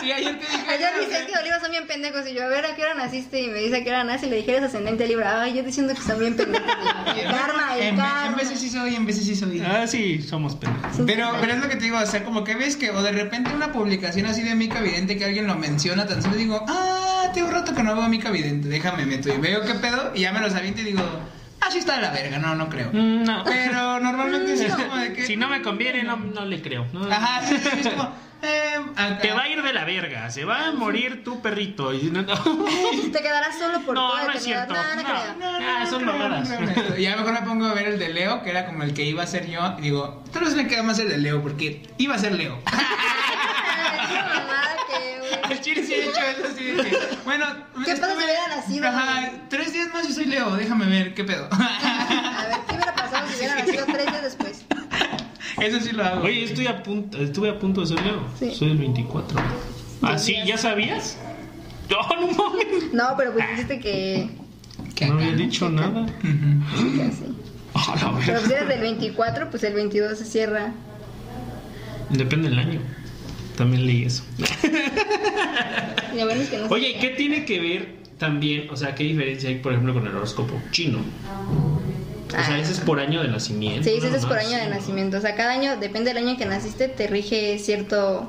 Sí, 0.03 0.13
ayer 0.13 0.39
te 0.39 0.45
dije. 0.47 0.71
Ayer 0.71 0.91
dice 1.01 1.27
que 1.27 1.39
Oliva 1.39 1.61
son 1.61 1.71
bien 1.71 1.87
pendejos 1.87 2.27
y 2.29 2.35
yo, 2.35 2.45
a 2.45 2.49
ver, 2.49 2.67
¿a 2.67 2.75
qué 2.77 2.83
hora 2.83 2.95
naciste? 2.95 3.41
Y 3.41 3.49
me 3.49 3.61
dice 3.61 3.77
a 3.79 3.85
qué 3.85 3.91
hora 3.91 4.05
nace 4.05 4.27
y 4.27 4.31
le 4.31 4.37
dije, 4.37 4.51
eres 4.53 4.65
ascendente 4.65 5.07
Libra. 5.07 5.43
Ay, 5.43 5.55
yo 5.55 5.63
diciendo 5.63 5.95
que 5.95 6.01
son 6.03 6.19
bien 6.19 6.37
pendejos. 6.37 6.67
El 7.17 7.31
karma, 7.31 7.77
el 7.77 7.83
En, 7.83 7.97
karma. 7.97 8.27
en 8.27 8.37
veces 8.37 8.59
sí 8.61 8.69
soy, 8.71 8.95
en 8.95 9.07
veces 9.07 9.25
sí 9.25 9.37
soy. 9.37 9.61
Ah, 9.61 9.87
sí, 9.87 10.21
somos 10.23 10.55
pendejos. 10.57 11.03
Pero, 11.07 11.33
pero 11.41 11.53
es 11.55 11.61
lo 11.61 11.69
que 11.69 11.77
te 11.77 11.85
digo, 11.85 11.99
o 11.99 12.07
sea, 12.07 12.25
como 12.25 12.43
que 12.45 12.55
ves 12.55 12.77
que, 12.77 12.91
o 12.91 13.03
de 13.03 13.13
repente 13.13 13.51
una 13.55 13.73
publicación 13.73 14.27
así 14.27 14.43
de 14.43 14.55
Mica 14.55 14.81
Vidente 14.81 15.17
que 15.17 15.25
alguien 15.25 15.47
lo 15.47 15.55
menciona, 15.57 16.07
tan 16.07 16.23
solo 16.23 16.37
digo, 16.37 16.65
ah, 16.69 17.31
tengo 17.35 17.49
un 17.49 17.55
rato 17.55 17.75
que 17.75 17.83
no 17.83 17.95
veo 17.95 18.05
a 18.05 18.09
Mica 18.09 18.31
Vidente, 18.31 18.69
déjame 18.69 19.07
meto 19.07 19.33
y 19.33 19.39
veo 19.39 19.63
qué 19.63 19.75
pedo, 19.75 20.13
y 20.15 20.21
ya 20.21 20.33
me 20.33 20.41
los 20.41 20.55
aviento 20.55 20.81
y 20.81 20.85
digo, 20.85 21.03
ah, 21.61 21.67
sí 21.71 21.79
está 21.79 21.97
de 21.97 22.03
la 22.03 22.11
verga, 22.11 22.39
no, 22.39 22.55
no 22.55 22.69
creo. 22.69 22.91
Mm, 22.93 23.25
No. 23.25 23.45
Pero 23.45 24.01
normalmente 24.01 24.57
sí 24.57 24.65
es 24.65 24.75
como 24.77 24.97
de 24.97 25.13
que. 25.13 25.27
Si 25.27 25.37
no 25.37 25.49
me 25.49 25.63
conviene, 25.63 26.03
no, 26.03 26.17
no 26.17 26.45
le 26.45 26.61
creo. 26.63 26.87
No. 26.93 27.05
Ajá, 27.13 27.43
sí, 27.47 27.57
sí, 27.59 27.69
es 27.81 27.89
como, 27.89 28.11
eh, 28.43 28.81
acá. 28.97 29.19
Te 29.19 29.33
va 29.33 29.43
a 29.43 29.49
ir 29.49 29.63
de 29.63 29.73
la 29.73 29.85
verga, 29.85 30.31
se 30.31 30.45
va 30.45 30.67
a 30.67 30.73
morir 30.73 31.23
tu 31.25 31.41
perrito. 31.41 31.93
Y 31.93 32.11
no, 32.11 32.23
no. 32.23 32.35
Te 33.13 33.21
quedarás 33.23 33.59
solo 33.59 33.81
por 33.83 33.95
No, 33.95 34.25
no 34.25 34.33
es 34.33 34.43
cierto. 34.43 34.75
No, 34.75 34.83
no, 34.97 35.03
No. 35.03 35.61
No, 35.61 35.81
no, 35.81 35.87
son 35.91 36.05
mamadas. 36.05 36.51
en 36.51 36.69
esto. 36.69 36.97
Ya 36.97 37.17
mejor 37.17 37.33
me 37.33 37.43
pongo 37.43 37.67
a 37.67 37.75
ver 37.75 37.89
el 37.89 37.99
de 37.99 38.09
Leo, 38.11 38.43
que 38.43 38.51
era 38.51 38.67
como 38.67 38.83
el 38.83 38.95
que 38.95 39.05
iba 39.05 39.23
a 39.23 39.27
ser 39.27 39.49
yo, 39.49 39.77
y 39.79 39.83
digo, 39.83 40.23
tal 40.33 40.45
vez 40.45 40.55
me 40.55 40.67
queda 40.67 40.83
más 40.83 40.99
el 40.99 41.09
de 41.09 41.19
Leo, 41.19 41.43
porque 41.43 41.83
iba 41.99 42.15
a 42.15 42.19
ser 42.19 42.33
Leo. 42.33 42.59
Al 45.43 45.61
chile 45.61 45.85
sí 45.85 45.95
he 45.95 46.05
hecho 46.09 46.21
eso 46.21 46.47
así 46.53 46.65
de 46.65 46.83
que, 46.83 46.99
bueno, 47.25 47.45
¿Qué 47.85 47.95
pasa 47.97 48.13
si 48.17 48.25
hubiera 48.25 48.49
nacido? 48.49 48.89
Ajá, 48.89 49.31
tres 49.49 49.73
días 49.73 49.93
más 49.93 50.09
y 50.09 50.13
soy 50.13 50.27
Leo, 50.27 50.55
déjame 50.57 50.87
ver 50.87 51.15
qué 51.15 51.25
pedo. 51.25 51.49
A 51.53 52.47
ver, 52.49 52.59
¿qué 52.69 52.75
hubiera 52.75 52.95
pasado 52.95 53.29
si 53.29 53.37
hubiera 53.39 53.55
nacido 53.57 53.85
tres 53.87 54.07
días 54.07 54.23
después? 54.23 54.65
Eso 55.63 55.81
sí 55.81 55.93
lo 55.93 56.05
hago. 56.05 56.25
Oye, 56.25 56.45
estoy 56.45 56.67
a 56.67 56.83
punto, 56.83 57.19
estuve 57.19 57.51
a 57.51 57.59
punto 57.59 57.83
de 57.83 57.87
ser 57.89 58.03
Leo. 58.03 58.21
Sí. 58.39 58.51
Soy 58.55 58.71
el 58.71 58.79
24. 58.79 59.39
¿Ah, 60.03 60.19
sí? 60.19 60.37
¿Ya 60.45 60.59
sabías? 60.59 61.17
No, 61.89 61.99
no 62.21 62.27
mames. 62.33 62.93
No, 62.93 63.15
pero 63.17 63.33
pues 63.33 63.49
dijiste 63.51 63.79
que. 63.81 64.29
Que 64.95 65.07
No 65.07 65.15
acá, 65.15 65.25
había 65.25 65.37
dicho 65.37 65.69
nada. 65.69 66.07
Ah, 67.75 67.95
la 68.01 68.19
Pero 68.27 68.41
si 68.41 68.53
eres 68.53 68.69
del 68.69 68.81
24, 68.81 69.51
pues 69.51 69.63
el 69.65 69.75
22 69.75 70.19
se 70.19 70.25
cierra. 70.25 70.73
Depende 72.11 72.49
del 72.51 72.59
año. 72.59 72.81
También 73.57 73.87
leí 73.87 74.05
eso. 74.05 74.25
Bueno 76.13 76.43
es 76.43 76.51
que 76.51 76.59
no 76.59 76.69
se 76.69 76.75
Oye. 76.75 76.99
¿qué 77.01 77.09
tiene 77.11 77.47
que 77.47 77.59
ver 77.59 77.95
también? 78.19 78.69
O 78.71 78.77
sea, 78.77 78.95
¿qué 78.95 79.03
diferencia 79.05 79.49
hay, 79.49 79.57
por 79.57 79.73
ejemplo, 79.73 79.95
con 79.95 80.07
el 80.07 80.15
horóscopo 80.15 80.61
chino? 80.71 80.99
O 82.39 82.45
sea, 82.45 82.59
ese 82.59 82.73
es 82.73 82.81
por 82.81 83.01
año 83.01 83.23
de 83.23 83.29
nacimiento. 83.29 83.85
Sí, 83.85 83.97
ese 83.97 84.17
es 84.17 84.27
por 84.27 84.39
año 84.39 84.57
de 84.57 84.69
nacimiento. 84.69 85.19
O 85.19 85.21
sea, 85.21 85.35
cada 85.35 85.53
año, 85.53 85.77
depende 85.77 86.11
del 86.11 86.19
año 86.19 86.31
en 86.31 86.37
que 86.37 86.47
naciste, 86.47 86.89
te 86.89 87.07
rige 87.07 87.59
cierto 87.59 88.29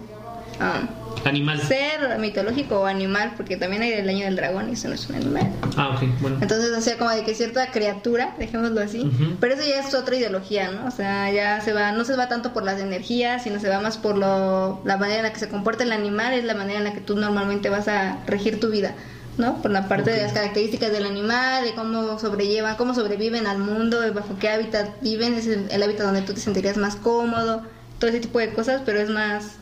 ah, 0.60 0.82
Animal. 1.26 1.62
ser 1.62 2.20
mitológico 2.20 2.82
o 2.82 2.86
animal, 2.86 3.34
porque 3.38 3.56
también 3.56 3.82
hay 3.82 3.94
el 3.94 4.10
año 4.10 4.26
del 4.26 4.36
dragón 4.36 4.70
y 4.70 4.74
eso 4.74 4.90
no 4.90 4.96
es 4.96 5.10
un 5.10 5.16
animal. 5.16 5.52
Ah, 5.78 5.96
ok, 5.96 6.04
bueno. 6.20 6.38
Entonces, 6.42 6.72
o 6.78 6.82
sea, 6.82 6.98
como 6.98 7.12
de 7.12 7.24
que 7.24 7.34
cierta 7.34 7.72
criatura, 7.72 8.36
dejémoslo 8.38 8.82
así, 8.82 9.10
pero 9.40 9.56
eso 9.56 9.64
ya 9.68 9.80
es 9.80 9.94
otra 9.94 10.16
ideología, 10.16 10.72
¿no? 10.72 10.88
O 10.88 10.92
sea, 10.92 11.32
ya 11.32 11.62
se 11.62 11.74
va, 11.74 11.92
no 11.92 12.04
se 12.04 12.16
va 12.16 12.28
tanto 12.28 12.54
por 12.54 12.64
las 12.64 12.80
energías, 12.80 13.44
sino 13.44 13.60
se 13.60 13.70
va 13.70 13.80
más 13.80 13.98
por 13.98 14.18
lo, 14.18 14.82
la 14.84 14.98
manera 14.98 15.20
en 15.20 15.24
la 15.24 15.34
que 15.34 15.40
se 15.40 15.50
comporta 15.50 15.84
el 15.84 15.92
animal, 15.92 16.34
es 16.34 16.44
la 16.44 16.56
manera 16.56 16.80
en 16.80 16.86
la 16.86 16.94
que 16.94 17.02
tú 17.02 17.16
normalmente 17.16 17.70
vas 17.70 17.88
a 17.88 18.18
regir 18.28 18.60
tu 18.60 18.70
vida, 18.70 18.94
¿no? 19.38 19.62
Por 19.62 19.72
la 19.72 19.88
parte 19.88 20.12
de 20.12 20.22
las 20.22 20.34
características 20.34 20.92
del 20.92 21.06
animal, 21.06 21.64
de 21.64 21.74
cómo 21.74 22.20
sobrellevan, 22.20 22.76
cómo 22.76 22.94
sobreviven 22.94 23.48
al 23.48 23.60
mundo, 23.60 24.02
bajo 24.14 24.38
qué 24.40 24.50
hábitat 24.50 25.02
viven, 25.02 25.34
es 25.34 25.48
el, 25.48 25.70
el 25.72 25.84
hábitat 25.84 26.06
donde 26.06 26.22
tú 26.22 26.34
te 26.34 26.40
sentirías 26.40 26.78
más 26.78 26.96
cómodo, 26.96 27.64
todo 28.00 28.10
ese 28.10 28.20
tipo 28.20 28.40
de 28.40 28.54
cosas, 28.54 28.82
pero 28.86 29.00
es 29.00 29.10
más, 29.10 29.58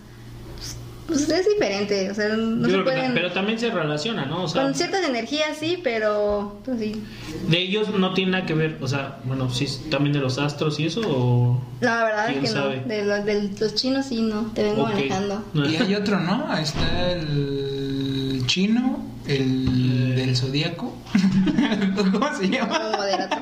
pues 1.08 1.30
es 1.30 1.48
diferente, 1.48 2.10
o 2.10 2.14
sea, 2.14 2.30
no 2.30 2.68
Yo 2.68 2.72
se 2.72 2.78
que 2.78 2.84
pueden... 2.84 3.14
pero 3.14 3.32
también 3.32 3.60
se 3.60 3.70
relaciona, 3.70 4.26
¿no? 4.26 4.44
O 4.44 4.48
sea, 4.48 4.64
Con 4.64 4.76
ciertas 4.76 5.04
energías 5.08 5.58
sí, 5.60 5.80
pero 5.84 6.60
pues 6.64 6.80
sí. 6.80 7.02
de 7.48 7.60
ellos 7.60 7.90
no 7.90 8.14
tiene 8.14 8.32
nada 8.32 8.46
que 8.46 8.54
ver. 8.54 8.78
O 8.82 8.88
sea, 8.88 9.18
bueno, 9.26 9.50
sí, 9.50 9.68
también 9.90 10.14
de 10.14 10.20
los 10.20 10.38
astros 10.38 10.80
y 10.80 10.86
eso. 10.86 11.02
O... 11.06 11.62
No, 11.82 11.90
la 11.90 12.04
verdad 12.04 12.26
es 12.28 12.32
¿Quién 12.32 12.44
que 12.44 12.50
sabe? 12.50 12.82
no. 12.82 12.88
De 12.88 13.06
los, 13.06 13.26
de 13.26 13.50
los 13.60 13.76
chinos 13.76 14.06
sí, 14.06 14.22
no. 14.22 14.52
Te 14.54 14.64
vengo 14.64 14.84
manejando. 14.84 15.44
Y 15.54 15.76
hay 15.76 15.96
otro, 15.96 16.20
¿no? 16.20 16.56
Está 16.58 17.12
el 17.12 18.44
chino, 18.48 19.04
el 19.28 20.16
del 20.16 20.36
zodíaco. 20.36 20.96
¿Cómo 22.12 22.36
se 22.38 22.50
llama? 22.50 22.92
Moderato. 22.98 23.38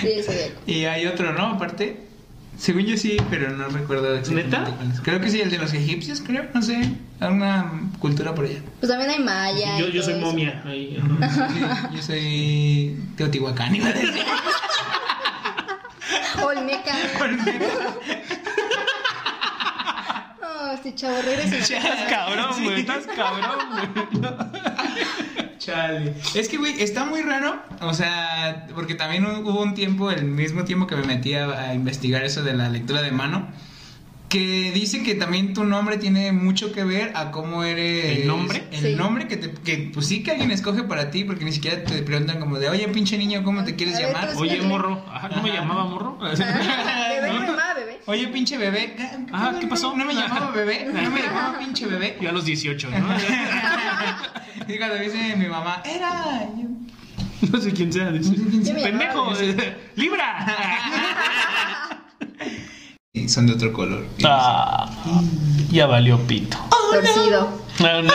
Sí, 0.00 0.08
el 0.12 0.24
zodiaco. 0.24 0.60
Y 0.66 0.84
hay 0.84 1.06
otro, 1.06 1.32
¿no? 1.32 1.46
Aparte. 1.54 2.07
Según 2.58 2.82
yo 2.86 2.96
sí, 2.96 3.16
pero 3.30 3.50
no 3.50 3.68
recuerdo 3.68 4.14
exactamente 4.16 4.58
¿Neta? 4.58 4.70
cuál 4.76 4.90
es. 4.92 5.00
Creo 5.00 5.20
que 5.20 5.30
sí, 5.30 5.40
el 5.40 5.50
de 5.50 5.58
los 5.58 5.72
egipcios, 5.72 6.20
creo, 6.20 6.44
no 6.52 6.60
sé. 6.60 6.90
Alguna 7.20 7.72
cultura 8.00 8.34
por 8.34 8.44
allá. 8.46 8.58
Pues 8.80 8.90
también 8.90 9.10
hay 9.10 9.20
maya. 9.22 9.78
Yo, 9.78 9.88
y 9.88 9.92
yo 9.92 10.02
soy 10.02 10.14
eso. 10.14 10.26
momia. 10.26 10.62
Ahí, 10.66 10.98
ajá. 11.20 11.48
Sí, 11.50 11.60
yo 11.96 12.02
soy 12.02 12.98
Teotihuacán, 13.16 13.74
iba 13.76 13.86
a 13.88 13.92
decir. 13.92 14.12
Olmeca. 16.44 16.94
No, 20.40 20.72
este 20.72 20.94
chavo, 20.94 21.20
regresa. 21.22 21.56
Estás 21.56 22.08
cabrón, 22.08 22.64
güey. 22.64 22.80
Estás 22.80 23.06
cabrón, 23.06 23.58
güey. 23.70 24.28
Es 26.34 26.48
que, 26.48 26.56
güey, 26.56 26.82
está 26.82 27.04
muy 27.04 27.22
raro. 27.22 27.62
O 27.80 27.94
sea, 27.94 28.66
porque 28.74 28.94
también 28.94 29.24
hubo 29.26 29.62
un 29.62 29.74
tiempo, 29.74 30.10
el 30.10 30.24
mismo 30.24 30.64
tiempo 30.64 30.86
que 30.86 30.96
me 30.96 31.04
metí 31.04 31.34
a 31.34 31.74
investigar 31.74 32.24
eso 32.24 32.42
de 32.42 32.54
la 32.54 32.68
lectura 32.68 33.02
de 33.02 33.10
mano, 33.12 33.48
que 34.28 34.70
dice 34.72 35.02
que 35.02 35.14
también 35.14 35.54
tu 35.54 35.64
nombre 35.64 35.96
tiene 35.96 36.32
mucho 36.32 36.72
que 36.72 36.84
ver 36.84 37.12
a 37.14 37.30
cómo 37.30 37.64
eres. 37.64 38.18
¿El 38.18 38.26
nombre? 38.26 38.64
El 38.72 38.80
Sí. 38.80 38.94
nombre 38.94 39.26
que, 39.26 39.36
te, 39.38 39.52
que, 39.52 39.90
pues 39.94 40.06
sí, 40.06 40.22
que 40.22 40.32
alguien 40.32 40.50
escoge 40.50 40.82
para 40.82 41.10
ti, 41.10 41.24
porque 41.24 41.44
ni 41.46 41.52
siquiera 41.52 41.82
te 41.82 42.02
preguntan 42.02 42.38
como 42.38 42.58
de, 42.58 42.68
oye, 42.68 42.86
pinche 42.88 43.16
niño, 43.16 43.42
¿cómo 43.42 43.64
te 43.64 43.74
quieres 43.74 43.96
A 43.96 44.00
ver, 44.00 44.08
llamar? 44.12 44.30
Oye, 44.36 44.60
morro. 44.62 45.02
Ajá, 45.10 45.28
¿No 45.28 45.42
me 45.42 45.50
llamaba 45.50 45.84
morro? 45.84 46.18
Ah, 46.28 47.08
Bebé, 47.08 47.32
no 47.32 47.40
me 47.40 47.46
llamaba 47.46 47.74
bebé. 47.74 48.00
Oye, 48.06 48.28
pinche 48.28 48.58
bebé. 48.58 48.94
Ah, 49.32 49.50
No, 49.52 49.58
¿qué 49.60 49.64
no, 49.66 49.70
pasó? 49.70 49.96
No, 49.96 50.04
me 50.04 50.14
llamaba 50.14 50.50
bebé, 50.50 50.84
no 50.92 51.10
me 51.10 51.22
llamaba 51.22 51.58
pinche 51.58 51.86
bebé. 51.86 52.16
Yo 52.20 52.28
a 52.28 52.32
los 52.32 52.44
18, 52.44 52.90
¿no? 52.90 52.96
Y 54.68 54.76
cuando 54.76 54.96
dice 54.96 55.34
mi 55.36 55.46
mamá, 55.46 55.82
era. 55.84 56.46
yo- 56.56 56.68
No 57.50 57.60
sé 57.60 57.72
quién 57.72 57.90
sea. 57.92 58.10
dice. 58.10 58.34
Yo 58.36 58.74
me 58.74 58.82
Pendejo. 58.82 59.30
llamaba 59.32 59.40
eh, 59.42 59.90
¡Libra! 59.96 60.46
Y 63.24 63.28
son 63.28 63.46
de 63.46 63.52
otro 63.54 63.72
color. 63.72 64.04
Ah, 64.24 64.90
ya 65.70 65.86
valió 65.86 66.18
pito. 66.26 66.56
Torcido. 66.92 67.62
No, 67.80 68.02
no. 68.02 68.12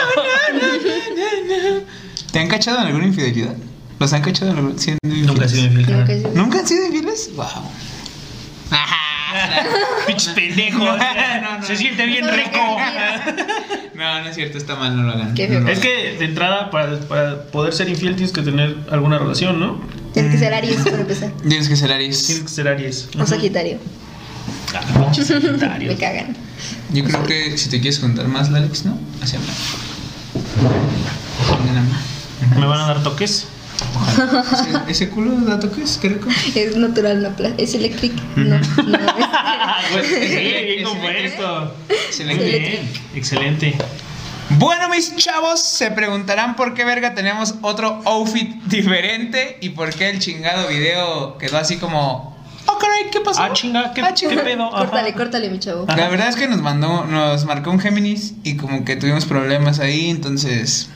¿Te 2.32 2.38
han 2.40 2.48
cachado 2.48 2.80
en 2.80 2.86
alguna 2.88 3.06
infidelidad? 3.06 3.54
¿Los 3.98 4.12
han 4.12 4.22
cachado 4.22 4.50
en 4.50 4.58
algún- 4.58 4.78
siendo 4.78 4.98
Nunca 5.04 5.44
he 5.44 5.48
sido 5.48 5.64
infieles? 5.66 5.88
infiel. 5.88 5.96
Nunca 5.96 6.06
carnal. 6.06 6.10
he 6.10 6.18
sido- 6.20 6.32
¿Nunca 6.42 6.58
han 6.58 6.66
sido 6.68 6.86
infieles? 6.86 7.30
Wow. 7.36 7.46
Pinches 10.06 10.28
pendejos. 10.30 10.80
No, 10.80 10.96
no, 10.96 11.58
no. 11.58 11.66
Se 11.66 11.76
siente 11.76 12.06
bien 12.06 12.24
rico. 12.28 12.58
No, 13.94 14.20
no 14.22 14.28
es 14.28 14.34
cierto, 14.34 14.58
está 14.58 14.76
mal, 14.76 14.96
no 14.96 15.02
lo 15.04 15.12
hagan. 15.12 15.34
No. 15.34 15.68
Es 15.68 15.78
que 15.78 16.16
de 16.18 16.24
entrada, 16.24 16.70
para, 16.70 16.98
para 17.00 17.42
poder 17.46 17.72
ser 17.72 17.88
infiel, 17.88 18.14
tienes 18.16 18.32
que 18.32 18.42
tener 18.42 18.76
alguna 18.90 19.18
relación, 19.18 19.58
¿no? 19.60 19.80
Tienes 20.12 20.32
que 20.32 20.38
ser 20.38 20.54
Aries 20.54 20.76
para 20.82 21.00
empezar. 21.00 21.30
Tienes 21.48 21.68
que 21.68 21.76
ser 21.76 21.88
Tienes 21.96 22.18
Aries. 22.28 22.42
que 22.42 22.48
ser 22.48 22.68
Aries. 22.68 23.08
O 23.18 23.26
Sagitario. 23.26 23.78
Ah, 24.74 25.78
Me 25.78 25.96
cagan. 25.96 26.36
Yo 26.92 27.04
creo 27.04 27.24
que 27.24 27.56
si 27.58 27.68
te 27.68 27.80
quieres 27.80 27.98
contar 27.98 28.26
más, 28.28 28.48
Alex, 28.48 28.84
¿no? 28.84 28.98
Hacia. 29.22 29.38
¿Me 32.58 32.66
van 32.66 32.80
a 32.80 32.86
dar 32.86 33.02
toques? 33.02 33.46
Ese, 34.52 34.78
ese 34.88 35.08
culo 35.10 35.32
da 35.40 35.58
toques, 35.58 35.98
qué 36.00 36.08
rico. 36.10 36.28
Es 36.54 36.76
natural, 36.76 37.22
no 37.22 37.30
pla- 37.36 37.52
Es 37.58 37.74
electric. 37.74 38.12
No, 38.36 38.58
no. 38.58 38.98
Pues, 39.92 40.06
sí, 40.08 40.14
bien 40.36 40.78
es- 40.78 40.88
compuesto. 40.88 41.74
Excelente. 41.88 42.44
Bien, 42.58 42.88
excelente. 43.14 43.74
Bueno, 44.50 44.88
mis 44.88 45.16
chavos, 45.16 45.60
se 45.62 45.90
preguntarán 45.90 46.54
por 46.54 46.74
qué 46.74 46.84
verga 46.84 47.14
tenemos 47.14 47.54
otro 47.62 48.02
outfit 48.04 48.62
diferente 48.64 49.58
y 49.60 49.70
por 49.70 49.92
qué 49.92 50.10
el 50.10 50.18
chingado 50.20 50.68
video 50.68 51.38
quedó 51.38 51.58
así 51.58 51.76
como. 51.78 52.33
Oh, 52.66 52.78
caray, 52.78 53.10
¿qué 53.12 53.20
pasó? 53.20 53.42
Ah, 53.42 53.52
chinga, 53.52 53.92
¿qué, 53.92 54.00
Ah, 54.00 54.14
chinga. 54.14 54.36
qué 54.36 54.40
pedo? 54.40 54.64
Ajá. 54.74 54.86
Córtale, 54.86 55.12
córtale, 55.14 55.50
mi 55.50 55.58
chavo. 55.58 55.86
La 55.88 56.08
verdad 56.08 56.28
es 56.28 56.36
que 56.36 56.48
nos 56.48 56.60
mandó, 56.62 57.04
nos 57.04 57.44
marcó 57.44 57.70
un 57.70 57.78
Géminis 57.78 58.34
y 58.42 58.56
como 58.56 58.84
que 58.84 58.96
tuvimos 58.96 59.26
problemas 59.26 59.80
ahí, 59.80 60.08
entonces. 60.10 60.88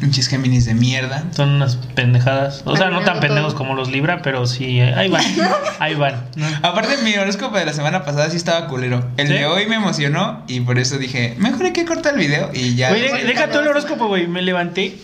Pinches 0.00 0.28
Géminis 0.28 0.64
de 0.64 0.74
mierda. 0.74 1.24
Son 1.32 1.50
unas 1.50 1.76
pendejadas. 1.94 2.62
O 2.64 2.76
sea, 2.76 2.88
no 2.90 3.02
tan 3.02 3.20
pendejos 3.20 3.48
todo. 3.52 3.58
como 3.58 3.74
los 3.74 3.90
Libra, 3.90 4.22
pero 4.22 4.46
sí, 4.46 4.80
eh, 4.80 4.94
ahí 4.94 5.08
van. 5.08 5.24
Ahí 5.78 5.94
van. 5.94 6.24
¿no? 6.36 6.46
Aparte, 6.62 6.96
mi 7.04 7.14
horóscopo 7.16 7.56
de 7.56 7.64
la 7.64 7.72
semana 7.72 8.04
pasada 8.04 8.28
sí 8.30 8.36
estaba 8.36 8.66
culero. 8.66 9.02
El 9.16 9.28
¿Sí? 9.28 9.32
de 9.34 9.46
hoy 9.46 9.66
me 9.66 9.76
emocionó 9.76 10.42
y 10.46 10.60
por 10.60 10.78
eso 10.78 10.98
dije, 10.98 11.34
mejor 11.38 11.64
hay 11.66 11.72
que 11.72 11.84
cortar 11.86 12.14
el 12.14 12.20
video 12.20 12.50
y 12.52 12.74
ya. 12.76 12.90
Oye, 12.92 13.12
de- 13.12 13.24
deja 13.24 13.48
todo 13.50 13.62
el 13.62 13.68
horóscopo, 13.68 14.06
güey. 14.08 14.26
Me 14.26 14.42
levanté. 14.42 14.98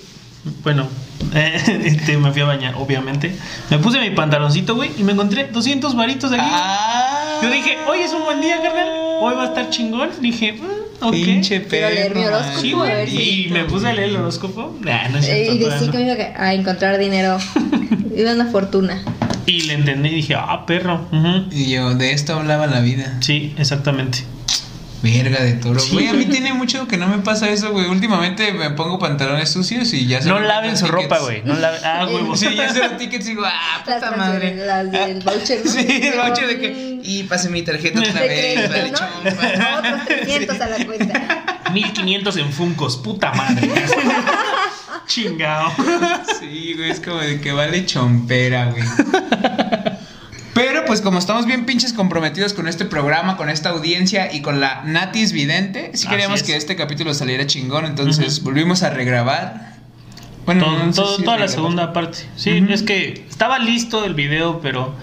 Bueno, 0.63 0.87
eh, 1.35 1.81
este, 1.85 2.17
me 2.19 2.33
fui 2.33 2.43
a 2.43 2.47
bañar, 2.47 2.75
obviamente. 2.77 3.35
Me 3.71 3.79
puse 3.79 4.01
mi 4.01 4.11
pantaloncito, 4.11 4.75
güey, 4.75 4.91
y 4.99 5.03
me 5.03 5.13
encontré 5.13 5.47
200 5.49 5.95
varitos 5.97 6.33
aquí. 6.33 6.41
Ah, 6.45 7.41
Yo 7.43 7.51
dije, 7.51 7.77
hoy 7.89 8.01
es 8.01 8.13
un 8.13 8.25
buen 8.25 8.41
día, 8.41 8.61
carnal. 8.63 8.89
Hoy 9.21 9.35
va 9.35 9.43
a 9.45 9.47
estar 9.47 9.71
chingón. 9.71 10.11
Dije, 10.21 10.53
mm, 10.55 11.05
ok. 11.05 11.13
Pinche 11.13 11.63
Quiero 11.65 11.89
leer 11.91 12.15
mi 12.15 12.23
perro. 12.23 12.37
horóscopo, 12.37 12.61
Sí, 12.61 12.73
a 12.73 12.83
ver 12.83 13.11
güey. 13.11 13.17
si- 13.17 13.45
Y 13.47 13.49
me 13.49 13.65
puse 13.65 13.89
a 13.89 13.93
leer 13.93 14.09
el 14.11 14.17
horóscopo. 14.17 14.77
Nah, 14.81 15.09
no 15.09 15.19
es 15.19 15.25
cierto, 15.27 15.53
y 15.55 15.59
no. 15.87 15.93
que 15.93 15.99
me 15.99 16.05
iba 16.05 16.15
a 16.43 16.55
encontrar 16.55 16.99
dinero. 16.99 17.39
Iba 18.17 18.33
una 18.33 18.47
fortuna. 18.47 19.03
Y 19.47 19.63
le 19.63 19.75
entendí 19.75 20.09
y 20.09 20.15
dije, 20.17 20.35
ah, 20.35 20.65
perro. 20.67 21.07
Y 21.53 21.71
yo, 21.71 21.95
de 21.95 22.13
esto 22.13 22.35
hablaba 22.35 22.67
la 22.67 22.81
vida. 22.81 23.17
Sí, 23.21 23.55
exactamente. 23.59 24.25
Verga 25.07 25.43
de 25.45 25.53
toro. 25.55 25.79
Sí, 25.81 25.93
Güey, 25.93 26.09
a 26.09 26.13
mí 26.13 26.25
güey. 26.25 26.31
tiene 26.31 26.53
mucho 26.53 26.89
que 26.89 26.97
no 26.97 27.07
me 27.09 27.19
pasa 27.19 27.49
eso, 27.51 27.71
güey. 27.73 27.87
Últimamente 27.87 28.53
me 28.53 28.71
pongo 28.71 28.99
pantalones 28.99 29.51
sucios 29.51 29.93
y 29.93 30.07
ya 30.07 30.21
se 30.21 30.29
No 30.29 30.41
laven 30.41 30.77
su 30.77 30.87
tickets. 30.87 31.03
ropa, 31.03 31.19
güey. 31.21 31.43
No 31.45 31.55
laven. 31.55 31.81
Ah, 31.85 32.07
huevo. 32.11 32.37
Sí, 32.37 32.55
ya 32.57 32.73
se 32.73 32.81
los 32.81 32.97
tickets 32.99 33.27
y 33.27 33.31
digo, 33.31 33.43
ah, 33.47 33.83
Las 33.87 34.01
puta 34.03 34.17
madre. 34.17 34.55
las 34.57 34.91
del 34.91 35.21
voucher, 35.23 35.61
¿no? 35.65 35.71
Sí, 35.71 35.87
el 36.03 36.19
voucher 36.19 36.47
de 36.49 36.59
que. 36.61 36.99
Y 37.05 37.23
pase 37.25 37.49
mi 37.51 37.63
tarjeta 37.63 38.01
otra 38.01 38.21
vez, 38.23 38.29
crédito, 38.69 38.69
vale, 38.73 38.91
¿no? 38.91 38.99
chompa. 38.99 39.79
Otros 39.79 40.07
300 40.07 40.61
a 40.61 40.67
la 40.69 40.85
cuenta. 40.87 41.63
1500 41.73 42.37
en 42.39 42.53
Funcos, 42.53 42.97
puta 42.97 43.33
madre. 43.33 43.71
Chingao. 45.07 45.73
Sí, 46.41 46.75
güey, 46.77 46.91
es 46.91 47.01
como 47.01 47.19
de 47.21 47.41
que 47.41 47.53
vale 47.53 47.87
chompera, 47.87 48.67
güey. 48.73 48.83
Pues 50.87 51.01
como 51.01 51.19
estamos 51.19 51.47
bien 51.47 51.67
pinches 51.67 51.93
comprometidos 51.93 52.53
con 52.53 52.69
este 52.69 52.85
programa, 52.85 53.37
con 53.37 53.51
esta 53.51 53.71
audiencia 53.71 54.33
y 54.33 54.41
con 54.41 54.61
la 54.61 54.83
Natis 54.85 55.33
Vidente, 55.33 55.91
sí 55.95 56.07
Así 56.07 56.09
queríamos 56.09 56.41
es. 56.41 56.47
que 56.47 56.57
este 56.57 56.77
capítulo 56.77 57.13
saliera 57.15 57.47
chingón, 57.47 57.85
entonces 57.87 58.43
volvimos 58.43 58.83
a 58.83 58.91
regrabar. 58.91 59.75
Bueno, 60.45 60.65
Todo- 60.65 60.79
no 60.79 60.93
sé 60.93 61.01
todo- 61.03 61.17
si 61.17 61.25
toda 61.25 61.39
la 61.39 61.49
segunda 61.49 61.93
parte. 61.93 62.19
Sí, 62.37 62.65
es 62.71 62.83
que 62.83 63.27
estaba 63.29 63.59
listo 63.59 64.05
el 64.05 64.15
video, 64.15 64.61
pero 64.61 64.95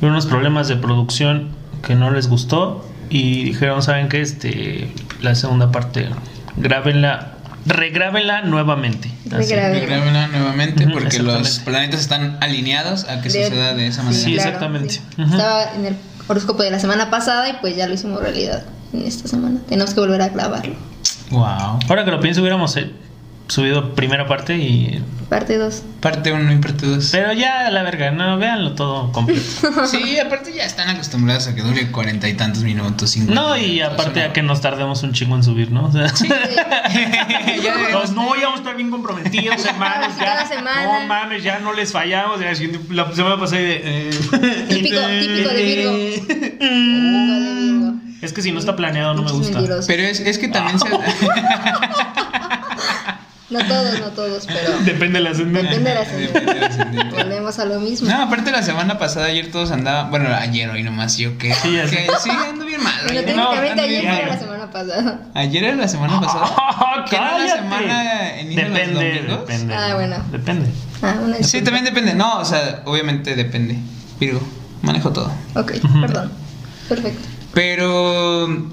hubo 0.00 0.08
unos 0.08 0.26
problemas 0.26 0.66
de 0.68 0.76
producción 0.76 1.50
que 1.86 1.94
no 1.94 2.10
les 2.10 2.28
gustó 2.28 2.84
y 3.08 3.44
dijeron, 3.44 3.82
¿saben 3.82 4.08
qué? 4.08 4.20
Este, 4.20 4.90
la 5.22 5.34
segunda 5.36 5.70
parte, 5.70 6.08
grábenla, 6.56 7.37
regrábenla 7.68 8.42
nuevamente. 8.42 9.10
Regrábenla 9.26 10.28
nuevamente 10.28 10.86
porque 10.88 11.18
los 11.20 11.60
planetas 11.60 12.00
están 12.00 12.38
alineados 12.40 13.04
a 13.04 13.20
que 13.20 13.28
De- 13.28 13.44
suceda 13.44 13.74
de 13.74 13.86
esa 13.86 14.02
manera. 14.02 14.22
Sí, 14.24 14.34
exactamente. 14.34 14.94
sí. 14.94 15.00
Estaba 15.18 15.74
en 15.74 15.86
el 15.86 15.96
horóscopo 16.26 16.62
de 16.62 16.70
la 16.70 16.78
semana 16.78 17.10
pasada 17.10 17.48
y 17.48 17.54
pues 17.60 17.76
ya 17.76 17.86
lo 17.86 17.94
hicimos 17.94 18.20
realidad 18.20 18.64
en 18.92 19.02
esta 19.06 19.28
semana. 19.28 19.60
Tenemos 19.68 19.94
que 19.94 20.00
volver 20.00 20.20
a 20.22 20.28
grabarlo. 20.28 20.74
Wow. 21.30 21.78
Ahora 21.88 22.04
que 22.04 22.10
lo 22.10 22.20
pienso, 22.20 22.40
hubiéramos 22.40 22.74
eh, 22.76 22.90
subido 23.48 23.94
primera 23.94 24.26
parte 24.26 24.56
y... 24.56 25.02
Parte 25.28 25.58
2. 25.58 25.82
Parte 26.00 26.32
1 26.32 26.52
y 26.54 26.56
parte 26.56 26.86
2. 26.86 27.08
Pero 27.12 27.32
ya, 27.34 27.66
a 27.66 27.70
la 27.70 27.82
verga, 27.82 28.10
no, 28.10 28.38
véanlo 28.38 28.72
todo 28.72 29.12
completo. 29.12 29.42
Sí, 29.86 30.18
aparte 30.18 30.54
ya 30.54 30.64
están 30.64 30.88
acostumbrados 30.88 31.48
a 31.48 31.54
que 31.54 31.60
dure 31.62 31.90
cuarenta 31.90 32.28
y 32.30 32.34
tantos 32.34 32.62
minutos, 32.62 33.14
No, 33.18 33.54
y 33.56 33.72
minutos, 33.72 33.92
aparte 33.92 34.22
a 34.22 34.32
que 34.32 34.42
nos 34.42 34.62
tardemos 34.62 35.02
un 35.02 35.12
chingo 35.12 35.36
en 35.36 35.42
subir, 35.44 35.70
¿no? 35.70 35.84
O 35.86 35.92
sea, 35.92 36.06
Ya 37.62 37.76
de- 37.76 37.92
Pues 37.92 38.10
no, 38.12 38.34
ya 38.36 38.44
vamos 38.44 38.60
a 38.60 38.62
estar 38.62 38.76
bien 38.76 38.90
comprometidos, 38.90 39.64
hermanos. 39.66 40.14
Ya, 40.18 40.24
Cada 40.24 40.46
semana. 40.46 41.00
No 41.00 41.06
mames, 41.06 41.42
ya 41.42 41.58
no 41.58 41.72
les 41.74 41.92
fallamos. 41.92 42.40
Ya, 42.40 42.52
la 42.90 43.14
semana 43.14 43.38
pasada 43.38 43.60
de. 43.60 43.80
eh, 43.84 44.10
Típico, 44.68 44.96
típico 45.20 45.48
de 45.50 45.62
Virgo. 45.62 45.92
Típico 45.94 47.34
de 47.34 47.54
Virgo. 47.54 47.94
Es 48.22 48.32
que 48.32 48.42
si 48.42 48.50
no 48.50 48.58
está 48.58 48.74
planeado, 48.76 49.14
no 49.14 49.22
me 49.22 49.30
gusta. 49.30 49.54
mentirosos. 49.58 49.86
Pero 49.86 50.02
es, 50.04 50.20
es 50.20 50.38
que 50.38 50.48
también 50.48 50.78
se... 50.78 50.86
No 53.50 53.60
todos, 53.66 53.98
no 54.00 54.08
todos, 54.08 54.46
pero 54.46 54.78
Depende 54.84 55.18
de 55.20 55.24
la 55.24 55.30
ascendente. 55.30 55.68
depende 55.68 55.90
de 55.90 55.94
la 55.94 56.04
Depende 56.04 56.54
del 56.54 56.64
ascendente. 56.64 57.14
Volvemos 57.16 57.58
a 57.58 57.64
lo 57.64 57.80
mismo. 57.80 58.08
No, 58.08 58.22
aparte 58.22 58.50
la 58.50 58.62
semana 58.62 58.98
pasada, 58.98 59.26
ayer 59.26 59.50
todos 59.50 59.70
andaban... 59.70 60.10
Bueno, 60.10 60.28
ayer 60.34 60.68
hoy 60.68 60.82
nomás, 60.82 61.16
yo 61.16 61.38
que... 61.38 61.54
Sí, 61.54 61.72
ya 61.74 61.88
sé. 61.88 61.96
que 61.96 62.12
sí, 62.22 62.30
ando 62.30 62.66
bien 62.66 62.82
mal. 62.82 62.92
Bueno, 63.04 63.20
oye. 63.20 63.22
técnicamente 63.22 63.70
ando 63.70 63.82
ayer 63.84 64.04
mal. 64.04 64.26
la 64.28 64.38
semana 64.38 64.70
pasada. 64.70 65.20
¿Ayer 65.34 65.64
era 65.64 65.76
la 65.76 65.88
semana 65.88 66.20
pasada? 66.20 66.44
Ah, 66.58 67.04
¿Que 67.08 67.16
no 67.16 67.22
la 67.24 67.30
cállate. 67.30 67.58
semana 67.58 68.40
inicia 68.42 68.68
los 68.68 68.78
Depende, 68.78 69.22
depende. 69.22 69.74
Ah, 69.74 69.94
bueno. 69.94 70.16
Depende. 70.30 70.66
Ah, 71.00 71.14
una 71.24 71.42
Sí, 71.42 71.62
también 71.62 71.84
depende. 71.86 72.14
No, 72.14 72.40
o 72.40 72.44
sea, 72.44 72.82
obviamente 72.84 73.34
depende. 73.34 73.78
Virgo, 74.20 74.40
manejo 74.82 75.10
todo. 75.10 75.32
Ok, 75.54 75.72
perdón. 76.02 76.32
Perfecto. 76.88 77.28
Pero 77.54 78.68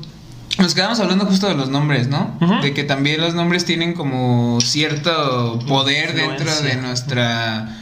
nos 0.57 0.73
quedamos 0.73 0.99
hablando 0.99 1.25
justo 1.25 1.47
de 1.47 1.55
los 1.55 1.69
nombres, 1.69 2.07
¿no? 2.07 2.37
De 2.61 2.73
que 2.73 2.83
también 2.83 3.21
los 3.21 3.33
nombres 3.33 3.65
tienen 3.65 3.93
como 3.93 4.59
cierto 4.61 5.59
poder 5.67 6.13
dentro 6.13 6.53
de 6.61 6.75
nuestra 6.75 7.81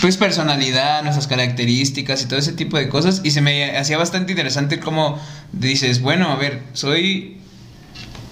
pues 0.00 0.16
personalidad, 0.16 1.02
nuestras 1.02 1.26
características 1.26 2.22
y 2.22 2.26
todo 2.26 2.38
ese 2.38 2.52
tipo 2.52 2.78
de 2.78 2.88
cosas. 2.88 3.20
Y 3.24 3.32
se 3.32 3.40
me 3.40 3.76
hacía 3.76 3.98
bastante 3.98 4.32
interesante 4.32 4.78
cómo 4.78 5.18
dices, 5.52 6.00
bueno, 6.00 6.30
a 6.30 6.36
ver, 6.36 6.62
soy 6.72 7.38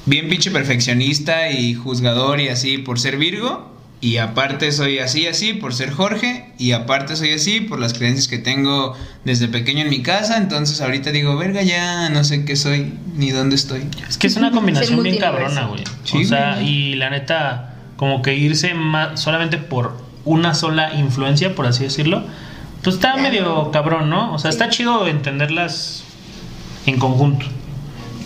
bien 0.06 0.28
pinche 0.28 0.50
perfeccionista 0.50 1.50
y 1.50 1.74
juzgador 1.74 2.40
y 2.40 2.48
así 2.48 2.78
por 2.78 2.98
ser 2.98 3.16
Virgo 3.16 3.70
y 4.02 4.16
aparte 4.16 4.72
soy 4.72 4.98
así 4.98 5.26
así 5.26 5.52
por 5.52 5.74
ser 5.74 5.90
Jorge 5.90 6.52
y 6.58 6.72
aparte 6.72 7.16
soy 7.16 7.32
así 7.32 7.60
por 7.60 7.78
las 7.78 7.92
creencias 7.92 8.28
que 8.28 8.38
tengo 8.38 8.94
desde 9.24 9.46
pequeño 9.48 9.82
en 9.82 9.90
mi 9.90 10.02
casa, 10.02 10.38
entonces 10.38 10.80
ahorita 10.80 11.10
digo, 11.12 11.36
verga 11.36 11.62
ya 11.62 12.08
no 12.08 12.24
sé 12.24 12.44
qué 12.46 12.56
soy 12.56 12.94
ni 13.14 13.30
dónde 13.30 13.56
estoy. 13.56 13.82
Es 14.08 14.16
que 14.16 14.26
es 14.26 14.36
una 14.36 14.50
combinación 14.50 15.02
bien 15.02 15.18
cabrona, 15.18 15.66
güey. 15.66 15.84
Sí, 16.04 16.24
o 16.24 16.28
sea, 16.28 16.54
güey. 16.54 16.68
y 16.68 16.94
la 16.94 17.10
neta, 17.10 17.74
como 17.96 18.22
que 18.22 18.34
irse 18.34 18.72
más 18.74 19.20
solamente 19.20 19.58
por 19.58 19.96
una 20.24 20.54
sola 20.54 20.94
influencia, 20.94 21.54
por 21.54 21.66
así 21.66 21.84
decirlo, 21.84 22.24
pues 22.82 22.96
está 22.96 23.16
medio 23.16 23.70
cabrón, 23.70 24.08
¿no? 24.08 24.32
O 24.32 24.38
sea, 24.38 24.50
Sí. 24.52 24.56
está 24.56 24.70
chido 24.70 25.06
entenderlas 25.08 26.04
en 26.86 26.98
conjunto. 26.98 27.44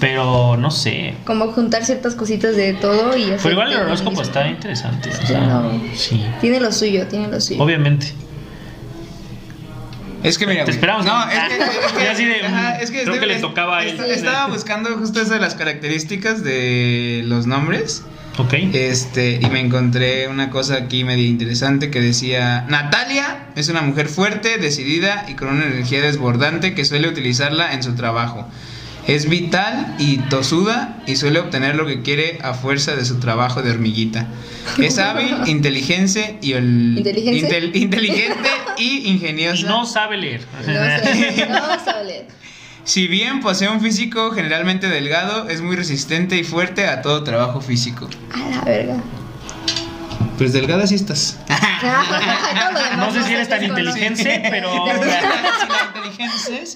Pero 0.06 0.56
no 0.58 0.70
sé. 0.70 1.14
Como 1.24 1.50
juntar 1.52 1.82
ciertas 1.84 2.14
cositas 2.14 2.54
de 2.56 2.74
todo 2.74 3.16
y 3.16 3.24
hacer. 3.24 3.38
Pero 3.42 3.52
igual 3.52 3.72
el 3.72 3.78
horóscopo 3.78 4.20
está 4.20 4.46
interesante. 4.46 5.08
O 5.08 5.26
sea, 5.26 5.40
no. 5.40 5.80
sí. 5.94 6.22
Tiene 6.42 6.60
lo 6.60 6.70
suyo, 6.72 7.06
tiene 7.06 7.28
lo 7.28 7.40
suyo. 7.40 7.62
Obviamente. 7.62 8.12
Es 10.22 10.36
que 10.36 10.46
mira, 10.46 10.64
Te 10.66 10.72
esperamos. 10.72 11.06
No, 11.06 11.24
es 11.28 11.38
que, 11.48 11.56
es 11.56 11.92
que, 11.92 12.02
Y 12.04 12.06
así 12.06 12.24
de, 12.26 12.44
ajá, 12.46 12.76
mm, 12.78 12.82
es 12.82 12.90
que 12.90 13.04
creo 13.04 13.18
que 13.18 13.26
le 13.26 13.34
es- 13.36 13.40
tocaba 13.40 13.78
a 13.78 13.84
él. 13.86 13.98
Estaba 14.00 14.46
buscando 14.52 14.90
justo 14.98 15.22
eso 15.22 15.32
de 15.32 15.40
las 15.40 15.54
características 15.54 16.44
de 16.44 17.22
los 17.24 17.46
nombres. 17.46 18.02
Ok. 18.36 18.52
Este, 18.72 19.38
y 19.40 19.46
me 19.46 19.60
encontré 19.60 20.28
una 20.28 20.50
cosa 20.50 20.74
aquí 20.74 21.04
medio 21.04 21.24
interesante 21.24 21.90
que 21.90 22.00
decía, 22.02 22.66
Natalia 22.68 23.46
es 23.56 23.70
una 23.70 23.80
mujer 23.80 24.08
fuerte, 24.08 24.58
decidida 24.58 25.24
y 25.28 25.34
con 25.34 25.48
una 25.48 25.64
energía 25.66 26.02
desbordante 26.02 26.74
que 26.74 26.84
suele 26.84 27.08
utilizarla 27.08 27.72
en 27.72 27.82
su 27.82 27.94
trabajo. 27.94 28.46
Es 29.06 29.28
vital 29.28 29.94
y 29.98 30.18
tosuda 30.18 31.02
y 31.06 31.16
suele 31.16 31.38
obtener 31.38 31.76
lo 31.76 31.86
que 31.86 32.00
quiere 32.02 32.38
a 32.42 32.54
fuerza 32.54 32.96
de 32.96 33.04
su 33.04 33.20
trabajo 33.20 33.62
de 33.62 33.70
hormiguita. 33.70 34.26
Es 34.78 34.98
hábil, 34.98 35.34
inteligente 35.46 36.38
y 36.40 36.52
el- 36.52 36.94
inteligente 37.74 38.48
y 38.78 39.08
ingeniosa. 39.10 39.60
Y 39.60 39.64
no 39.64 39.84
sabe 39.84 40.16
leer. 40.16 40.40
No 40.58 40.64
sé, 40.64 41.46
no 41.48 41.84
sabe. 41.84 42.26
Si 42.86 43.08
bien 43.08 43.40
posee 43.40 43.70
un 43.70 43.80
físico 43.80 44.30
generalmente 44.32 44.88
delgado, 44.90 45.48
es 45.48 45.62
muy 45.62 45.74
resistente 45.74 46.36
y 46.36 46.44
fuerte 46.44 46.86
a 46.86 47.00
todo 47.00 47.24
trabajo 47.24 47.62
físico. 47.62 48.10
A 48.34 48.50
la 48.50 48.60
verga. 48.60 48.96
Pues 50.38 50.52
delgada 50.52 50.86
sí 50.86 50.96
estás. 50.96 51.38
No 52.96 53.12
sé 53.12 53.22
si 53.26 53.32
eres 53.34 53.48
tan 53.48 53.60
¿no? 53.60 53.68
inteligente, 53.68 54.42
pero. 54.50 54.70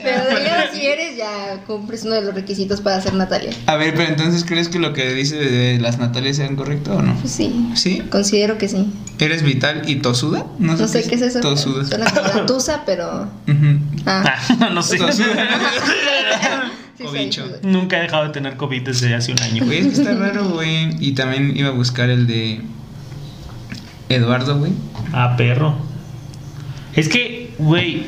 Pero 0.02 0.24
delgada 0.24 0.72
si 0.72 0.86
eres, 0.86 1.16
ya 1.16 1.61
cumples 1.66 2.04
uno 2.04 2.14
de 2.14 2.22
los 2.22 2.34
requisitos 2.34 2.80
para 2.80 3.00
ser 3.00 3.14
Natalia. 3.14 3.50
A 3.66 3.76
ver, 3.76 3.94
pero 3.94 4.09
entonces, 4.09 4.44
¿crees 4.44 4.68
que 4.68 4.78
lo 4.78 4.92
que 4.92 5.12
dice 5.14 5.36
de 5.36 5.78
las 5.78 5.98
Natalias 5.98 6.36
sean 6.36 6.56
correcto 6.56 6.94
o 6.94 7.02
no? 7.02 7.14
Pues 7.16 7.32
sí. 7.32 7.70
¿Sí? 7.74 8.02
Considero 8.11 8.59
que 8.59 8.68
sí. 8.68 8.92
¿Eres 9.18 9.42
vital 9.42 9.82
y 9.86 9.96
tosuda? 9.96 10.46
No 10.59 10.76
sé 10.76 11.02
qué 11.09 11.14
es 11.16 11.22
eso. 11.22 11.40
Tosuda. 11.40 11.84
Suena 11.84 12.11
como 12.11 12.28
la 12.28 12.46
tusa, 12.46 12.82
pero. 12.86 13.22
Ujú. 13.46 13.78
Ah. 14.06 14.36
Ah, 14.61 14.70
no 14.72 14.82
sé. 14.82 14.98
Tosuda. 14.98 15.26
Sí, 16.98 17.30
Nunca 17.62 17.96
he 17.98 18.02
dejado 18.02 18.24
de 18.24 18.30
tener 18.30 18.56
COVID 18.56 18.82
desde 18.82 19.14
hace 19.14 19.30
un 19.30 19.40
año. 19.40 19.64
Güey, 19.64 19.78
es 19.78 19.86
que 19.86 19.92
está 20.02 20.14
raro, 20.14 20.48
güey. 20.48 20.90
Y 20.98 21.12
también 21.12 21.56
iba 21.56 21.68
a 21.68 21.72
buscar 21.72 22.11
el 22.11 22.26
de 22.26 22.61
Eduardo, 24.09 24.59
güey. 24.59 24.72
Ah, 25.12 25.34
perro. 25.36 25.74
Es 26.94 27.09
que, 27.09 27.54
güey. 27.59 28.06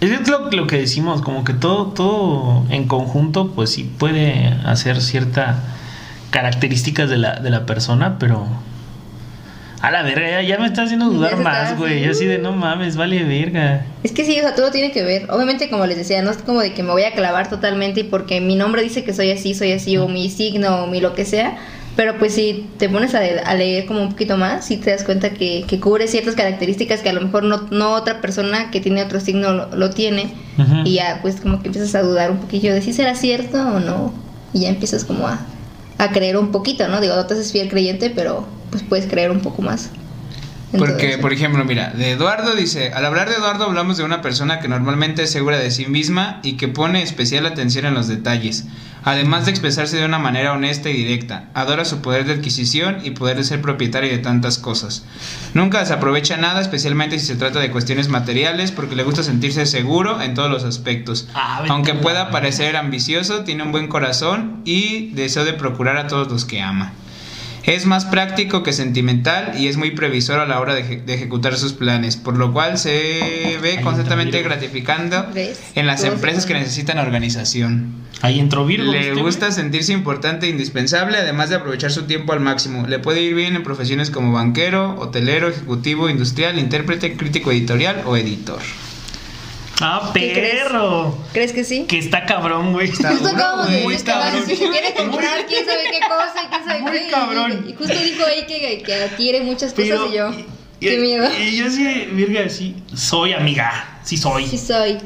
Es 0.00 0.28
lo, 0.28 0.50
lo 0.50 0.66
que 0.66 0.78
decimos, 0.78 1.20
como 1.20 1.44
que 1.44 1.52
todo, 1.52 1.88
todo 1.88 2.64
en 2.70 2.86
conjunto, 2.88 3.52
pues 3.52 3.70
sí 3.70 3.84
puede 3.98 4.46
hacer 4.64 5.02
ciertas 5.02 5.56
características 6.30 7.10
de 7.10 7.18
la, 7.18 7.36
de 7.40 7.50
la 7.50 7.66
persona, 7.66 8.18
pero. 8.18 8.46
A 9.82 9.90
la 9.90 10.02
verga, 10.02 10.30
ya, 10.30 10.42
ya 10.42 10.58
me 10.58 10.66
está 10.66 10.82
haciendo 10.82 11.06
dudar 11.06 11.32
está 11.32 11.42
más, 11.42 11.78
güey. 11.78 12.02
Yo 12.02 12.10
así 12.10 12.26
de 12.26 12.38
no 12.38 12.52
mames, 12.52 12.96
vale 12.96 13.24
verga. 13.24 13.86
Es 14.02 14.12
que 14.12 14.26
sí, 14.26 14.38
o 14.38 14.42
sea, 14.42 14.54
todo 14.54 14.70
tiene 14.70 14.92
que 14.92 15.02
ver. 15.02 15.30
Obviamente, 15.30 15.70
como 15.70 15.86
les 15.86 15.96
decía, 15.96 16.20
no 16.20 16.30
es 16.30 16.36
como 16.36 16.60
de 16.60 16.74
que 16.74 16.82
me 16.82 16.92
voy 16.92 17.04
a 17.04 17.12
clavar 17.12 17.48
totalmente 17.48 18.00
y 18.00 18.04
porque 18.04 18.42
mi 18.42 18.56
nombre 18.56 18.82
dice 18.82 19.04
que 19.04 19.14
soy 19.14 19.30
así, 19.30 19.54
soy 19.54 19.72
así, 19.72 19.96
o 19.96 20.06
mi 20.06 20.28
signo, 20.28 20.84
o 20.84 20.86
mi 20.86 21.00
lo 21.00 21.14
que 21.14 21.24
sea. 21.24 21.56
Pero 22.00 22.18
pues 22.18 22.32
si 22.32 22.66
te 22.78 22.88
pones 22.88 23.14
a, 23.14 23.18
a 23.18 23.54
leer 23.54 23.84
como 23.84 24.00
un 24.00 24.08
poquito 24.08 24.38
más, 24.38 24.64
sí 24.64 24.78
te 24.78 24.90
das 24.90 25.04
cuenta 25.04 25.34
que, 25.34 25.66
que 25.68 25.80
cubre 25.80 26.08
ciertas 26.08 26.34
características 26.34 27.00
que 27.00 27.10
a 27.10 27.12
lo 27.12 27.20
mejor 27.20 27.42
no, 27.42 27.68
no 27.70 27.92
otra 27.92 28.22
persona 28.22 28.70
que 28.70 28.80
tiene 28.80 29.02
otro 29.02 29.20
signo 29.20 29.52
lo, 29.52 29.76
lo 29.76 29.90
tiene. 29.90 30.32
Y 30.86 30.94
ya 30.94 31.18
pues 31.20 31.42
como 31.42 31.60
que 31.60 31.68
empiezas 31.68 31.94
a 31.94 32.00
dudar 32.00 32.30
un 32.30 32.38
poquillo 32.38 32.72
de 32.72 32.80
si 32.80 32.94
será 32.94 33.14
cierto 33.14 33.58
o 33.58 33.80
no. 33.80 34.14
Y 34.54 34.60
ya 34.60 34.70
empiezas 34.70 35.04
como 35.04 35.28
a, 35.28 35.40
a 35.98 36.10
creer 36.10 36.38
un 36.38 36.52
poquito, 36.52 36.88
¿no? 36.88 37.02
Digo, 37.02 37.16
no 37.16 37.26
te 37.26 37.34
haces 37.34 37.52
fiel 37.52 37.68
creyente, 37.68 38.08
pero 38.08 38.46
pues 38.70 38.82
puedes 38.82 39.04
creer 39.04 39.30
un 39.30 39.40
poco 39.40 39.60
más. 39.60 39.90
Porque, 40.76 41.18
por 41.18 41.32
ejemplo, 41.32 41.64
mira, 41.64 41.90
de 41.90 42.12
Eduardo 42.12 42.54
dice, 42.54 42.92
al 42.94 43.04
hablar 43.04 43.28
de 43.28 43.36
Eduardo 43.36 43.64
hablamos 43.64 43.96
de 43.96 44.04
una 44.04 44.22
persona 44.22 44.60
que 44.60 44.68
normalmente 44.68 45.24
es 45.24 45.30
segura 45.32 45.58
de 45.58 45.70
sí 45.70 45.86
misma 45.86 46.38
y 46.44 46.52
que 46.52 46.68
pone 46.68 47.02
especial 47.02 47.44
atención 47.46 47.86
en 47.86 47.94
los 47.94 48.06
detalles, 48.06 48.66
además 49.02 49.46
de 49.46 49.50
expresarse 49.50 49.96
de 49.96 50.04
una 50.04 50.20
manera 50.20 50.52
honesta 50.52 50.88
y 50.88 50.92
directa. 50.92 51.48
Adora 51.54 51.84
su 51.84 52.00
poder 52.02 52.24
de 52.24 52.34
adquisición 52.34 52.98
y 53.02 53.10
poder 53.10 53.36
de 53.38 53.44
ser 53.44 53.60
propietario 53.60 54.10
de 54.10 54.18
tantas 54.18 54.58
cosas. 54.58 55.04
Nunca 55.54 55.80
desaprovecha 55.80 56.36
nada, 56.36 56.60
especialmente 56.60 57.18
si 57.18 57.26
se 57.26 57.36
trata 57.36 57.58
de 57.58 57.72
cuestiones 57.72 58.08
materiales, 58.08 58.70
porque 58.70 58.94
le 58.94 59.02
gusta 59.02 59.24
sentirse 59.24 59.66
seguro 59.66 60.22
en 60.22 60.34
todos 60.34 60.50
los 60.50 60.62
aspectos. 60.62 61.26
Ah, 61.34 61.64
Aunque 61.68 61.94
pueda 61.94 62.30
parecer 62.30 62.76
ambicioso, 62.76 63.42
tiene 63.42 63.64
un 63.64 63.72
buen 63.72 63.88
corazón 63.88 64.62
y 64.64 65.10
deseo 65.14 65.44
de 65.44 65.52
procurar 65.52 65.96
a 65.96 66.06
todos 66.06 66.30
los 66.30 66.44
que 66.44 66.60
ama. 66.60 66.92
Es 67.64 67.86
más 67.86 68.04
práctico 68.06 68.62
que 68.62 68.72
sentimental 68.72 69.54
y 69.58 69.68
es 69.68 69.76
muy 69.76 69.90
previsor 69.92 70.40
a 70.40 70.46
la 70.46 70.60
hora 70.60 70.74
de, 70.74 70.82
eje- 70.84 71.04
de 71.04 71.14
ejecutar 71.14 71.56
sus 71.56 71.72
planes, 71.72 72.16
por 72.16 72.36
lo 72.38 72.52
cual 72.52 72.78
se 72.78 73.58
ve 73.60 73.76
Ahí 73.78 73.84
constantemente 73.84 74.42
gratificando 74.42 75.26
¿Ves? 75.34 75.60
en 75.74 75.86
las 75.86 76.02
empresas 76.04 76.46
que 76.46 76.54
necesitan 76.54 76.98
organización. 76.98 77.94
Ahí 78.22 78.38
entró 78.38 78.66
Virgo. 78.66 78.90
Le 78.92 78.98
¿viste, 79.10 79.22
gusta 79.22 79.50
sentirse 79.52 79.92
importante 79.92 80.46
e 80.46 80.50
indispensable, 80.50 81.16
además 81.16 81.48
de 81.48 81.56
aprovechar 81.56 81.90
su 81.90 82.02
tiempo 82.02 82.32
al 82.32 82.40
máximo. 82.40 82.86
Le 82.86 82.98
puede 82.98 83.22
ir 83.22 83.34
bien 83.34 83.56
en 83.56 83.62
profesiones 83.62 84.10
como 84.10 84.32
banquero, 84.32 84.96
hotelero, 84.98 85.48
ejecutivo, 85.48 86.10
industrial, 86.10 86.58
intérprete, 86.58 87.16
crítico 87.16 87.50
editorial 87.50 88.02
o 88.06 88.16
editor. 88.16 88.58
Ah, 89.80 90.10
perro. 90.12 91.16
¿Crees 91.32 91.52
que 91.52 91.64
sí? 91.64 91.84
Que 91.88 91.98
está 91.98 92.26
cabrón, 92.26 92.72
güey. 92.72 92.88
Está 92.90 93.10
Justo 93.10 93.28
duro, 93.28 93.36
acabamos 93.36 93.68
de 93.70 93.76
decir 93.86 94.04
cabrón. 94.04 94.42
quiere 94.46 94.94
comprar 94.94 95.46
quién 95.46 95.64
sabe 95.64 95.82
qué 95.90 96.00
cosa 96.00 96.44
y 96.44 96.48
quién 96.48 96.64
sabe 96.64 96.80
Muy 96.82 96.90
qué. 96.92 97.06
y- 97.06 97.10
cabrón. 97.10 97.64
Y, 97.68 97.72
justo 97.74 97.94
dijo 97.98 98.24
ahí 98.26 98.46
que, 98.46 98.82
que 98.82 98.94
adquiere 98.94 99.40
muchas 99.42 99.72
cosas 99.72 99.88
Pero- 99.90 100.08
y 100.08 100.12
yo. 100.16 100.30
y- 100.80 100.86
qué 100.86 100.98
miedo. 100.98 101.28
Y 101.38 101.56
yo 101.56 101.70
sí, 101.70 102.08
virga, 102.12 102.48
sí. 102.48 102.76
Soy 102.94 103.32
amiga. 103.32 103.98
Sí 104.04 104.16
soy. 104.16 104.46
Sí 104.46 104.58
soy. 104.58 104.98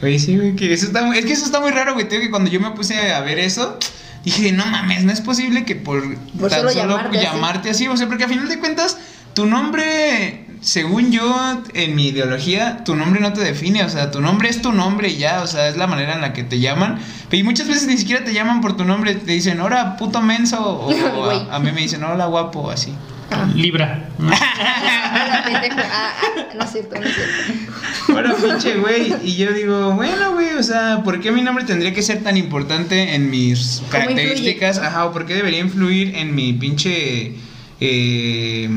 Güey, 0.00 0.18
sí, 0.18 0.36
güey, 0.36 0.54
que 0.56 0.72
eso 0.72 0.86
está 0.86 1.02
muy- 1.02 1.18
es 1.18 1.24
que 1.24 1.32
eso 1.32 1.46
está 1.46 1.60
muy 1.60 1.70
raro, 1.70 1.94
güey. 1.94 2.06
Te 2.08 2.16
digo 2.16 2.24
que 2.26 2.30
cuando 2.30 2.50
yo 2.50 2.60
me 2.60 2.70
puse 2.72 2.98
a 3.12 3.20
ver 3.20 3.38
eso, 3.38 3.78
dije, 4.24 4.52
no 4.52 4.66
mames, 4.66 5.04
no 5.04 5.12
es 5.12 5.20
posible 5.20 5.64
que 5.64 5.74
por, 5.76 6.02
Por 6.38 6.50
tan 6.50 6.60
solo 6.60 6.72
llamarte 6.72 7.16
así. 7.18 7.26
llamarte 7.26 7.70
así. 7.70 7.88
O 7.88 7.96
sea, 7.96 8.06
porque 8.06 8.24
a 8.24 8.28
final 8.28 8.48
de 8.48 8.58
cuentas, 8.58 8.98
tu 9.36 9.44
nombre, 9.44 10.46
según 10.62 11.12
yo, 11.12 11.62
en 11.74 11.94
mi 11.94 12.08
ideología, 12.08 12.82
tu 12.84 12.96
nombre 12.96 13.20
no 13.20 13.34
te 13.34 13.42
define. 13.42 13.84
O 13.84 13.90
sea, 13.90 14.10
tu 14.10 14.22
nombre 14.22 14.48
es 14.48 14.62
tu 14.62 14.72
nombre 14.72 15.10
y 15.10 15.18
ya, 15.18 15.42
o 15.42 15.46
sea, 15.46 15.68
es 15.68 15.76
la 15.76 15.86
manera 15.86 16.14
en 16.14 16.22
la 16.22 16.32
que 16.32 16.42
te 16.42 16.58
llaman. 16.58 16.98
Y 17.30 17.42
muchas 17.42 17.68
veces 17.68 17.86
ni 17.86 17.98
siquiera 17.98 18.24
te 18.24 18.32
llaman 18.32 18.62
por 18.62 18.78
tu 18.78 18.84
nombre, 18.86 19.14
te 19.14 19.32
dicen, 19.32 19.60
hola, 19.60 19.98
puto 19.98 20.22
menso. 20.22 20.58
O, 20.58 20.90
a, 21.50 21.56
a 21.56 21.58
mí 21.58 21.70
me 21.70 21.82
dicen, 21.82 22.02
hola, 22.02 22.24
guapo, 22.24 22.70
así. 22.70 22.94
Ah. 23.30 23.46
Libra. 23.54 24.08
Hola, 24.18 25.42
pendejo. 25.44 25.86
Ah, 25.92 26.14
no 26.56 26.64
es 26.64 26.72
cierto, 26.72 26.98
no 26.98 27.06
es 27.06 27.14
cierto. 27.14 28.18
Hola, 28.18 28.34
pinche 28.36 28.76
güey. 28.76 29.14
Y 29.22 29.36
yo 29.36 29.52
digo, 29.52 29.92
bueno, 29.92 30.32
güey, 30.32 30.54
o 30.54 30.62
sea, 30.62 31.02
¿por 31.04 31.20
qué 31.20 31.30
mi 31.30 31.42
nombre 31.42 31.66
tendría 31.66 31.92
que 31.92 32.00
ser 32.00 32.22
tan 32.22 32.38
importante 32.38 33.14
en 33.14 33.28
mis 33.28 33.80
¿Cómo 33.80 33.90
características? 33.90 34.78
Ajá, 34.78 35.04
o 35.04 35.12
por 35.12 35.26
qué 35.26 35.34
debería 35.34 35.60
influir 35.60 36.16
en 36.16 36.34
mi 36.34 36.54
pinche 36.54 37.34
eh, 37.80 38.70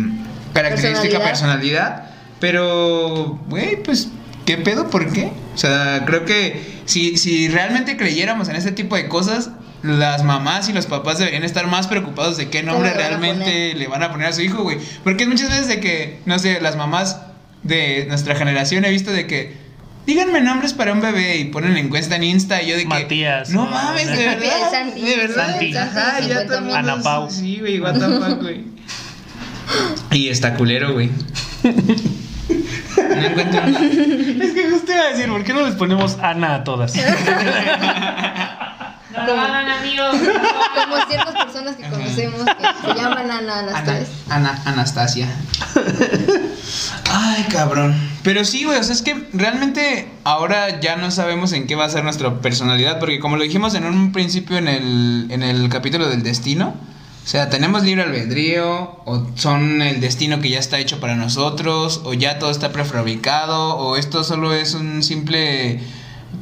característica, 0.53 1.19
Personalidad. 1.19 1.23
personalidad? 1.29 2.03
Pero, 2.39 3.39
güey, 3.49 3.81
pues, 3.83 4.09
¿qué 4.45 4.57
pedo? 4.57 4.89
¿Por 4.89 5.11
qué? 5.11 5.31
O 5.53 5.57
sea, 5.57 6.03
creo 6.05 6.25
que 6.25 6.61
si, 6.85 7.17
si 7.17 7.47
realmente 7.49 7.97
creyéramos 7.97 8.49
en 8.49 8.55
este 8.55 8.71
tipo 8.71 8.95
de 8.95 9.07
cosas, 9.07 9.51
las 9.83 10.23
mamás 10.23 10.67
y 10.69 10.73
los 10.73 10.85
papás 10.87 11.19
deberían 11.19 11.43
estar 11.43 11.67
más 11.67 11.87
preocupados 11.87 12.37
de 12.37 12.49
qué 12.49 12.63
nombre 12.63 12.93
realmente 12.93 13.73
le 13.75 13.87
van 13.87 14.03
a 14.03 14.11
poner 14.11 14.27
a 14.27 14.33
su 14.33 14.41
hijo, 14.41 14.63
güey. 14.63 14.77
Porque 15.03 15.23
es 15.23 15.29
muchas 15.29 15.49
veces 15.49 15.67
de 15.67 15.79
que, 15.79 16.19
no 16.25 16.39
sé, 16.39 16.59
las 16.61 16.75
mamás 16.75 17.17
de 17.63 18.05
nuestra 18.07 18.35
generación 18.35 18.85
he 18.85 18.89
visto 18.89 19.11
de 19.11 19.27
que 19.27 19.53
díganme 20.05 20.41
nombres 20.41 20.73
para 20.73 20.91
un 20.93 21.01
bebé 21.01 21.37
y 21.37 21.45
ponen 21.45 21.77
encuesta 21.77 22.15
en 22.15 22.23
Insta 22.23 22.61
y 22.61 22.67
yo 22.69 22.75
de 22.75 22.81
que 22.83 22.87
Matías, 22.87 23.49
no 23.51 23.67
mames, 23.67 24.07
de 24.07 24.15
verdad, 24.25 24.71
Santi. 24.71 25.01
de 25.01 25.15
verdad, 25.17 25.47
Santi. 25.51 25.77
ajá, 25.77 26.19
ya 26.21 26.25
50 26.27 26.45
todo 26.47 26.55
el 26.57 26.61
mundo- 26.63 26.77
Ana 26.77 27.01
Pau. 27.01 27.29
Sí, 27.29 27.57
güey, 27.59 27.79
what 27.79 27.93
the 27.93 27.99
fuck, 28.07 28.41
güey. 28.41 28.63
Y 30.11 30.29
está 30.29 30.55
culero, 30.55 30.93
güey. 30.93 31.09
No 31.63 31.69
encuentro 33.25 33.61
Es 33.61 34.51
que 34.53 34.69
justo 34.71 34.91
iba 34.91 35.01
a 35.03 35.09
decir, 35.09 35.29
¿por 35.29 35.43
qué 35.43 35.53
no 35.53 35.65
les 35.65 35.75
ponemos 35.75 36.17
Ana 36.21 36.55
a 36.55 36.63
todas? 36.63 36.93
Como 39.29 40.95
ciertas 41.09 41.35
personas 41.45 41.75
que 41.75 41.83
conocemos 41.89 42.41
que 42.45 42.87
se 42.87 42.93
llaman 42.95 43.29
Ana 43.31 43.61
las 43.63 43.75
Ana, 43.75 43.83
tres. 43.85 44.07
Ana- 44.29 44.61
Anastasia. 44.65 45.27
Ay, 47.11 47.45
cabrón. 47.51 47.95
Pero 48.23 48.45
sí, 48.45 48.63
güey, 48.63 48.77
o 48.79 48.83
sea, 48.83 48.93
es 48.93 49.01
que 49.01 49.27
realmente 49.33 50.09
ahora 50.23 50.79
ya 50.79 50.95
no 50.95 51.11
sabemos 51.11 51.51
en 51.53 51.67
qué 51.67 51.75
va 51.75 51.85
a 51.85 51.89
ser 51.89 52.03
nuestra 52.03 52.39
personalidad, 52.41 52.99
porque 52.99 53.19
como 53.19 53.35
lo 53.37 53.43
dijimos 53.43 53.75
en 53.75 53.85
un 53.85 54.11
principio 54.11 54.57
en 54.57 54.67
el, 54.67 55.27
en 55.29 55.43
el 55.43 55.69
capítulo 55.69 56.07
del 56.07 56.23
destino, 56.23 56.75
o 57.23 57.27
sea, 57.27 57.49
tenemos 57.49 57.83
libre 57.83 58.03
albedrío, 58.03 59.01
o 59.05 59.27
son 59.35 59.81
el 59.81 59.99
destino 59.99 60.39
que 60.39 60.49
ya 60.49 60.59
está 60.59 60.79
hecho 60.79 60.99
para 60.99 61.15
nosotros, 61.15 62.01
o 62.03 62.13
ya 62.13 62.39
todo 62.39 62.49
está 62.49 62.71
prefabricado, 62.71 63.77
o 63.77 63.97
esto 63.97 64.23
solo 64.23 64.53
es 64.53 64.73
un 64.73 65.03
simple 65.03 65.79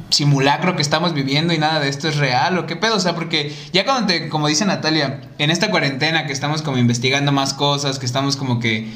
simulacro 0.09 0.75
que 0.75 0.81
estamos 0.81 1.13
viviendo 1.13 1.53
y 1.53 1.57
nada 1.57 1.79
de 1.79 1.89
esto 1.89 2.07
es 2.07 2.15
real 2.15 2.57
o 2.57 2.65
qué 2.65 2.75
pedo, 2.75 2.95
o 2.95 2.99
sea, 2.99 3.15
porque 3.15 3.53
ya 3.73 3.83
cuando 3.83 4.07
te, 4.07 4.29
como 4.29 4.47
dice 4.47 4.65
Natalia, 4.65 5.21
en 5.37 5.51
esta 5.51 5.69
cuarentena 5.69 6.25
que 6.25 6.33
estamos 6.33 6.61
como 6.61 6.77
investigando 6.77 7.31
más 7.31 7.53
cosas, 7.53 7.99
que 7.99 8.05
estamos 8.05 8.37
como 8.37 8.59
que 8.59 8.87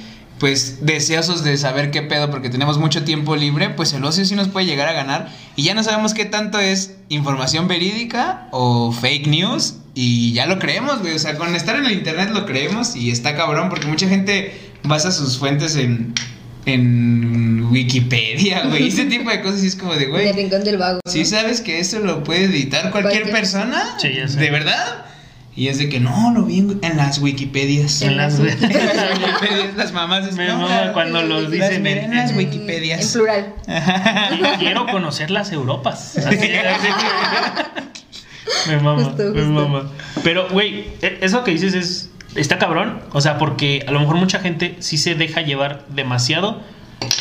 pues 0.41 0.79
deseosos 0.85 1.43
de 1.45 1.55
saber 1.55 1.89
qué 1.91 2.01
pedo 2.01 2.29
porque 2.29 2.49
tenemos 2.49 2.77
mucho 2.77 3.03
tiempo 3.05 3.37
libre, 3.37 3.69
pues 3.69 3.93
el 3.93 4.03
ocio 4.03 4.25
sí 4.25 4.35
nos 4.35 4.49
puede 4.49 4.65
llegar 4.65 4.89
a 4.89 4.93
ganar 4.93 5.29
y 5.55 5.63
ya 5.63 5.73
no 5.73 5.83
sabemos 5.83 6.13
qué 6.13 6.25
tanto 6.25 6.59
es 6.59 6.95
información 7.07 7.69
verídica 7.69 8.49
o 8.51 8.91
fake 8.91 9.27
news 9.27 9.75
y 9.93 10.33
ya 10.33 10.47
lo 10.47 10.59
creemos, 10.59 10.99
güey, 11.01 11.13
o 11.15 11.19
sea, 11.19 11.37
con 11.37 11.55
estar 11.55 11.75
en 11.77 11.85
el 11.85 11.91
internet 11.93 12.31
lo 12.33 12.45
creemos 12.45 12.95
y 12.97 13.11
está 13.11 13.35
cabrón 13.37 13.69
porque 13.69 13.87
mucha 13.87 14.09
gente 14.09 14.51
basa 14.83 15.11
sus 15.13 15.37
fuentes 15.37 15.77
en 15.77 16.13
en 16.65 17.65
Wikipedia, 17.71 18.63
güey. 18.67 18.87
Ese 18.87 19.05
tipo 19.05 19.29
de 19.29 19.41
cosas 19.41 19.63
y 19.63 19.67
es 19.67 19.75
como 19.75 19.93
de, 19.93 20.03
En 20.03 20.05
el 20.05 20.11
güey. 20.11 20.31
rincón 20.31 20.63
del 20.63 20.77
vago. 20.77 20.99
¿no? 21.05 21.11
¿Sí 21.11 21.25
sabes 21.25 21.61
que 21.61 21.79
eso 21.79 21.99
lo 21.99 22.23
puede 22.23 22.45
editar 22.45 22.91
cualquier, 22.91 23.23
Cualquier- 23.23 23.31
persona? 23.31 23.95
Sí, 23.99 24.09
ya 24.15 24.27
sé. 24.27 24.39
¿De 24.39 24.49
verdad? 24.51 25.05
Y 25.53 25.67
es 25.67 25.79
de 25.79 25.89
que 25.89 25.99
no, 25.99 26.31
lo 26.33 26.43
vi 26.43 26.59
en, 26.59 26.79
en 26.81 26.95
las 26.97 27.19
Wikipedias. 27.19 28.01
En 28.03 28.15
las- 28.17 28.39
las 28.39 28.55
Wikipedias, 28.61 29.75
las 29.75 29.91
mamás 29.91 30.25
es 30.27 30.35
Me 30.35 30.47
no, 30.47 30.59
mama 30.59 30.85
la- 30.85 30.93
cuando 30.93 31.21
los 31.23 31.43
las 31.43 31.51
dicen 31.51 31.83
miré 31.83 32.05
en- 32.05 32.11
en 32.13 32.17
las 32.17 32.35
Wikipedias. 32.35 33.01
En 33.05 33.11
plural. 33.11 33.53
Y 34.31 34.57
quiero 34.59 34.85
conocer 34.87 35.29
las 35.29 35.51
Europas. 35.51 36.17
Así, 36.17 36.35
así. 36.37 36.87
Me 38.67 38.77
mama, 38.77 39.03
Justo, 39.03 39.23
me 39.33 39.41
mama. 39.43 39.89
Pero, 40.23 40.47
güey, 40.49 40.85
e- 41.01 41.17
eso 41.21 41.43
que 41.43 41.51
dices 41.51 41.73
es. 41.73 42.09
Está 42.35 42.57
cabrón. 42.57 43.01
O 43.11 43.19
sea, 43.19 43.37
porque 43.37 43.83
a 43.87 43.91
lo 43.91 43.99
mejor 43.99 44.15
mucha 44.15 44.39
gente 44.39 44.77
sí 44.79 44.97
se 44.97 45.15
deja 45.15 45.41
llevar 45.41 45.85
demasiado. 45.89 46.61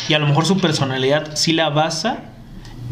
Y 0.07 0.13
a 0.13 0.19
lo 0.19 0.27
mejor 0.27 0.45
su 0.45 0.59
personalidad 0.61 1.35
sí 1.35 1.51
la 1.51 1.69
basa 1.69 2.19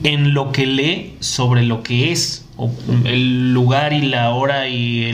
en 0.04 0.34
lo 0.34 0.52
que 0.52 0.66
lee 0.66 1.16
sobre 1.22 1.64
lo 1.64 1.82
que 1.84 2.12
es. 2.12 2.46
El 3.06 3.54
lugar 3.54 3.94
y 3.94 4.02
la 4.02 4.32
hora 4.32 4.68
y 4.68 5.12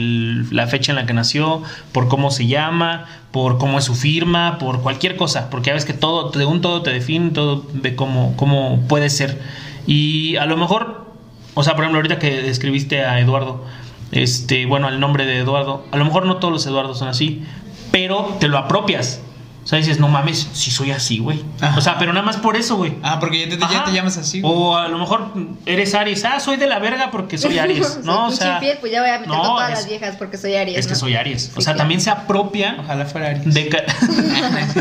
la 0.50 0.66
fecha 0.66 0.92
en 0.92 0.96
la 0.96 1.06
que 1.06 1.12
nació, 1.12 1.62
por 1.92 2.08
cómo 2.08 2.30
se 2.30 2.46
llama, 2.46 3.06
por 3.30 3.58
cómo 3.58 3.78
es 3.78 3.84
su 3.84 3.94
firma, 3.94 4.58
por 4.58 4.82
cualquier 4.82 5.16
cosa. 5.16 5.50
Porque 5.50 5.68
ya 5.68 5.74
ves 5.74 5.84
que 5.84 5.92
todo, 5.92 6.32
según 6.32 6.60
todo 6.60 6.82
te 6.82 6.90
define, 6.90 7.30
todo 7.30 7.64
de 7.72 7.94
cómo, 7.94 8.34
cómo 8.36 8.80
puede 8.88 9.10
ser. 9.10 9.40
Y 9.86 10.36
a 10.36 10.46
lo 10.46 10.56
mejor, 10.56 11.06
o 11.54 11.62
sea, 11.62 11.74
por 11.74 11.84
ejemplo, 11.84 11.98
ahorita 11.98 12.18
que 12.18 12.42
describiste 12.42 13.04
a 13.04 13.20
Eduardo, 13.20 13.64
este, 14.12 14.66
bueno, 14.66 14.88
el 14.88 15.00
nombre 15.00 15.26
de 15.26 15.38
Eduardo, 15.38 15.84
a 15.90 15.96
lo 15.96 16.04
mejor 16.04 16.26
no 16.26 16.36
todos 16.36 16.52
los 16.52 16.66
Eduardos 16.66 16.98
son 16.98 17.08
así, 17.08 17.42
pero 17.90 18.36
te 18.40 18.48
lo 18.48 18.58
apropias. 18.58 19.20
O 19.66 19.68
sea, 19.68 19.78
dices, 19.80 19.98
no 19.98 20.06
mames, 20.06 20.48
si 20.52 20.70
soy 20.70 20.92
así, 20.92 21.18
güey. 21.18 21.42
O 21.76 21.80
sea, 21.80 21.98
pero 21.98 22.12
nada 22.12 22.24
más 22.24 22.36
por 22.36 22.54
eso, 22.56 22.76
güey. 22.76 22.94
Ah, 23.02 23.18
porque 23.18 23.40
ya 23.40 23.48
te, 23.48 23.58
ya 23.58 23.66
Ajá. 23.66 23.84
te 23.84 23.90
llamas 23.92 24.16
así. 24.16 24.40
güey. 24.40 24.54
O 24.54 24.76
a 24.76 24.86
lo 24.86 24.96
mejor 24.96 25.32
eres 25.66 25.92
Aries. 25.96 26.24
Ah, 26.24 26.38
soy 26.38 26.56
de 26.56 26.68
la 26.68 26.78
verga 26.78 27.10
porque 27.10 27.36
soy 27.36 27.58
Aries. 27.58 27.98
No, 28.04 28.28
o 28.28 28.30
sea. 28.30 28.54
infiel, 28.54 28.78
pues 28.78 28.92
ya 28.92 29.00
voy 29.00 29.10
a 29.10 29.14
meter 29.18 29.26
no, 29.26 29.34
con 29.40 29.42
todas 29.48 29.70
es- 29.72 29.78
las 29.80 29.88
viejas 29.88 30.14
porque 30.16 30.38
soy 30.38 30.54
Aries. 30.54 30.78
Es 30.78 30.86
que 30.86 30.94
soy 30.94 31.16
Aries. 31.16 31.50
O 31.56 31.60
sea, 31.60 31.74
también 31.74 32.00
se 32.00 32.10
apropian 32.10 32.78
Ojalá 32.78 33.06
fuera 33.06 33.30
Aries. 33.30 33.52
de. 33.54 33.68
ca- 33.68 33.82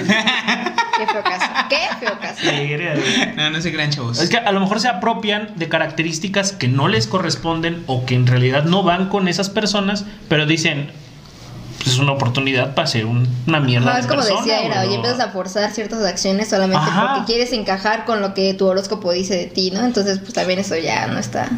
Qué 0.97 1.07
feo 1.07 1.23
caso. 1.23 1.45
Qué 1.69 1.77
feo 1.99 2.19
caso. 2.19 2.41
No, 3.35 3.49
no 3.49 3.61
se 3.61 3.73
crean 3.73 3.89
chavos. 3.89 4.19
Es 4.21 4.29
que 4.29 4.37
a 4.37 4.51
lo 4.51 4.59
mejor 4.59 4.79
se 4.79 4.87
apropian 4.87 5.49
de 5.55 5.67
características 5.67 6.51
que 6.53 6.67
no 6.67 6.87
les 6.87 7.07
corresponden 7.07 7.83
o 7.87 8.05
que 8.05 8.15
en 8.15 8.27
realidad 8.27 8.63
no 8.65 8.83
van 8.83 9.09
con 9.09 9.27
esas 9.27 9.49
personas, 9.49 10.05
pero 10.29 10.45
dicen, 10.45 10.91
es 11.85 11.97
una 11.99 12.11
oportunidad 12.13 12.73
para 12.75 12.87
ser 12.87 13.05
un- 13.05 13.27
una 13.47 13.59
mierda. 13.59 13.87
No, 13.87 13.93
de 13.95 14.01
es 14.01 14.07
como 14.07 14.21
persona, 14.21 14.41
decía 14.41 14.65
Era, 14.65 14.81
oye, 14.81 14.95
empiezas 14.95 15.19
a 15.19 15.29
forzar 15.29 15.71
ciertas 15.71 16.03
acciones 16.03 16.49
solamente 16.49 16.77
Ajá. 16.89 17.13
porque 17.15 17.33
quieres 17.33 17.53
encajar 17.53 18.05
con 18.05 18.21
lo 18.21 18.33
que 18.33 18.53
tu 18.53 18.65
horóscopo 18.67 19.11
dice 19.11 19.35
de 19.35 19.45
ti, 19.45 19.71
¿no? 19.71 19.85
Entonces, 19.85 20.19
pues 20.19 20.33
también 20.33 20.59
eso 20.59 20.75
ya 20.77 21.07
no 21.07 21.19
está. 21.19 21.49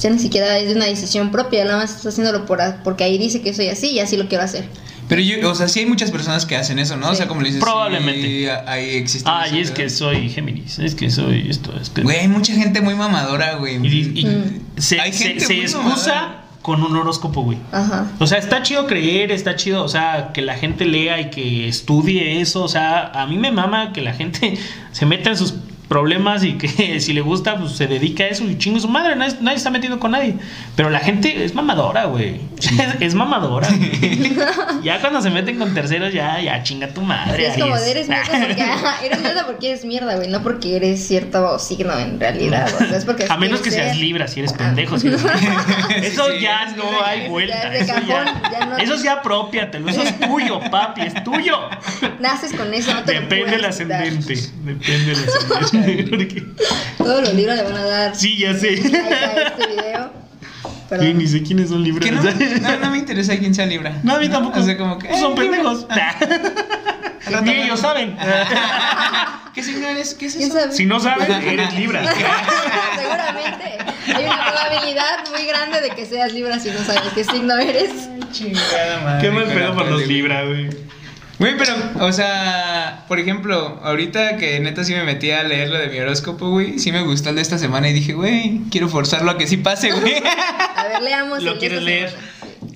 Ya 0.00 0.10
ni 0.10 0.18
siquiera 0.20 0.56
es 0.58 0.68
de 0.68 0.76
una 0.76 0.84
decisión 0.86 1.30
propia, 1.32 1.64
nada 1.64 1.78
más 1.78 1.90
estás 1.90 2.06
haciéndolo 2.12 2.46
por, 2.46 2.60
porque 2.84 3.02
ahí 3.04 3.18
dice 3.18 3.42
que 3.42 3.52
soy 3.52 3.68
así 3.68 3.90
y 3.90 4.00
así 4.00 4.16
lo 4.16 4.28
quiero 4.28 4.44
hacer. 4.44 4.64
Pero 5.08 5.22
yo, 5.22 5.50
o 5.50 5.54
sea, 5.54 5.68
sí 5.68 5.80
hay 5.80 5.86
muchas 5.86 6.10
personas 6.10 6.44
que 6.44 6.54
hacen 6.54 6.78
eso, 6.78 6.96
¿no? 6.96 7.08
O 7.10 7.14
sea, 7.14 7.26
como 7.28 7.40
le 7.40 7.48
dices. 7.48 7.62
Probablemente. 7.64 8.20
sí, 8.22 8.46
ahí 8.66 8.90
existe. 8.96 9.28
Ah, 9.32 9.46
y 9.48 9.58
es 9.60 9.70
¿verdad? 9.70 9.74
que 9.84 9.90
soy 9.90 10.28
Géminis, 10.28 10.78
es 10.78 10.94
que 10.94 11.10
soy 11.10 11.48
esto, 11.48 11.72
es 11.80 11.88
que... 11.88 12.02
Güey, 12.02 12.18
hay 12.18 12.28
mucha 12.28 12.52
gente 12.52 12.82
muy 12.82 12.94
mamadora, 12.94 13.54
güey. 13.54 13.76
Y, 13.86 14.20
y 14.20 14.26
Mm. 14.26 14.60
se, 14.80 15.00
Hay 15.00 15.12
gente 15.12 15.40
se 15.46 15.54
muy 15.54 15.62
excusa 15.62 15.82
mamadora. 16.14 16.44
Con 16.68 16.82
un 16.82 16.94
horóscopo, 16.94 17.44
güey. 17.44 17.56
Ajá. 17.72 18.08
O 18.18 18.26
sea, 18.26 18.36
está 18.36 18.62
chido 18.62 18.86
creer, 18.86 19.32
está 19.32 19.56
chido, 19.56 19.82
o 19.82 19.88
sea, 19.88 20.32
que 20.34 20.42
la 20.42 20.52
gente 20.52 20.84
lea 20.84 21.18
y 21.18 21.30
que 21.30 21.66
estudie 21.66 22.42
eso. 22.42 22.62
O 22.62 22.68
sea, 22.68 23.06
a 23.06 23.24
mí 23.24 23.38
me 23.38 23.50
mama 23.50 23.94
que 23.94 24.02
la 24.02 24.12
gente 24.12 24.58
se 24.92 25.06
meta 25.06 25.30
en 25.30 25.38
sus 25.38 25.54
problemas 25.88 26.44
y 26.44 26.52
que 26.58 27.00
si 27.00 27.12
le 27.12 27.20
gusta, 27.22 27.56
pues 27.58 27.72
se 27.72 27.86
dedica 27.86 28.24
a 28.24 28.28
eso 28.28 28.44
y 28.44 28.58
chingo 28.58 28.78
su 28.80 28.88
madre. 28.88 29.16
Nadie, 29.16 29.36
nadie 29.40 29.56
está 29.56 29.70
metido 29.70 29.98
con 29.98 30.10
nadie. 30.12 30.34
Pero 30.76 30.90
la 30.90 31.00
gente 31.00 31.44
es 31.44 31.54
mamadora, 31.54 32.04
güey. 32.04 32.40
Es, 32.58 33.00
es 33.00 33.14
mamadora. 33.14 33.68
ya 34.82 35.00
cuando 35.00 35.20
se 35.22 35.30
meten 35.30 35.58
con 35.58 35.74
terceros, 35.74 36.12
ya, 36.12 36.40
ya 36.40 36.62
chinga 36.62 36.88
tu 36.88 37.02
madre. 37.02 37.46
es 37.48 37.56
como 37.58 37.76
de 37.76 37.90
eres 37.90 38.08
mierda 38.08 38.46
porque 38.46 38.62
ajá, 38.62 38.96
eres 39.04 39.20
mierda 39.20 39.46
porque 39.46 39.68
eres 39.70 39.84
mierda, 39.84 40.16
güey, 40.16 40.28
no 40.28 40.42
porque 40.42 40.76
eres 40.76 41.06
cierto 41.06 41.58
signo 41.58 41.96
en 41.98 42.18
realidad, 42.20 42.68
o 42.74 42.78
sea, 42.78 42.96
es 42.96 43.04
porque 43.04 43.26
A 43.28 43.36
menos 43.36 43.60
que 43.60 43.70
seas 43.70 43.96
libra, 43.96 44.28
si 44.28 44.40
eres 44.40 44.52
Ah. 44.54 44.58
pendejo. 44.58 44.98
si 44.98 45.06
eres- 45.08 45.22
Eso 46.02 46.26
Sí, 46.28 46.40
ya 46.42 46.66
no 46.76 46.84
hay 47.04 47.28
vuelta. 47.28 47.62
ya 47.62 47.74
Eso 47.74 47.86
ya, 47.86 48.24
cajón, 48.24 48.42
ya 48.52 48.66
no- 48.66 48.76
eso 48.78 48.98
sí 48.98 49.08
apropiatelo. 49.08 49.88
Eso 49.88 50.02
es 50.02 50.18
tuyo, 50.20 50.60
papi, 50.70 51.02
es 51.02 51.24
tuyo. 51.24 51.58
Naces 52.20 52.52
con 52.54 52.72
eso, 52.74 52.92
no 52.92 53.02
te 53.04 53.14
lo 53.14 53.20
Depende 53.20 53.50
del 53.52 53.64
ascendente. 53.64 54.34
Depende 54.64 55.14
del 55.14 55.24
ascendente. 55.28 55.77
Porque- 56.10 56.44
Todos 56.98 57.22
los 57.22 57.34
libros 57.34 57.56
le 57.56 57.62
van 57.62 57.76
a 57.76 57.84
dar 57.84 58.16
Sí, 58.16 58.38
ya 58.38 58.54
sé. 58.54 58.74
este 58.74 59.66
video. 59.68 60.12
Sí, 61.00 61.12
ni 61.14 61.26
sé 61.26 61.42
quiénes 61.42 61.68
son 61.68 61.82
libres. 61.84 62.04
Que 62.08 62.12
no, 62.12 62.22
no, 62.62 62.78
no 62.78 62.90
me 62.90 62.98
interesa 62.98 63.36
quién 63.38 63.54
sea 63.54 63.66
Libra. 63.66 63.98
No, 64.02 64.14
a 64.14 64.18
mí 64.18 64.28
tampoco. 64.30 64.58
O 64.60 64.62
sea, 64.62 64.76
como 64.78 64.98
que. 64.98 65.08
Pues 65.08 65.20
son 65.20 65.34
pendejos. 65.34 65.86
rato 67.26 67.44
Ni 67.44 67.52
ellos 67.52 67.80
saben. 67.80 68.16
¿Qué 69.54 69.62
signo 69.62 69.86
eres? 69.88 70.14
¿Qué 70.14 70.26
es 70.26 70.34
¿Quién 70.36 70.48
eso? 70.50 70.58
sabe? 70.60 70.72
Si 70.72 70.86
no 70.86 70.98
sabes, 70.98 71.28
eres 71.28 71.74
libra. 71.74 72.02
Seguramente. 72.96 73.78
Hay 74.14 74.24
una 74.24 74.46
probabilidad 74.50 75.28
muy 75.30 75.46
grande 75.46 75.80
de 75.82 75.90
que 75.90 76.06
seas 76.06 76.32
Libra 76.32 76.58
si 76.58 76.70
no 76.70 76.78
sabes 76.78 77.02
qué 77.14 77.22
signo 77.24 77.56
eres. 77.58 77.90
Chingada 78.32 79.00
madre. 79.04 79.20
Qué 79.20 79.30
mal 79.30 79.44
pedo 79.44 79.74
por 79.74 79.86
los 79.88 80.06
libra, 80.06 80.44
güey. 80.44 80.70
Güey, 81.38 81.56
pero, 81.56 81.72
o 82.00 82.12
sea, 82.12 83.04
por 83.06 83.20
ejemplo, 83.20 83.80
ahorita 83.84 84.36
que 84.38 84.58
neta 84.58 84.82
sí 84.82 84.92
me 84.92 85.04
metí 85.04 85.30
a 85.30 85.44
leer 85.44 85.68
lo 85.68 85.78
de 85.78 85.86
mi 85.86 85.98
horóscopo, 86.00 86.50
güey, 86.50 86.80
sí 86.80 86.90
me 86.90 87.02
gustó 87.02 87.30
el 87.30 87.36
de 87.36 87.42
esta 87.42 87.58
semana 87.58 87.88
y 87.88 87.92
dije, 87.92 88.12
güey, 88.12 88.62
quiero 88.70 88.88
forzarlo 88.88 89.30
a 89.30 89.38
que 89.38 89.46
sí 89.46 89.56
pase, 89.58 89.92
güey. 90.00 90.14
A 90.76 90.88
ver, 90.88 91.02
leamos. 91.02 91.42
¿Lo 91.44 91.58
quieres 91.58 91.82
leer? 91.82 92.12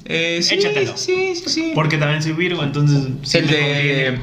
Eh, 0.04 0.40
sí, 0.42 0.54
Échatelo. 0.54 0.96
Sí, 0.96 1.34
sí, 1.34 1.44
sí. 1.46 1.72
Porque 1.74 1.98
también 1.98 2.22
soy 2.22 2.32
Virgo, 2.32 2.62
entonces. 2.62 3.04
sí 3.22 3.38
el 3.38 3.48
de. 3.48 3.56
conviene. 3.56 4.20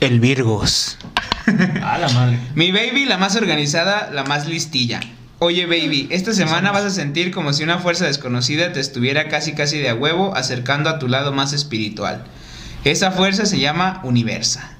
El 0.00 0.20
Virgos. 0.20 0.98
Ah, 1.80 1.96
la 1.98 2.08
madre. 2.08 2.40
Mi 2.56 2.72
baby, 2.72 3.04
la 3.04 3.18
más 3.18 3.36
organizada, 3.36 4.10
la 4.12 4.24
más 4.24 4.48
listilla. 4.48 4.98
Oye, 5.38 5.66
baby, 5.66 6.08
esta 6.10 6.32
semana 6.32 6.72
vas 6.72 6.84
a 6.84 6.90
sentir 6.90 7.30
como 7.30 7.52
si 7.52 7.62
una 7.62 7.78
fuerza 7.78 8.04
desconocida 8.06 8.72
te 8.72 8.80
estuviera 8.80 9.28
casi 9.28 9.54
casi 9.54 9.78
de 9.78 9.90
a 9.90 9.94
huevo 9.94 10.34
acercando 10.34 10.90
a 10.90 10.98
tu 10.98 11.06
lado 11.06 11.30
más 11.30 11.52
espiritual. 11.52 12.24
Esa 12.86 13.10
fuerza 13.10 13.46
se 13.46 13.58
llama 13.58 14.00
Universa. 14.04 14.76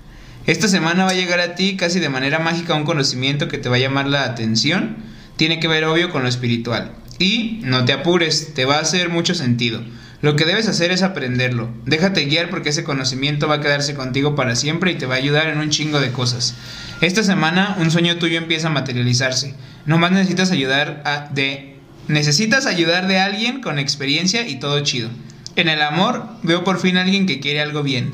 Esta 0.47 0.69
semana 0.69 1.07
va 1.07 1.11
a 1.11 1.15
llegar 1.15 1.41
a 1.41 1.57
ti 1.57 1.75
casi 1.75 1.99
de 1.99 2.09
manera 2.09 2.39
mágica 2.39 2.75
un 2.75 2.85
conocimiento 2.85 3.49
que 3.49 3.59
te 3.59 3.69
va 3.69 3.75
a 3.75 3.81
llamar 3.81 4.07
la 4.07 4.23
atención. 4.23 4.99
Tiene 5.37 5.59
que 5.59 5.67
ver 5.67 5.83
obvio 5.83 6.11
con 6.11 6.23
lo 6.23 6.29
espiritual. 6.29 6.93
Y 7.19 7.59
no 7.65 7.85
te 7.85 7.93
apures, 7.93 8.55
te 8.55 8.65
va 8.65 8.77
a 8.77 8.83
hacer 8.83 9.09
mucho 9.09 9.35
sentido. 9.35 9.83
Lo 10.23 10.37
que 10.37 10.45
debes 10.45 10.69
hacer 10.69 10.93
es 10.93 11.03
aprenderlo. 11.03 11.69
Déjate 11.85 12.27
guiar 12.27 12.49
porque 12.49 12.69
ese 12.69 12.85
conocimiento 12.85 13.49
va 13.49 13.57
a 13.57 13.61
quedarse 13.61 13.97
contigo 13.97 14.37
para 14.37 14.55
siempre 14.55 14.93
y 14.93 14.95
te 14.95 15.07
va 15.07 15.17
a 15.17 15.19
ayudar 15.19 15.49
en 15.49 15.59
un 15.59 15.71
chingo 15.71 15.99
de 15.99 16.13
cosas. 16.13 16.55
Esta 17.01 17.25
semana 17.25 17.77
un 17.81 17.91
sueño 17.91 18.19
tuyo 18.19 18.39
empieza 18.39 18.69
a 18.69 18.71
materializarse. 18.71 19.57
Nomás 19.85 20.13
necesitas 20.13 20.53
ayudar 20.53 21.03
a, 21.05 21.29
de 21.35 21.75
necesitas 22.07 22.67
ayudar 22.67 23.09
de 23.09 23.19
alguien 23.19 23.61
con 23.61 23.81
experiencia 23.81 24.47
y 24.47 24.61
todo 24.61 24.79
chido. 24.85 25.11
En 25.57 25.69
el 25.69 25.81
amor 25.83 26.27
veo 26.43 26.65
por 26.65 26.79
fin 26.79 26.97
a 26.99 27.03
alguien 27.03 27.27
que 27.27 27.41
quiere 27.41 27.61
algo 27.63 27.83
bien. 27.83 28.13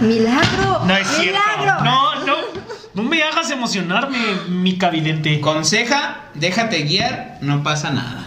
¡Milagro! 0.00 0.80
No 0.86 0.96
es 0.96 1.06
cierto. 1.06 1.38
¡Milagro! 1.60 1.84
No, 1.84 2.24
no. 2.26 2.34
No 2.94 3.02
me 3.04 3.22
hagas 3.22 3.50
emocionarme, 3.50 4.18
mi 4.48 4.76
cavidente. 4.76 5.40
Conseja, 5.40 6.24
déjate 6.34 6.82
guiar, 6.82 7.38
no 7.40 7.62
pasa 7.62 7.90
nada. 7.90 8.26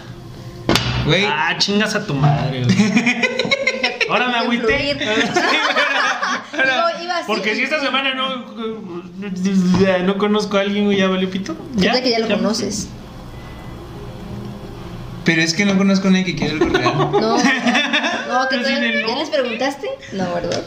Güey, 1.06 1.26
Ah, 1.26 1.56
chingas 1.60 1.94
a 1.96 2.06
tu 2.06 2.16
madre. 2.16 2.64
Ahora 4.10 4.28
me 4.30 4.38
agüité. 4.38 4.98
Porque 7.28 7.56
si 7.56 7.64
esta 7.64 7.80
semana 7.80 8.14
no, 8.14 8.46
no 10.06 10.18
conozco 10.18 10.58
a 10.58 10.62
alguien, 10.62 10.86
güey, 10.86 10.98
ya 10.98 11.08
valió 11.08 11.30
pito. 11.30 11.56
Siente 11.78 12.02
que 12.04 12.12
ya 12.12 12.20
lo 12.20 12.28
conoces. 12.28 12.88
Pero 15.26 15.42
es 15.42 15.54
que 15.54 15.66
no 15.66 15.78
conozco 15.78 16.08
a 16.08 16.12
nadie 16.12 16.26
que 16.26 16.36
quiera 16.36 16.54
algo 16.54 16.68
real. 16.70 16.94
No, 16.96 17.10
no, 17.12 17.38
¿qué 17.38 18.58
Pero 18.58 18.64
tal? 18.64 18.66
sin 18.66 18.84
el 18.84 19.08
¿Ya 19.08 19.16
les 19.16 19.30
preguntaste? 19.30 19.88
No, 20.14 20.34
¿verdad? 20.34 20.62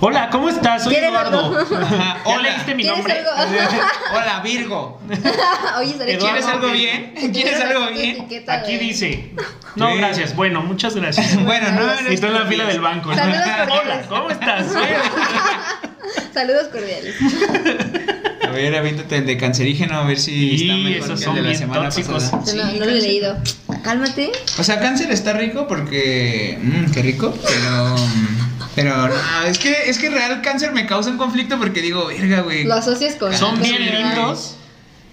Hola, 0.00 0.28
¿cómo 0.30 0.48
estás? 0.50 0.82
Soy 0.84 0.92
¿Quieres 0.94 1.10
Eduardo. 1.10 1.38
algo? 1.56 1.76
Ajá, 1.76 2.18
¿Ya 2.26 2.30
hola. 2.30 2.42
leíste 2.50 2.74
mi 2.74 2.82
¿Quieres 2.82 2.98
nombre? 2.98 3.18
algo? 3.18 3.30
Hola, 4.14 4.40
Virgo. 4.40 5.00
Oye, 5.78 6.16
¿Quieres 6.18 6.46
algo 6.46 6.68
bien? 6.72 7.14
¿Quieres 7.32 7.60
algo 7.60 7.86
bien? 7.88 8.16
etiqueta 8.16 8.52
Aquí 8.54 8.72
de- 8.72 8.78
dice. 8.78 9.30
No, 9.76 9.90
Sí. 9.92 9.98
gracias. 9.98 10.36
Bueno, 10.36 10.60
muchas 10.62 10.94
gracias. 10.94 11.42
Bueno, 11.44 11.70
no, 11.72 12.00
no 12.02 12.12
Y 12.12 12.18
tú 12.18 12.26
en 12.26 12.34
la 12.34 12.44
fila 12.46 12.64
del 12.64 12.80
banco. 12.80 13.10
¿no? 13.10 13.16
Saludos 13.16 13.40
Hola. 13.82 14.02
¿cómo 14.08 14.30
estás? 14.30 14.66
Saludos 16.34 16.68
cordiales. 16.68 17.14
A 18.54 18.56
ver, 18.56 18.76
aviéntate 18.76 19.16
el 19.16 19.26
de 19.26 19.36
cancerígeno 19.36 19.98
a 19.98 20.04
ver 20.04 20.18
si 20.18 20.56
Sí, 20.58 20.70
está 20.70 20.76
mejor 20.76 20.90
esos 20.92 21.06
que 21.08 21.12
el 21.14 21.18
son 21.24 21.34
de 21.34 21.42
la 21.42 21.48
bien 21.48 21.58
semana 21.58 21.82
tóxicos. 21.88 22.22
pasada. 22.24 22.38
no, 22.64 22.70
Sí, 22.70 22.78
no 22.78 22.84
lo 22.84 22.90
he 22.92 23.00
leído. 23.00 23.36
Cálmate. 23.82 24.30
O 24.58 24.62
sea, 24.64 24.78
cáncer 24.80 25.10
está 25.10 25.32
rico 25.32 25.66
porque. 25.66 26.56
Mmm, 26.62 26.90
qué 26.92 27.02
rico. 27.02 27.34
Pero. 27.46 27.96
mm, 27.96 28.38
Pero 28.76 29.08
no, 29.08 29.42
es 29.46 29.58
que, 29.58 29.72
es 29.90 29.98
que 29.98 30.08
real 30.10 30.40
cáncer 30.42 30.72
me 30.72 30.86
causa 30.86 31.10
un 31.10 31.16
conflicto 31.16 31.58
porque 31.58 31.80
digo, 31.82 32.06
verga, 32.06 32.42
güey. 32.42 32.64
Lo 32.64 32.74
asocias 32.74 33.16
con. 33.16 33.34
Son 33.34 33.60
bien 33.60 33.84
lindos 33.84 34.56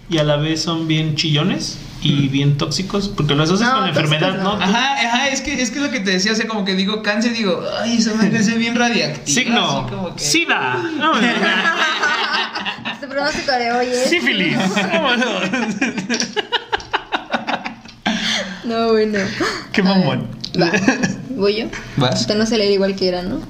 y 0.10 0.18
a 0.20 0.24
la 0.24 0.36
vez 0.38 0.62
son 0.62 0.88
bien 0.88 1.16
chillones 1.16 1.78
y 2.04 2.28
bien 2.28 2.58
tóxicos 2.58 3.08
porque 3.10 3.34
lo 3.36 3.44
asocias 3.44 3.70
No, 3.70 3.76
con 3.76 3.84
la 3.84 3.90
enfermedad, 3.90 4.34
¿no? 4.38 4.44
no. 4.58 4.62
Ajá, 4.64 4.94
ajá, 4.94 5.28
es 5.30 5.42
que, 5.42 5.62
es 5.62 5.70
que 5.72 5.78
es 5.78 5.84
lo 5.86 5.92
que 5.92 6.00
te 6.00 6.12
decía, 6.12 6.32
o 6.32 6.36
sea, 6.36 6.48
como 6.48 6.66
que 6.66 6.74
digo 6.76 7.02
cáncer, 7.04 7.34
digo, 7.34 7.64
ay, 7.82 7.98
esa 7.98 8.14
madre 8.16 8.38
es 8.40 8.56
bien 8.58 8.76
radiactiva. 8.76 9.26
Signo, 9.26 9.80
así 9.86 9.90
como 9.96 10.16
que- 10.16 10.22
SIDA, 10.24 10.78
no, 10.98 11.14
Este 12.94 13.08
pronóstico 13.08 13.52
de 13.52 13.72
hoy 13.72 13.88
es. 13.88 14.10
sífilis, 14.10 14.58
vámonos. 14.76 15.44
No, 18.64 18.90
bueno. 18.90 19.20
Qué 19.72 19.84
mamón. 19.84 20.28
Va. 20.60 20.72
¿Voy 21.30 21.56
yo? 21.58 21.66
¿Vas? 21.98 22.22
Usted 22.22 22.36
no 22.36 22.46
se 22.46 22.58
leer 22.58 22.72
igual 22.72 22.96
que 22.96 23.08
era, 23.08 23.22
¿no? 23.24 23.42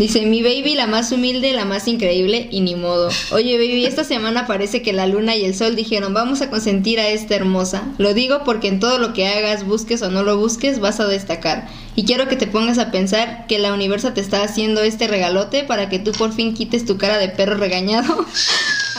Dice, 0.00 0.24
mi 0.24 0.42
baby, 0.42 0.76
la 0.76 0.86
más 0.86 1.12
humilde, 1.12 1.52
la 1.52 1.66
más 1.66 1.86
increíble 1.86 2.48
y 2.50 2.62
ni 2.62 2.74
modo. 2.74 3.10
Oye, 3.32 3.58
baby, 3.58 3.84
esta 3.84 4.02
semana 4.02 4.46
parece 4.46 4.80
que 4.80 4.94
la 4.94 5.06
luna 5.06 5.36
y 5.36 5.44
el 5.44 5.54
sol 5.54 5.76
dijeron, 5.76 6.14
vamos 6.14 6.40
a 6.40 6.48
consentir 6.48 6.98
a 6.98 7.08
esta 7.08 7.34
hermosa. 7.34 7.82
Lo 7.98 8.14
digo 8.14 8.42
porque 8.42 8.68
en 8.68 8.80
todo 8.80 8.98
lo 8.98 9.12
que 9.12 9.28
hagas, 9.28 9.66
busques 9.66 10.00
o 10.00 10.10
no 10.10 10.22
lo 10.22 10.38
busques, 10.38 10.80
vas 10.80 11.00
a 11.00 11.06
destacar. 11.06 11.68
Y 11.96 12.04
quiero 12.04 12.28
que 12.28 12.36
te 12.36 12.46
pongas 12.46 12.78
a 12.78 12.90
pensar 12.90 13.44
que 13.46 13.58
la 13.58 13.74
universo 13.74 14.14
te 14.14 14.22
está 14.22 14.42
haciendo 14.42 14.80
este 14.80 15.06
regalote 15.06 15.64
para 15.64 15.90
que 15.90 15.98
tú 15.98 16.12
por 16.12 16.32
fin 16.32 16.54
quites 16.54 16.86
tu 16.86 16.96
cara 16.96 17.18
de 17.18 17.28
perro 17.28 17.58
regañado. 17.58 18.24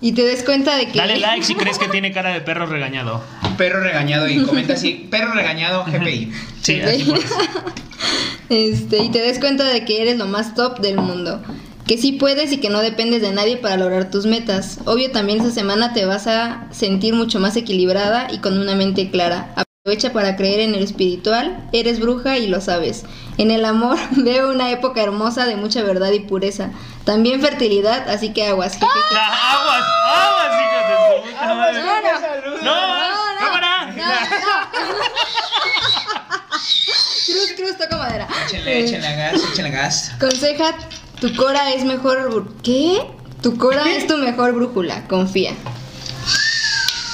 Y 0.00 0.12
te 0.12 0.22
des 0.22 0.42
cuenta 0.42 0.76
de 0.76 0.88
que... 0.88 0.98
Dale 0.98 1.18
like 1.18 1.44
si 1.44 1.54
crees 1.54 1.78
que 1.78 1.88
tiene 1.88 2.12
cara 2.12 2.32
de 2.32 2.40
perro 2.40 2.66
regañado. 2.66 3.22
Perro 3.56 3.80
regañado 3.80 4.28
y 4.28 4.42
comenta 4.42 4.74
así, 4.74 5.08
perro 5.10 5.32
regañado 5.32 5.84
GPI. 5.84 6.32
Sí, 6.62 6.80
así. 6.80 7.12
Este, 8.48 9.02
y 9.02 9.08
te 9.10 9.20
des 9.20 9.40
cuenta 9.40 9.64
de 9.64 9.84
que 9.84 10.02
eres 10.02 10.18
lo 10.18 10.26
más 10.26 10.54
top 10.54 10.78
del 10.78 10.96
mundo. 10.96 11.42
Que 11.86 11.98
sí 11.98 12.12
puedes 12.12 12.52
y 12.52 12.58
que 12.58 12.68
no 12.68 12.80
dependes 12.80 13.22
de 13.22 13.32
nadie 13.32 13.56
para 13.56 13.76
lograr 13.76 14.10
tus 14.10 14.26
metas. 14.26 14.78
Obvio 14.84 15.10
también 15.10 15.38
esta 15.38 15.52
semana 15.52 15.92
te 15.92 16.04
vas 16.04 16.26
a 16.26 16.66
sentir 16.70 17.14
mucho 17.14 17.40
más 17.40 17.56
equilibrada 17.56 18.28
y 18.32 18.38
con 18.38 18.58
una 18.58 18.74
mente 18.74 19.10
clara. 19.10 19.52
Aprovecha 19.86 20.10
para 20.12 20.34
creer 20.34 20.58
en 20.58 20.74
el 20.74 20.82
espiritual, 20.82 21.62
eres 21.72 22.00
bruja 22.00 22.38
y 22.38 22.48
lo 22.48 22.60
sabes. 22.60 23.04
En 23.38 23.52
el 23.52 23.64
amor 23.64 23.96
veo 24.16 24.50
una 24.50 24.72
época 24.72 25.00
hermosa 25.00 25.46
de 25.46 25.54
mucha 25.54 25.80
verdad 25.84 26.10
y 26.10 26.18
pureza. 26.18 26.70
También 27.04 27.40
fertilidad, 27.40 28.08
así 28.10 28.32
que 28.32 28.48
aguas. 28.48 28.80
La- 28.80 28.88
aguas, 28.88 29.84
aguas, 30.08 30.60
hijos 30.60 30.88
de 30.88 30.96
su 30.96 31.02
puta 31.30 31.54
madre. 31.54 31.80
No, 32.64 32.64
No, 32.64 33.34
no, 33.34 33.38
cámara. 33.38 33.86
no, 33.86 33.92
Cruz, 37.26 37.52
cruz, 37.56 37.78
toco 37.78 37.96
madera. 37.96 38.26
Échenle, 38.48 38.80
Eh, 38.80 38.84
échenle 38.84 39.14
gas, 39.16 39.40
échenle 39.52 39.70
gas. 39.70 40.10
Conseja, 40.18 40.74
tu 41.20 41.32
cora 41.36 41.70
es 41.74 41.84
mejor. 41.84 42.52
¿Qué? 42.64 43.06
Tu 43.40 43.56
cora 43.56 43.88
es 43.92 44.08
tu 44.08 44.16
mejor 44.16 44.52
brújula, 44.52 45.06
confía. 45.06 45.52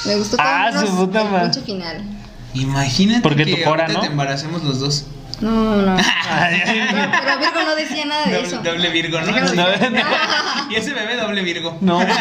Me 0.05 0.15
gustó 0.15 0.37
todo 0.37 0.45
Ah, 0.49 0.71
menos 0.73 0.89
su 0.89 0.95
puta 0.97 1.21
el 1.21 1.29
madre. 1.29 1.61
final. 1.61 2.03
Imagínate 2.53 3.21
Porque 3.21 3.45
que 3.45 3.55
tu 3.55 3.63
cora, 3.63 3.83
ahorita 3.83 3.93
¿no? 3.93 4.01
te 4.01 4.07
embaracemos 4.07 4.63
los 4.63 4.79
dos. 4.79 5.05
No, 5.41 5.75
no. 5.81 5.97
No, 5.97 5.97
pero 7.25 7.39
Virgo 7.39 7.63
no 7.65 7.75
decía 7.75 8.05
nada 8.05 8.25
de 8.27 8.33
Doble, 8.35 8.47
eso. 8.47 8.57
doble 8.61 8.89
Virgo, 8.91 9.19
¿no? 9.21 9.31
No, 9.31 9.53
no. 9.55 9.65
Y 10.69 10.75
ese 10.75 10.93
bebé 10.93 11.15
doble 11.17 11.41
Virgo. 11.41 11.77
No, 11.81 11.99
mames. 11.99 12.15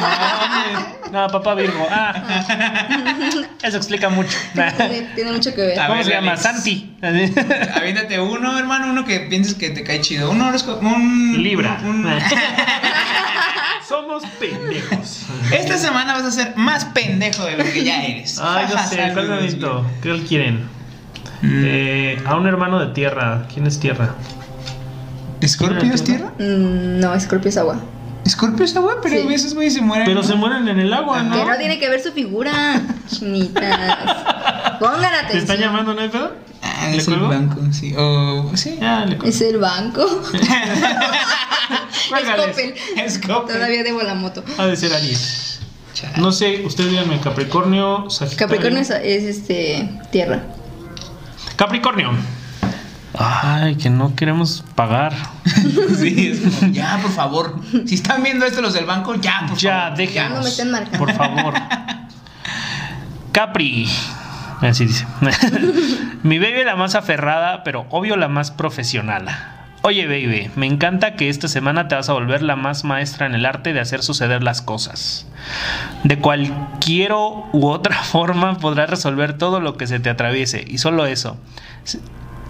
no, 1.12 1.28
papá 1.28 1.54
Virgo. 1.54 1.86
Ah, 1.90 3.44
eso 3.62 3.76
explica 3.76 4.08
mucho. 4.08 4.36
Tiene, 4.54 5.08
tiene 5.14 5.32
mucho 5.32 5.54
que 5.54 5.60
ver. 5.60 5.78
A 5.78 5.86
¿Cómo 5.86 5.96
ver, 5.98 6.04
se 6.06 6.10
llama? 6.12 6.32
Alex. 6.32 6.42
Santi. 6.42 6.96
Aviéntate 7.74 8.18
uno, 8.20 8.58
hermano, 8.58 8.90
uno 8.90 9.04
que 9.04 9.20
pienses 9.20 9.54
que 9.54 9.70
te 9.70 9.84
cae 9.84 10.00
chido. 10.00 10.30
Uno 10.30 10.48
horóscopo- 10.50 10.80
un 10.80 11.40
Libra. 11.42 11.78
un- 11.84 12.04
Somos 14.02 14.24
pendejos. 14.40 15.26
Esta 15.56 15.78
semana 15.78 16.14
vas 16.14 16.24
a 16.24 16.32
ser 16.32 16.56
más 16.56 16.86
pendejo 16.86 17.44
de 17.44 17.56
lo 17.56 17.62
que 17.62 17.84
ya 17.84 18.02
eres. 18.02 18.36
Ay, 18.42 18.66
no 18.68 18.82
sé, 18.88 18.96
¿cuál 18.96 19.14
Saludos, 19.14 19.42
necesito? 19.42 19.86
¿Qué 20.02 20.22
quieren? 20.24 20.56
Mm. 21.42 21.62
Eh, 21.64 22.22
a 22.24 22.36
un 22.36 22.48
hermano 22.48 22.80
de 22.80 22.92
tierra. 22.94 23.46
¿Quién 23.52 23.64
es 23.68 23.78
tierra? 23.78 24.16
¿Escorpio 25.40 25.94
es 25.94 26.02
tierra? 26.02 26.32
Mm, 26.36 26.98
no, 26.98 27.20
Scorpio 27.20 27.48
es 27.48 27.56
agua. 27.56 27.80
¿Escorpio 28.24 28.64
es 28.64 28.76
agua? 28.76 28.96
Pero 29.00 29.14
Sí. 29.14 29.22
a 29.22 29.28
veces, 29.28 29.54
güey, 29.54 29.70
se 29.70 29.80
mueren. 29.80 30.04
Pero 30.04 30.24
se 30.24 30.34
mueren 30.34 30.66
en 30.66 30.80
el 30.80 30.92
agua, 30.92 31.22
¿no? 31.22 31.44
no 31.44 31.56
tiene 31.56 31.78
que 31.78 31.88
ver 31.88 32.02
su 32.02 32.10
figura. 32.10 32.82
Chinitas. 33.08 34.78
Pongan 34.80 35.28
¿Te 35.30 35.38
están 35.38 35.58
llamando, 35.58 35.94
no 35.94 36.00
hay 36.00 36.08
pedo? 36.08 36.32
Ah, 36.82 36.88
¿Le 36.90 36.96
es 36.98 37.08
el 37.08 37.20
banco, 37.20 37.60
sí. 37.72 37.94
O, 37.96 38.50
sí. 38.54 38.78
Ya, 38.80 39.04
le 39.06 39.18
Es 39.28 39.40
el 39.40 39.58
banco. 39.58 40.04
Escorpio. 42.96 43.54
Todavía 43.54 43.82
debo 43.82 44.02
la 44.02 44.14
moto. 44.14 44.44
Ha 44.58 44.66
de 44.66 44.76
ser 44.76 44.92
Aries. 44.92 45.60
No 46.16 46.32
sé, 46.32 46.62
ustedes 46.64 46.90
díganme 46.90 47.20
Capricornio, 47.20 48.10
Sagitario. 48.10 48.46
Capricornio 48.48 48.80
es, 48.80 48.90
es, 48.90 49.22
este 49.24 49.88
tierra. 50.10 50.42
Capricornio. 51.56 52.10
Ay, 53.16 53.76
que 53.76 53.90
no 53.90 54.14
queremos 54.16 54.64
pagar. 54.74 55.14
Sí, 55.98 56.28
es 56.32 56.40
como, 56.40 56.72
ya, 56.72 56.98
por 57.00 57.12
favor. 57.12 57.60
Si 57.86 57.94
están 57.94 58.22
viendo 58.24 58.44
esto 58.46 58.60
los 58.60 58.72
del 58.74 58.86
banco, 58.86 59.14
ya, 59.14 59.44
por 59.48 59.56
Ya, 59.56 59.82
favor. 59.82 59.98
déjenos. 59.98 60.30
No 60.38 60.42
me 60.42 60.48
estén 60.48 60.70
marcando. 60.70 60.98
Por 60.98 61.12
favor. 61.14 61.54
Capri. 63.30 63.88
Así 64.62 64.86
dice. 64.86 65.06
Mi 66.22 66.38
baby 66.38 66.64
la 66.64 66.76
más 66.76 66.94
aferrada, 66.94 67.64
pero 67.64 67.86
obvio 67.90 68.16
la 68.16 68.28
más 68.28 68.50
profesional. 68.50 69.28
Oye, 69.84 70.06
baby, 70.06 70.48
me 70.54 70.66
encanta 70.66 71.16
que 71.16 71.28
esta 71.28 71.48
semana 71.48 71.88
te 71.88 71.96
vas 71.96 72.08
a 72.08 72.12
volver 72.12 72.42
la 72.42 72.54
más 72.54 72.84
maestra 72.84 73.26
en 73.26 73.34
el 73.34 73.44
arte 73.44 73.72
de 73.72 73.80
hacer 73.80 74.04
suceder 74.04 74.44
las 74.44 74.62
cosas. 74.62 75.26
De 76.04 76.20
cualquier 76.20 77.12
u 77.12 77.66
otra 77.66 77.96
forma 78.04 78.58
podrás 78.58 78.88
resolver 78.88 79.36
todo 79.36 79.58
lo 79.58 79.76
que 79.76 79.88
se 79.88 79.98
te 79.98 80.08
atraviese. 80.08 80.64
Y 80.68 80.78
solo 80.78 81.06
eso. 81.06 81.36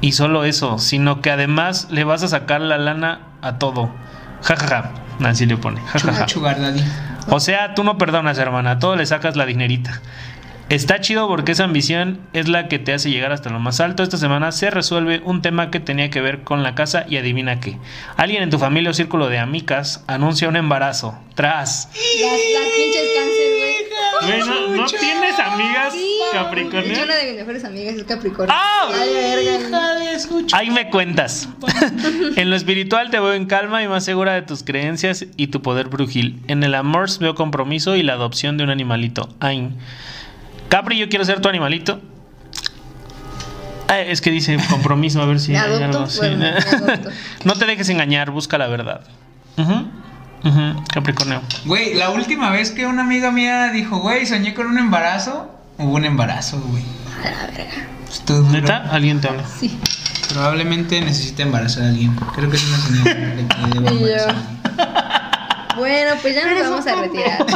Y 0.03 0.13
solo 0.13 0.45
eso, 0.45 0.79
sino 0.79 1.23
que 1.23 1.31
además 1.31 1.89
le 1.91 2.05
vas 2.05 2.23
a 2.23 2.29
sacar 2.29 2.61
la 2.61 2.77
lana 2.77 3.21
a 3.41 3.57
todo. 3.59 3.91
Ja, 4.43 4.57
ja, 4.57 4.67
ja. 4.67 4.91
Así 5.25 5.47
le 5.47 5.57
pone. 5.57 5.81
Ja, 5.81 5.99
ja, 6.01 6.13
ja. 6.13 6.27
O 7.29 7.41
sea, 7.41 7.75
tú 7.75 7.85
no 7.85 7.97
perdonas, 7.97 8.37
hermana, 8.37 8.73
a 8.73 8.79
todo 8.79 8.97
le 8.97 9.07
sacas 9.07 9.37
la 9.37 9.47
dinerita. 9.47 10.03
Está 10.73 11.03
chido 11.03 11.29
porque 11.29 11.53
esa 11.53 11.65
ambición 11.65 12.19
es 12.33 12.49
la 12.49 12.67
que 12.67 12.79
te 12.79 12.95
hace 12.95 13.11
llegar 13.11 13.31
hasta 13.31 13.51
lo 13.51 13.61
más 13.61 13.79
alto. 13.81 14.03
Esta 14.03 14.17
semana 14.17 14.53
se 14.53 14.71
resuelve 14.71 15.21
un 15.23 15.43
tema 15.43 15.71
que 15.71 15.81
tenía 15.81 16.09
que 16.09 16.23
ver 16.23 16.45
con 16.45 16.63
la 16.63 16.75
casa 16.75 17.05
y 17.07 17.19
adivina 17.19 17.61
qué. 17.61 17.77
Alguien 18.17 18.43
en 18.43 18.49
tu 18.49 18.59
familia 18.59 18.91
o 18.91 18.95
círculo 18.95 19.29
de 19.29 19.39
amigas 19.39 20.03
anuncia 20.07 20.49
un 20.49 20.57
embarazo. 20.57 21.15
Tras. 21.35 21.91
Las, 21.93 22.33
las 22.55 22.69
pinches 22.75 23.11
cáncer, 23.15 23.53
güey. 23.59 23.73
Güey, 24.23 24.49
¿no, 24.49 24.83
no 24.83 24.87
tienes 24.87 25.39
amigas 25.39 25.93
Sí. 25.93 26.09
Una 27.03 27.17
de 27.17 27.27
mis 27.27 27.37
mejores 27.37 27.65
amigas 27.65 27.95
es 27.97 28.05
Capricornio. 28.05 28.57
¡Ah! 28.57 28.89
Ay, 28.95 29.11
verga. 29.13 30.57
Ahí 30.57 30.71
me 30.71 30.89
cuentas. 30.89 31.51
en 32.37 32.49
lo 32.49 32.57
espiritual 32.57 33.11
te 33.11 33.21
veo 33.21 33.35
en 33.35 33.45
calma 33.45 33.83
y 33.83 33.89
más 33.89 34.07
segura 34.07 34.33
de 34.33 34.41
tus 34.41 34.63
creencias 34.63 35.27
y 35.37 35.49
tu 35.49 35.61
poder 35.61 35.89
brujil. 35.89 36.41
En 36.49 36.63
el 36.63 36.75
amor 36.75 37.11
veo 37.21 37.35
compromiso 37.35 37.95
y 37.95 38.03
la 38.03 38.15
adopción 38.15 38.57
de 38.57 38.65
un 38.65 38.71
animalito. 38.71 39.29
Ay. 39.39 39.69
Capri, 40.73 40.97
yo 40.97 41.07
quiero 41.11 41.23
ser 41.27 41.41
tu 41.43 41.51
animalito. 41.51 42.01
Ay, 43.89 44.07
es 44.09 44.23
que 44.23 44.31
dice 44.31 44.57
compromiso, 44.71 45.21
a 45.21 45.27
ver 45.27 45.39
si 45.39 45.53
¿Me 45.53 45.59
hay 45.59 45.83
algo 45.83 46.05
así. 46.05 46.17
Bueno, 46.17 46.47
no 47.45 47.53
te 47.57 47.67
dejes 47.67 47.91
engañar, 47.91 48.31
busca 48.31 48.57
la 48.57 48.69
verdad. 48.69 49.03
Ujú, 49.59 49.87
ujú, 50.45 50.83
Capricornio. 50.95 51.43
Güey, 51.67 51.93
la 51.93 52.09
última 52.09 52.49
vez 52.49 52.71
que 52.71 52.87
una 52.87 53.03
amiga 53.03 53.31
mía 53.31 53.69
dijo, 53.71 53.99
güey, 53.99 54.25
soñé 54.25 54.55
con 54.55 54.67
un 54.67 54.79
embarazo, 54.79 55.51
hubo 55.77 55.93
un 55.97 56.07
embarazo, 56.07 56.59
güey. 56.69 56.83
A 57.23 57.31
la 57.31 57.47
verga. 57.49 57.87
Estuvo 58.11 58.39
duro. 58.39 58.53
¿Neta? 58.53 58.79
¿Alguien 58.91 59.21
te 59.21 59.29
habla? 59.29 59.45
Sí. 59.47 59.79
Probablemente 60.31 60.99
necesite 61.03 61.43
embarazar 61.43 61.83
a 61.83 61.89
alguien. 61.89 62.17
Creo 62.35 62.49
que 62.49 62.57
es 62.57 62.65
una 62.67 62.79
señal 62.79 63.05
de 63.05 63.47
que 63.47 63.79
debo 63.79 63.91
Y 63.95 63.99
yo. 64.01 64.07
embarazar. 64.07 64.35
Bueno, 65.77 66.13
pues 66.23 66.35
ya 66.35 66.51
nos 66.51 66.71
vamos 66.71 66.87
a 66.87 66.95
retirar. 66.97 67.47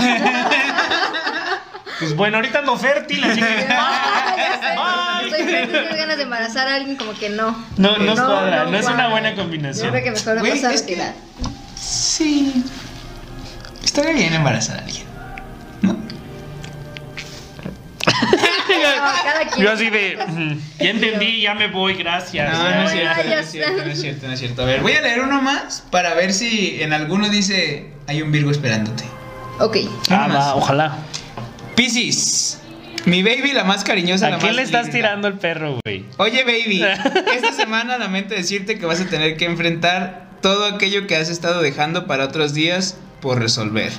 Pues 1.99 2.15
bueno, 2.15 2.37
ahorita 2.37 2.59
ando 2.61 2.77
fértil, 2.77 3.25
así 3.25 3.41
que. 3.41 3.47
Sé. 3.67 5.25
Estoy 5.27 5.45
teniendo 5.47 5.97
ganas 5.97 6.17
de 6.17 6.23
embarazar 6.25 6.69
a 6.69 6.75
alguien 6.77 6.97
como 6.97 7.13
que 7.15 7.31
no. 7.31 7.53
No, 7.77 7.97
no, 7.99 8.15
cuadra, 8.15 8.65
no, 8.67 8.77
es 8.77 8.87
una 8.87 9.09
buena 9.09 9.31
Yo 9.31 9.37
combinación. 9.37 9.91
creo 9.91 10.05
que 10.05 10.11
mejor 10.13 10.39
Güey, 10.41 10.51
vamos 10.53 10.65
a 10.65 10.73
es 10.75 10.83
que- 10.83 10.95
retirar. 10.95 11.15
Sí. 11.81 12.65
Estaría 13.85 14.13
bien 14.13 14.33
embarazar 14.35 14.79
a 14.79 14.83
alguien. 14.85 15.05
¿No? 15.83 15.93
No, 15.93 16.03
cada 19.25 19.41
quien. 19.51 19.65
Yo 19.67 19.73
así 19.73 19.91
de. 19.91 20.19
"Ujú, 20.23 20.61
Ya 20.79 20.91
entendí, 20.91 21.41
ya 21.43 21.55
me 21.55 21.69
voy, 21.69 21.95
gracias. 21.95 22.53
No, 22.53 22.63
no 22.71 22.83
es 22.85 22.91
cierto, 22.93 23.23
no 23.25 23.35
es 23.35 23.51
cierto, 23.51 23.83
no 23.85 23.91
es 23.93 24.01
cierto, 24.01 24.27
no 24.27 24.33
es 24.33 24.39
cierto. 24.39 24.63
A 24.63 24.65
ver, 24.67 24.81
voy 24.81 24.93
a 24.93 25.01
leer 25.03 25.21
uno 25.21 25.41
más 25.43 25.83
para 25.91 26.15
ver 26.15 26.33
si 26.33 26.83
en 26.83 26.93
alguno 26.93 27.29
dice 27.29 27.91
hay 28.07 28.23
un 28.23 28.31
Virgo 28.33 28.51
esperándote. 28.51 29.05
Ok. 29.59 29.77
Ah, 30.11 30.25
Uno 30.27 30.35
más. 30.35 30.37
va, 30.49 30.55
ojalá. 30.57 30.97
Piscis. 31.77 32.59
Mi 33.05 33.23
baby, 33.23 33.53
la 33.53 33.63
más 33.65 33.85
cariñosa. 33.85 34.31
la 34.31 34.37
¿A 34.37 34.39
quién 34.39 34.51
más 34.51 34.57
le 34.57 34.63
estás 34.63 34.87
linda. 34.87 34.97
tirando 34.97 35.29
el 35.29 35.35
perro, 35.35 35.79
güey? 35.85 36.05
Oye, 36.17 36.43
baby, 36.43 36.83
esta 37.35 37.53
semana 37.53 37.99
lamento 37.99 38.35
decirte 38.35 38.79
que 38.79 38.87
vas 38.87 39.01
a 39.01 39.07
tener 39.07 39.37
que 39.37 39.45
enfrentar 39.45 40.27
todo 40.43 40.65
aquello 40.65 41.07
que 41.07 41.17
has 41.17 41.29
estado 41.29 41.63
dejando 41.63 42.07
para 42.07 42.25
otros 42.25 42.53
días 42.53 42.97
por 43.21 43.39
resolver. 43.39 43.93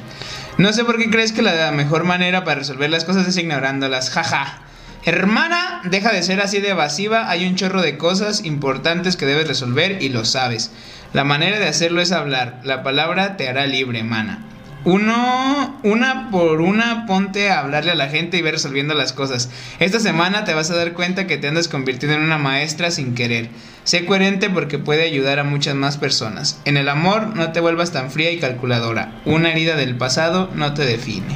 No 0.58 0.74
sé 0.74 0.84
por 0.84 0.98
qué 0.98 1.10
crees 1.10 1.32
que 1.32 1.42
la 1.42 1.72
mejor 1.72 2.04
manera 2.04 2.44
para 2.44 2.60
resolver 2.60 2.90
las 2.90 3.06
cosas 3.06 3.28
es 3.28 3.38
ignorándolas. 3.38 4.10
Jaja. 4.10 4.62
Hermana, 5.06 5.82
deja 5.86 6.12
de 6.12 6.22
ser 6.22 6.42
así 6.42 6.60
de 6.60 6.72
evasiva. 6.72 7.30
Hay 7.30 7.46
un 7.48 7.56
chorro 7.56 7.82
de 7.82 7.98
cosas 7.98 8.44
importantes 8.44 9.16
que 9.16 9.26
debes 9.26 9.48
resolver 9.48 10.02
y 10.02 10.10
lo 10.10 10.26
sabes. 10.26 10.72
La 11.14 11.24
manera 11.24 11.60
de 11.60 11.68
hacerlo 11.68 12.02
es 12.02 12.12
hablar. 12.12 12.60
La 12.64 12.84
palabra 12.84 13.38
te 13.38 13.48
hará 13.48 13.66
libre, 13.68 14.04
mana. 14.04 14.44
Uno, 14.88 15.78
una 15.84 16.32
por 16.32 16.62
una, 16.62 17.06
ponte 17.08 17.50
a 17.50 17.60
hablarle 17.60 17.92
a 17.92 17.96
la 17.96 18.08
gente 18.08 18.38
y 18.38 18.42
ver 18.42 18.54
resolviendo 18.54 18.94
las 18.94 19.12
cosas. 19.12 19.50
Esta 19.80 20.00
semana 20.00 20.46
te 20.46 20.54
vas 20.54 20.72
a 20.72 20.78
dar 20.78 20.94
cuenta 20.94 21.28
que 21.28 21.38
te 21.38 21.50
andas 21.50 21.68
convirtiendo 21.68 22.16
en 22.16 22.24
una 22.24 22.38
maestra 22.38 22.90
sin 22.90 23.14
querer. 23.14 23.50
Sé 23.84 24.06
coherente 24.06 24.50
porque 24.50 24.80
puede 24.80 25.04
ayudar 25.04 25.40
a 25.40 25.44
muchas 25.44 25.76
más 25.76 25.98
personas. 25.98 26.62
En 26.64 26.78
el 26.78 26.88
amor, 26.88 27.36
no 27.36 27.52
te 27.52 27.60
vuelvas 27.60 27.92
tan 27.92 28.12
fría 28.12 28.32
y 28.32 28.40
calculadora. 28.40 29.12
Una 29.26 29.52
herida 29.52 29.76
del 29.76 29.98
pasado 29.98 30.50
no 30.56 30.74
te 30.74 30.86
define. 30.86 31.36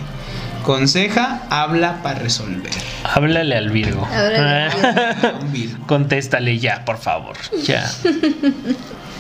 Conseja, 0.64 1.42
habla 1.50 2.02
para 2.04 2.20
resolver. 2.20 2.72
Háblale 3.04 3.58
al 3.58 3.70
Virgo. 3.70 4.06
Háblale 4.06 4.72
al 4.72 5.36
Un 5.42 5.52
Virgo. 5.52 5.88
Contéstale 5.88 6.58
ya, 6.58 6.86
por 6.86 7.00
favor. 7.00 7.36
Ya. 7.66 7.92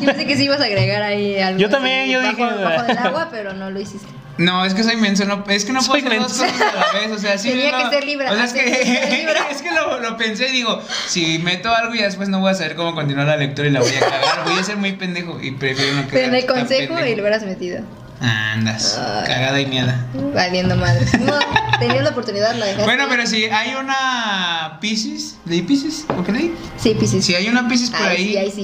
pensé 0.06 0.26
que 0.26 0.36
sí 0.36 0.44
ibas 0.44 0.60
a 0.60 0.64
agregar 0.64 1.02
ahí 1.02 1.38
algo. 1.38 1.58
Yo 1.60 1.68
también, 1.70 2.02
así 2.02 2.12
yo 2.12 2.20
bajo, 2.22 2.36
dije- 2.54 2.64
Bajo 2.64 2.82
del 2.84 2.98
agua, 3.06 3.28
pero 3.30 3.52
no 3.54 3.70
lo 3.70 3.80
hiciste. 3.80 4.08
No, 4.38 4.64
es 4.64 4.72
que 4.72 4.82
soy 4.82 4.96
menso, 4.96 5.26
no, 5.26 5.44
es 5.48 5.66
que 5.66 5.72
no 5.72 5.80
puedo 5.80 6.00
Soy 6.00 6.06
hacer 6.06 6.18
dos 6.18 6.38
menso. 6.38 6.54
cosas 6.54 6.72
a 6.74 6.94
la 6.94 7.00
vez, 7.00 7.10
o 7.12 7.18
sea, 7.18 7.36
sí. 7.36 7.50
Tenía 7.50 7.72
no- 7.72 7.90
que 7.90 7.94
ser 7.96 8.04
Libra, 8.06 8.32
O 8.32 8.34
sea, 8.34 8.44
es 8.44 8.52
tenía 8.54 8.74
que 8.74 9.36
es 9.50 9.60
que 9.62 9.70
lo, 9.72 10.00
lo 10.00 10.16
pensé 10.16 10.48
y 10.48 10.52
digo, 10.52 10.80
si 11.08 11.38
meto 11.40 11.74
algo 11.74 11.94
y 11.94 11.98
después 11.98 12.28
no 12.30 12.40
voy 12.40 12.50
a 12.52 12.54
saber 12.54 12.74
cómo 12.74 12.94
continuar 12.94 13.26
la 13.26 13.36
lectura 13.36 13.68
y 13.68 13.70
la 13.70 13.80
voy 13.80 13.92
a 13.94 14.00
cagar, 14.00 14.44
voy 14.46 14.58
a 14.58 14.62
ser 14.62 14.76
muy 14.78 14.92
pendejo 14.92 15.38
y 15.42 15.50
prefiero 15.52 15.92
no 15.94 16.00
quedar 16.02 16.10
Pero 16.12 16.26
en 16.28 16.34
el 16.36 16.46
consejo 16.46 16.94
y 17.06 17.14
lo 17.16 17.22
hubieras 17.22 17.42
metido. 17.42 17.82
Andas, 18.22 18.98
Ay. 18.98 19.26
cagada 19.26 19.60
y 19.60 19.66
mierda. 19.66 20.06
Valiendo 20.34 20.76
madre. 20.76 21.06
No, 21.20 21.38
tenías 21.78 22.02
la 22.04 22.10
oportunidad, 22.10 22.54
la 22.54 22.66
dejaste. 22.66 22.84
Bueno, 22.84 23.06
pero 23.08 23.26
si 23.26 23.44
hay 23.44 23.74
una 23.74 24.78
Pisces, 24.80 25.36
¿leí 25.46 25.62
Pisces? 25.62 26.04
¿O 26.18 26.22
qué 26.24 26.32
leí? 26.32 26.54
Sí, 26.78 26.94
Piscis. 26.98 27.24
Si 27.24 27.34
hay 27.34 27.48
una 27.48 27.66
Pisces 27.68 27.90
por 27.90 28.02
Ay, 28.02 28.16
ahí, 28.16 28.28
sí, 28.28 28.36
ahí 28.36 28.50
sí, 28.50 28.62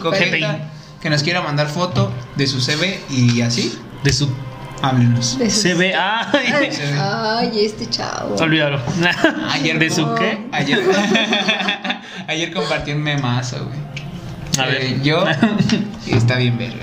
que 1.07 1.11
nos 1.11 1.23
quiera 1.23 1.41
mandar 1.41 1.69
foto 1.69 2.13
de 2.35 2.49
su 2.49 2.61
CV 2.61 3.01
y 3.09 3.41
así, 3.41 3.79
De 4.03 4.13
su 4.13 4.29
háblenos. 4.83 5.39
De 5.39 5.51
se 5.51 5.73
ve. 5.75 5.95
Ay. 5.95 7.61
Este 7.65 7.89
chavo. 7.89 8.35
Olvídalo. 8.35 8.81
Ayer 9.53 9.79
¿De 9.79 9.89
su 9.89 10.05
qué? 10.17 10.49
Ayer, 10.51 10.81
ayer 12.27 12.53
compartí 12.53 12.91
un 12.91 13.05
memazo, 13.05 13.67
güey. 13.67 13.79
A 14.59 14.69
ver. 14.69 14.83
Eh, 14.83 15.01
yo. 15.05 15.25
está 16.09 16.39
bien 16.39 16.59
verga. 16.59 16.83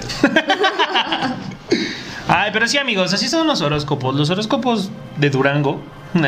Ay, 2.28 2.52
pero 2.54 2.68
sí, 2.68 2.78
amigos, 2.78 3.14
así 3.14 3.28
son 3.28 3.48
los 3.48 3.62
horóscopos. 3.62 4.16
Los 4.16 4.30
horóscopos 4.30 4.90
de 5.18 5.30
Durango. 5.30 5.82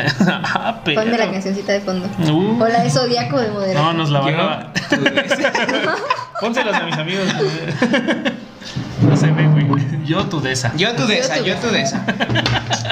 ah, 0.44 0.80
pero. 0.84 1.02
Ponme 1.02 1.16
la 1.16 1.30
cancioncita 1.30 1.72
de 1.72 1.80
fondo. 1.80 2.08
Uh. 2.30 2.62
Hola, 2.62 2.84
es 2.84 2.94
Zodíaco 2.94 3.38
de 3.40 3.50
moderato. 3.50 3.82
No, 3.82 3.92
nos 3.92 4.10
la 4.10 4.20
van 4.20 4.34
a. 4.34 4.72
Pónselos 6.40 6.74
a 6.74 6.84
mis 6.84 6.96
amigos. 6.96 7.26
No 9.02 9.16
se 9.16 9.30
ve, 9.30 9.46
güey. 9.48 9.66
Yo 10.04 10.26
tu 10.26 10.40
de 10.40 10.52
esa. 10.52 10.74
Yo 10.76 10.94
tú 10.94 11.06
de 11.06 11.18
esa, 11.18 11.36
Yo 11.38 11.42
tú 11.42 11.48
yo 11.48 11.54
de 11.54 11.60
tú 11.68 11.70
de 11.74 11.82
esa. 11.82 12.06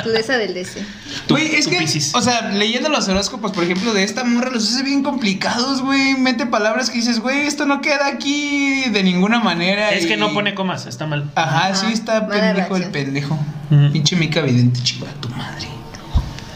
Tu 0.03 0.09
de 0.11 0.21
esa 0.21 0.37
del 0.37 0.53
DC. 0.55 0.83
Tu- 1.27 1.35
Güey, 1.35 1.55
es 1.55 1.65
tu 1.65 1.71
que, 1.71 1.85
o 2.15 2.21
sea, 2.23 2.51
leyendo 2.51 2.89
los 2.89 3.09
horóscopos, 3.09 3.53
por 3.53 3.65
ejemplo, 3.65 3.93
de 3.95 4.03
esta 4.03 4.25
morra, 4.25 4.51
los 4.51 4.69
hace 4.73 4.83
bien 4.83 5.03
complicados, 5.03 5.81
güey. 5.83 6.15
Mete 6.15 6.47
palabras 6.47 6.91
que 6.91 6.97
dices, 6.99 7.21
güey, 7.21 7.47
esto 7.47 7.67
no 7.67 7.81
queda 7.81 8.07
aquí 8.09 8.85
de 8.91 9.03
ninguna 9.03 9.41
manera. 9.41 9.91
Es 9.91 10.07
que 10.07 10.17
no 10.17 10.33
pone 10.33 10.55
comas, 10.55 10.87
está 10.87 11.07
mal. 11.07 11.31
Ajá, 11.35 11.75
sí 11.75 11.87
está 11.93 12.27
pendejo 12.29 12.77
el 12.77 12.85
pendejo. 12.91 13.39
Pinche 13.93 14.17
mica 14.17 14.41
vidente, 14.41 14.81
chiva 14.83 15.07
tu 15.21 15.29
madre. 15.31 15.69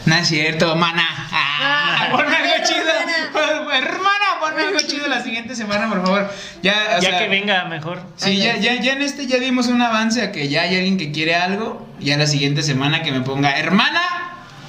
No 0.09 0.15
es 0.17 0.29
cierto, 0.29 0.75
mana. 0.77 1.05
Ah, 1.33 1.99
Ah, 2.01 2.09
ponme 2.11 2.35
algo 2.37 2.55
chido. 2.65 3.73
hermana. 3.73 4.15
Ponme 4.41 4.63
algo 4.63 4.79
chido 4.87 5.07
la 5.09 5.23
siguiente 5.23 5.55
semana, 5.55 5.89
por 5.89 6.03
favor. 6.03 6.31
Ya, 6.63 6.75
o 6.99 7.01
ya 7.03 7.11
sea, 7.11 7.19
que 7.19 7.29
venga 7.29 7.65
mejor. 7.67 8.01
Sí, 8.17 8.37
ya, 8.39 8.57
ya, 8.57 8.81
ya 8.81 8.93
en 8.93 9.03
este 9.03 9.27
ya 9.27 9.39
dimos 9.39 9.67
un 9.67 9.83
avance 9.83 10.23
a 10.23 10.33
que 10.33 10.49
ya 10.49 10.63
hay 10.63 10.77
alguien 10.77 10.97
que 10.97 11.13
quiere 11.13 11.35
algo. 11.35 11.87
Ya 12.01 12.17
la 12.17 12.27
siguiente 12.27 12.63
semana 12.63 13.03
que 13.03 13.13
me 13.13 13.21
ponga, 13.21 13.59
hermana, 13.59 14.01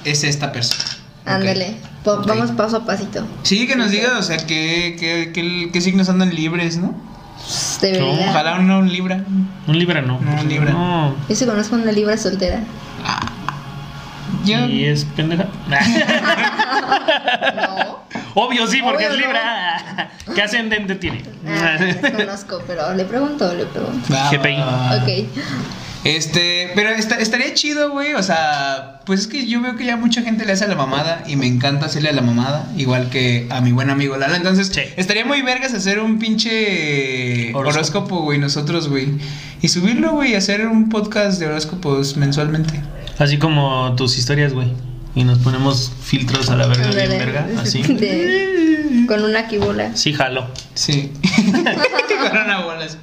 es 0.04 0.24
esta 0.24 0.52
persona. 0.52 0.84
Ándale. 1.24 1.76
Vamos 2.04 2.50
paso 2.52 2.78
a 2.78 2.84
pasito. 2.84 3.26
Sí, 3.42 3.66
que 3.66 3.76
nos 3.76 3.90
diga, 3.90 4.18
o 4.18 4.22
sea, 4.22 4.38
qué, 4.38 4.96
qué, 4.98 5.30
qué, 5.32 5.70
qué 5.72 5.80
signos 5.80 6.08
andan 6.08 6.34
libres, 6.34 6.76
¿no? 6.78 6.94
Debería. 7.80 8.30
Ojalá 8.30 8.58
no 8.58 8.78
un 8.80 8.92
libra. 8.92 9.24
Un 9.66 9.78
libra 9.78 10.02
no. 10.02 10.20
No, 10.20 10.40
un 10.40 10.48
libra. 10.48 10.72
No. 10.72 11.16
Yo 11.28 11.34
sí 11.34 11.46
conozco 11.46 11.76
una 11.76 11.92
libra 11.92 12.16
soltera. 12.16 12.60
Yo, 14.44 14.66
Y 14.66 14.84
es 14.86 15.04
pendeja. 15.04 15.46
No. 17.56 18.00
Obvio 18.34 18.66
sí, 18.66 18.80
porque 18.82 19.06
Obvio 19.06 19.16
es 19.16 19.20
no. 19.20 19.26
libra. 19.26 20.10
¿Qué 20.34 20.42
ascendente 20.42 20.94
tiene? 20.94 21.22
Ah, 21.46 21.76
desconozco, 21.78 22.62
pero 22.66 22.94
le 22.94 23.04
pregunto, 23.04 23.52
le 23.54 23.66
pregunto. 23.66 24.06
GPI. 24.30 24.56
va. 24.58 24.96
Ok. 25.02 25.08
Este, 26.02 26.70
pero 26.74 26.90
esta- 26.90 27.16
estaría 27.18 27.52
chido, 27.52 27.90
güey. 27.90 28.14
O 28.14 28.22
sea, 28.22 29.00
pues 29.04 29.20
es 29.20 29.26
que 29.26 29.46
yo 29.46 29.60
veo 29.60 29.76
que 29.76 29.84
ya 29.84 29.96
mucha 29.96 30.22
gente 30.22 30.46
le 30.46 30.52
hace 30.52 30.64
a 30.64 30.68
la 30.68 30.76
mamada 30.76 31.22
y 31.26 31.36
me 31.36 31.46
encanta 31.46 31.86
hacerle 31.86 32.08
a 32.08 32.12
la 32.12 32.22
mamada, 32.22 32.70
igual 32.76 33.10
que 33.10 33.46
a 33.50 33.60
mi 33.60 33.72
buen 33.72 33.90
amigo 33.90 34.16
Lalo. 34.16 34.34
Entonces, 34.36 34.68
Sí. 34.68 34.80
estaría 34.96 35.24
muy 35.26 35.42
vergas 35.42 35.74
hacer 35.74 35.98
un 35.98 36.18
pinche 36.18 37.52
Horóscopo. 37.54 37.68
horóscopo, 37.68 38.22
güey, 38.22 38.38
nosotros, 38.38 38.88
güey. 38.88 39.08
Y 39.60 39.68
subirlo, 39.68 40.12
güey, 40.12 40.32
y 40.32 40.34
hacer 40.36 40.66
un 40.68 40.88
podcast 40.88 41.38
de 41.38 41.46
horóscopos 41.48 42.16
mensualmente. 42.16 42.80
Así 43.20 43.38
como 43.38 43.94
tus 43.96 44.18
historias, 44.18 44.52
güey. 44.52 44.68
Y 45.14 45.22
nos 45.24 45.38
ponemos 45.38 45.92
filtros 46.02 46.50
a 46.50 46.56
la 46.56 46.66
verga, 46.66 46.88
bien 46.90 47.08
verga. 47.10 47.46
Así. 47.60 47.82
De- 47.82 49.04
con 49.06 49.22
una 49.24 49.46
quibola. 49.46 49.94
Sí, 49.96 50.12
jalo. 50.12 50.48
Sí. 50.74 51.12
Con 52.30 52.38
una 52.38 52.60
bola 52.64 52.84
así. 52.84 52.96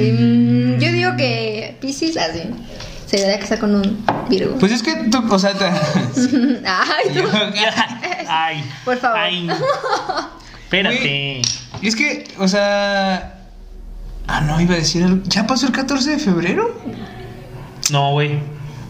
Mm, 0.00 0.78
yo 0.80 0.90
digo 0.92 1.16
que 1.16 1.76
Pisces 1.80 2.16
así. 2.16 2.40
Se 3.06 3.18
debería 3.18 3.38
casar 3.38 3.58
con 3.60 3.74
un 3.74 4.04
Virgo. 4.28 4.56
Pues 4.58 4.72
es 4.72 4.82
que 4.82 4.94
tú, 5.10 5.22
o 5.30 5.38
sea, 5.38 5.52
te- 5.52 5.64
Ay, 6.66 7.10
tú. 7.14 7.22
Ay. 8.26 8.64
Por 8.84 8.96
favor. 8.98 9.18
Ay. 9.18 9.48
Espérate. 10.64 11.42
Y 11.82 11.86
es 11.88 11.94
que, 11.94 12.26
o 12.38 12.48
sea. 12.48 13.38
Ah, 14.26 14.40
no, 14.40 14.58
iba 14.60 14.74
a 14.74 14.78
decir 14.78 15.04
algo. 15.04 15.22
¿Ya 15.26 15.46
pasó 15.46 15.66
el 15.66 15.72
14 15.72 16.10
de 16.12 16.18
febrero? 16.18 16.80
No, 17.90 18.12
güey. 18.12 18.38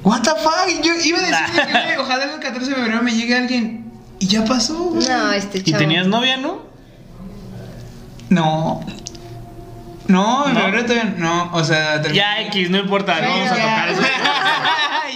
What 0.04 0.22
the 0.22 0.30
fuck? 0.30 0.68
Yo 0.82 0.92
iba 1.02 1.18
a 1.18 1.22
decir 1.22 1.66
de 1.66 1.72
que, 1.72 1.98
ojalá 1.98 2.24
el 2.34 2.40
14 2.40 2.68
de 2.70 2.74
febrero 2.76 3.02
me 3.02 3.12
llegue 3.14 3.34
alguien. 3.36 3.90
Y 4.18 4.26
ya 4.26 4.44
pasó, 4.44 4.74
güey. 4.76 5.06
No, 5.08 5.32
este 5.32 5.58
¿Y 5.58 5.62
chavo. 5.62 5.78
tenías 5.78 6.06
novia, 6.06 6.36
no? 6.36 6.62
No. 8.28 8.84
No, 10.08 10.46
en 10.48 10.54
¿No? 10.54 10.60
febrero 10.60 10.84
todavía 10.86 11.14
no. 11.18 11.50
O 11.52 11.64
sea, 11.64 12.00
terminé- 12.02 12.16
Ya, 12.16 12.40
X, 12.42 12.70
no 12.70 12.78
importa. 12.78 13.20
No 13.20 13.28
vamos 13.30 13.50
a 13.50 13.56
Ya. 13.56 13.62
tocar 13.62 13.88
eso. 13.90 14.02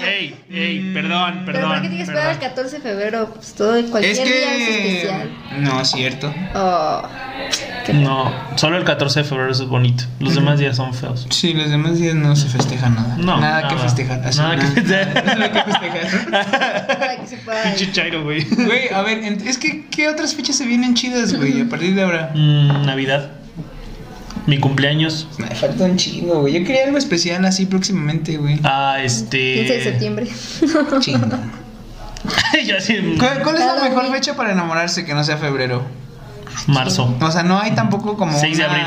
Ey, 0.01 0.35
ey, 0.51 0.93
perdón, 0.95 1.43
Pero 1.45 1.59
perdón. 1.59 1.73
¿por 1.73 1.83
qué 1.83 1.89
tienes 1.89 2.09
que 2.09 2.13
esperar 2.15 2.31
el 2.33 2.39
perdón. 2.39 2.51
14 2.57 2.77
de 2.77 2.83
febrero? 2.83 3.31
Pues 3.35 3.55
todo, 3.55 3.73
cualquier 3.91 4.13
Es 4.13 4.25
día 4.25 4.27
es 4.27 4.69
que. 4.69 4.97
especial. 4.99 5.31
No, 5.59 5.81
es 5.81 5.91
cierto. 5.91 6.35
Oh, 6.55 7.03
No, 7.95 8.33
solo 8.57 8.77
el 8.79 8.85
14 8.85 9.21
de 9.21 9.25
febrero 9.29 9.51
es 9.51 9.61
bonito. 9.67 10.05
Los 10.21 10.35
demás 10.37 10.59
días 10.61 10.77
son 10.77 10.95
feos. 10.95 11.27
Sí, 11.31 11.53
los 11.53 11.69
demás 11.71 11.99
días 11.99 12.15
no 12.15 12.37
se 12.37 12.49
festeja 12.49 12.89
nada. 12.91 13.17
No, 13.19 13.39
nada, 13.41 13.67
que 13.69 13.77
festejar. 13.77 14.21
así, 14.25 14.39
Nada 14.39 14.57
que 14.57 14.67
festejar. 14.67 15.25
Nada 15.25 15.53
que 15.53 15.63
festejar. 15.73 16.31
Nada 16.31 17.17
que 17.21 17.27
se 17.27 17.37
pueda. 17.39 17.63
Pinche 17.65 17.93
chairo, 17.93 18.23
güey. 18.25 18.45
Güey, 18.45 18.89
a 18.95 19.03
ver, 19.03 19.19
es 19.45 19.59
que, 19.59 19.87
¿qué 19.91 20.09
otras 20.09 20.35
fechas 20.35 20.57
se 20.57 20.65
vienen 20.65 20.95
chidas, 20.95 21.35
güey? 21.35 21.61
A 21.63 21.69
partir 21.69 21.95
de 21.95 22.03
ahora. 22.03 22.31
Mm, 22.35 22.87
Navidad. 22.87 23.31
Mi 24.49 24.59
cumpleaños. 24.59 25.29
Me 25.37 25.47
falta 25.55 25.85
un 25.85 25.97
chingo, 25.97 26.41
güey. 26.41 26.55
Yo 26.55 26.65
quería 26.67 26.85
algo 26.87 26.97
especial 26.97 27.45
así 27.45 27.67
próximamente, 27.67 28.39
güey. 28.39 28.59
Ah, 28.65 28.97
este. 29.03 29.57
15 29.57 29.73
de 29.75 29.85
septiembre. 29.85 30.27
Chingo. 31.01 31.27
ya 32.67 32.81
sí. 32.81 33.15
¿Cuál, 33.19 33.43
cuál 33.43 33.57
es 33.57 33.61
la 33.67 33.75
mejor 33.89 34.11
fecha 34.11 34.35
para 34.37 34.53
enamorarse 34.53 35.05
que 35.05 35.13
no 35.13 35.23
sea 35.23 35.37
febrero? 35.37 35.85
Marzo. 36.67 37.15
O 37.21 37.31
sea, 37.31 37.43
no 37.43 37.61
hay 37.61 37.73
tampoco 37.73 38.17
como 38.17 38.39
6 38.39 38.57
de 38.57 38.65
una... 38.65 38.73
abril. 38.73 38.87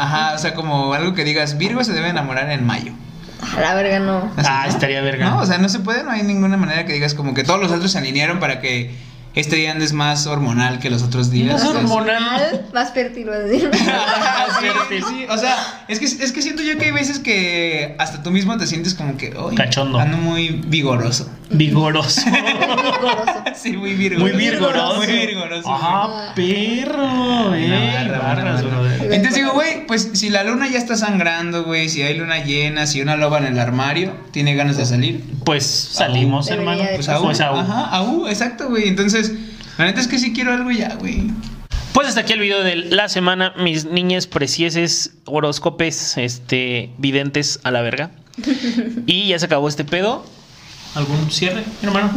Ajá, 0.00 0.34
o 0.34 0.38
sea, 0.38 0.54
como 0.54 0.94
algo 0.94 1.14
que 1.14 1.24
digas, 1.24 1.58
Virgo 1.58 1.82
se 1.82 1.92
debe 1.92 2.08
enamorar 2.08 2.48
en 2.50 2.64
mayo. 2.64 2.92
A 3.56 3.60
la 3.60 3.74
verga, 3.74 3.98
no. 3.98 4.30
Así, 4.36 4.48
Ah, 4.48 4.62
¿no? 4.66 4.70
estaría 4.72 5.00
verga. 5.02 5.30
No, 5.30 5.40
o 5.40 5.46
sea, 5.46 5.58
no 5.58 5.68
se 5.68 5.80
puede, 5.80 6.04
no 6.04 6.12
hay 6.12 6.22
ninguna 6.22 6.56
manera 6.56 6.86
que 6.86 6.92
digas 6.92 7.14
como 7.14 7.34
que 7.34 7.42
todos 7.42 7.60
los 7.60 7.72
otros 7.72 7.90
se 7.90 7.98
alinearon 7.98 8.38
para 8.38 8.60
que 8.60 8.94
este 9.34 9.56
día 9.56 9.72
andes 9.72 9.92
más 9.92 10.26
hormonal 10.26 10.78
que 10.78 10.90
los 10.90 11.02
otros 11.02 11.30
días. 11.30 11.62
Más 11.62 11.64
hormonal. 11.74 12.66
Más 12.74 12.92
fértil, 12.92 13.26
voy 13.26 13.34
a 13.34 13.38
decir. 13.40 13.70
Sí, 14.60 14.66
Fértil. 14.68 15.04
sí, 15.08 15.26
o 15.28 15.38
sea, 15.38 15.84
es 15.88 15.98
que, 15.98 16.04
es 16.04 16.32
que 16.32 16.42
siento 16.42 16.62
yo 16.62 16.76
que 16.78 16.86
hay 16.86 16.90
veces 16.92 17.18
que 17.18 17.96
hasta 17.98 18.22
tú 18.22 18.30
mismo 18.30 18.56
te 18.58 18.66
sientes 18.66 18.94
como 18.94 19.16
que, 19.16 19.32
"Ay, 19.36 19.56
Cachondo. 19.56 19.98
ando 19.98 20.16
muy 20.18 20.48
vigoroso. 20.66 21.28
Vigoroso. 21.52 22.22
Vigoroso. 22.24 23.44
Sí, 23.54 23.76
muy 23.76 23.94
virgo. 23.94 24.20
Muy 24.20 24.32
virgoroso. 24.32 24.96
Muy 24.96 25.06
virgoroso. 25.06 25.68
Ah, 25.70 26.32
perro. 26.34 27.54
Eh, 27.54 28.08
barras, 28.20 28.62
brother. 28.64 29.02
Entonces 29.12 29.34
digo, 29.34 29.52
güey, 29.52 29.86
pues 29.86 30.10
si 30.14 30.30
la 30.30 30.44
luna 30.44 30.68
ya 30.68 30.78
está 30.78 30.96
sangrando, 30.96 31.64
güey, 31.64 31.88
si 31.88 32.02
hay 32.02 32.16
luna 32.16 32.42
llena, 32.44 32.86
si 32.86 33.00
una 33.00 33.16
loba 33.16 33.38
en 33.38 33.46
el 33.46 33.58
armario 33.58 34.14
tiene 34.30 34.54
ganas 34.54 34.76
de 34.76 34.86
salir, 34.86 35.22
Pues 35.44 35.64
salimos, 35.66 36.48
hermano. 36.50 36.82
pues 36.94 37.06
pasar. 37.06 37.16
aú. 37.16 37.24
Pues. 37.24 37.40
Ajá, 37.40 37.80
aú, 37.96 38.26
exacto, 38.28 38.68
güey. 38.68 38.88
Entonces, 38.88 39.32
la 39.78 39.84
neta 39.86 40.00
es 40.00 40.08
que 40.08 40.18
sí 40.18 40.32
quiero 40.32 40.52
algo 40.52 40.70
ya, 40.70 40.94
güey. 40.94 41.30
Pues 41.92 42.08
hasta 42.08 42.22
aquí 42.22 42.32
el 42.32 42.40
video 42.40 42.62
de 42.64 42.74
la 42.76 43.08
semana, 43.10 43.52
mis 43.58 43.84
niñas 43.84 44.26
precieses, 44.26 45.12
horóscopes, 45.26 46.16
este, 46.16 46.90
videntes 46.98 47.60
a 47.64 47.70
la 47.70 47.82
verga. 47.82 48.10
Y 49.06 49.28
ya 49.28 49.38
se 49.38 49.44
acabó 49.46 49.68
este 49.68 49.84
pedo. 49.84 50.24
¿Algún 50.94 51.30
cierre, 51.30 51.64
hermano? 51.80 52.12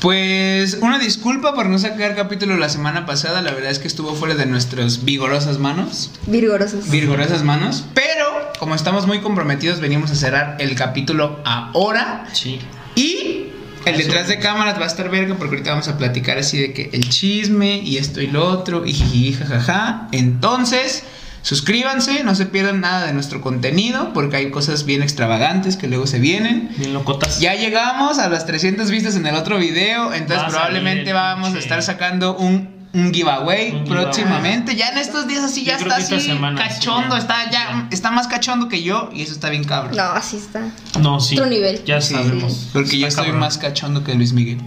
Pues 0.00 0.78
una 0.80 0.98
disculpa 0.98 1.54
por 1.54 1.66
no 1.66 1.78
sacar 1.78 2.16
capítulo 2.16 2.56
la 2.56 2.70
semana 2.70 3.04
pasada, 3.04 3.42
la 3.42 3.52
verdad 3.52 3.70
es 3.70 3.78
que 3.78 3.88
estuvo 3.88 4.14
fuera 4.14 4.34
de 4.34 4.46
nuestras 4.46 5.04
vigorosas 5.04 5.58
manos. 5.58 6.10
Vigorosos. 6.26 6.88
Vigorosas 6.88 7.44
manos, 7.44 7.84
pero 7.92 8.24
como 8.58 8.74
estamos 8.74 9.06
muy 9.06 9.20
comprometidos, 9.20 9.80
venimos 9.80 10.10
a 10.10 10.14
cerrar 10.14 10.56
el 10.60 10.74
capítulo 10.76 11.40
ahora. 11.44 12.26
Sí. 12.32 12.58
Y 12.94 13.48
el 13.84 13.94
Eso. 13.94 14.08
detrás 14.08 14.28
de 14.28 14.38
cámaras 14.38 14.78
va 14.78 14.84
a 14.84 14.86
estar 14.86 15.10
verga 15.10 15.34
porque 15.34 15.56
ahorita 15.56 15.70
vamos 15.72 15.88
a 15.88 15.98
platicar 15.98 16.38
así 16.38 16.58
de 16.58 16.72
que 16.72 16.88
el 16.94 17.06
chisme 17.10 17.78
y 17.78 17.98
esto 17.98 18.22
y 18.22 18.28
lo 18.28 18.48
otro 18.48 18.86
y 18.86 18.94
jiji, 18.94 19.34
jajaja. 19.34 20.08
Entonces, 20.12 21.04
suscríbanse, 21.42 22.22
no 22.24 22.34
se 22.34 22.46
pierdan 22.46 22.80
nada 22.80 23.06
de 23.06 23.12
nuestro 23.12 23.40
contenido 23.40 24.12
porque 24.12 24.36
hay 24.36 24.50
cosas 24.50 24.84
bien 24.84 25.02
extravagantes 25.02 25.76
que 25.76 25.88
luego 25.88 26.06
se 26.06 26.18
vienen. 26.18 26.70
Bien 26.76 26.92
locotas. 26.92 27.40
Ya 27.40 27.54
llegamos 27.54 28.18
a 28.18 28.28
las 28.28 28.46
300 28.46 28.90
vistas 28.90 29.16
en 29.16 29.26
el 29.26 29.34
otro 29.34 29.58
video, 29.58 30.12
entonces 30.12 30.46
probablemente 30.50 31.12
vamos 31.12 31.54
a 31.54 31.58
estar 31.58 31.82
sacando 31.82 32.36
un, 32.36 32.80
un 32.92 33.12
giveaway 33.14 33.70
Un 33.72 33.84
giveaway. 33.84 34.04
próximamente. 34.04 34.76
Ya 34.76 34.88
en 34.90 34.98
estos 34.98 35.26
días 35.28 35.44
así 35.44 35.64
ya 35.64 35.78
Yo 35.78 35.82
está 35.86 35.96
así 35.96 36.20
semana, 36.20 36.60
cachondo, 36.68 37.14
sí. 37.16 37.20
está 37.22 37.50
ya 37.50 37.88
está 37.90 38.10
más 38.10 38.26
cachondo 38.28 38.68
que 38.68 38.82
yo 38.82 39.10
y 39.12 39.22
eso 39.22 39.32
está 39.32 39.48
bien 39.50 39.64
cabrón. 39.64 39.96
No, 39.96 40.02
así 40.02 40.36
está. 40.36 40.60
No, 41.00 41.20
sí. 41.20 41.36
Otro 41.36 41.46
nivel. 41.48 41.82
Ya 41.84 42.00
Sí, 42.00 42.14
sabemos. 42.14 42.68
Porque 42.72 42.98
yo 42.98 43.06
Está 43.06 43.22
estoy 43.22 43.24
cabrón. 43.26 43.40
más 43.40 43.58
cachondo 43.58 44.04
que 44.04 44.14
Luis 44.14 44.32
Miguel. 44.32 44.58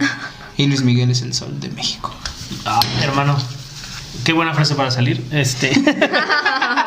Y 0.56 0.66
Luis 0.66 0.82
Miguel 0.82 1.10
es 1.10 1.22
el 1.22 1.34
sol 1.34 1.58
de 1.60 1.68
México. 1.70 2.14
Ah, 2.64 2.80
hermano. 3.02 3.36
Qué 4.24 4.32
buena 4.32 4.54
frase 4.54 4.74
para 4.74 4.90
salir. 4.90 5.22
Este. 5.32 5.72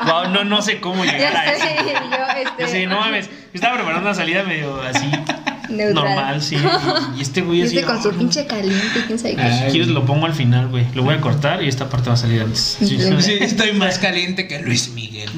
Wow, 0.05 0.29
no, 0.29 0.43
no 0.45 0.61
sé 0.61 0.79
cómo 0.79 1.03
llegar 1.03 1.19
Ya 1.19 1.39
a 1.39 1.45
eso. 1.51 1.65
yo, 1.85 2.17
este. 2.39 2.63
Yo 2.63 2.67
sé, 2.69 2.85
no 2.87 2.99
mames. 2.99 3.29
Estaba 3.53 3.73
preparando 3.75 4.03
una 4.07 4.15
salida 4.15 4.43
medio 4.43 4.79
así. 4.81 5.09
Neutral. 5.69 5.93
Normal, 5.93 6.41
sí. 6.41 6.55
Y 7.17 7.21
este 7.21 7.41
güey 7.41 7.63
así. 7.63 7.77
Este 7.77 7.87
con 7.87 8.01
su 8.01 8.11
pinche 8.11 8.45
caliente, 8.47 9.03
quién 9.05 9.19
sabe 9.19 9.35
qué. 9.35 9.51
Si 9.65 9.71
quieres 9.71 9.87
lo 9.89 10.05
pongo 10.05 10.25
al 10.27 10.33
final, 10.33 10.67
güey. 10.69 10.85
Lo 10.93 11.03
voy 11.03 11.15
a 11.15 11.19
cortar 11.19 11.61
y 11.61 11.67
esta 11.67 11.89
parte 11.89 12.07
va 12.09 12.13
a 12.13 12.17
salir 12.17 12.41
antes. 12.41 12.77
Sí, 12.79 12.85
sí. 12.87 13.21
Sí, 13.21 13.37
estoy 13.41 13.73
más 13.73 13.97
caliente 13.99 14.47
que 14.47 14.59
Luis 14.59 14.89
Miguel. 14.91 15.29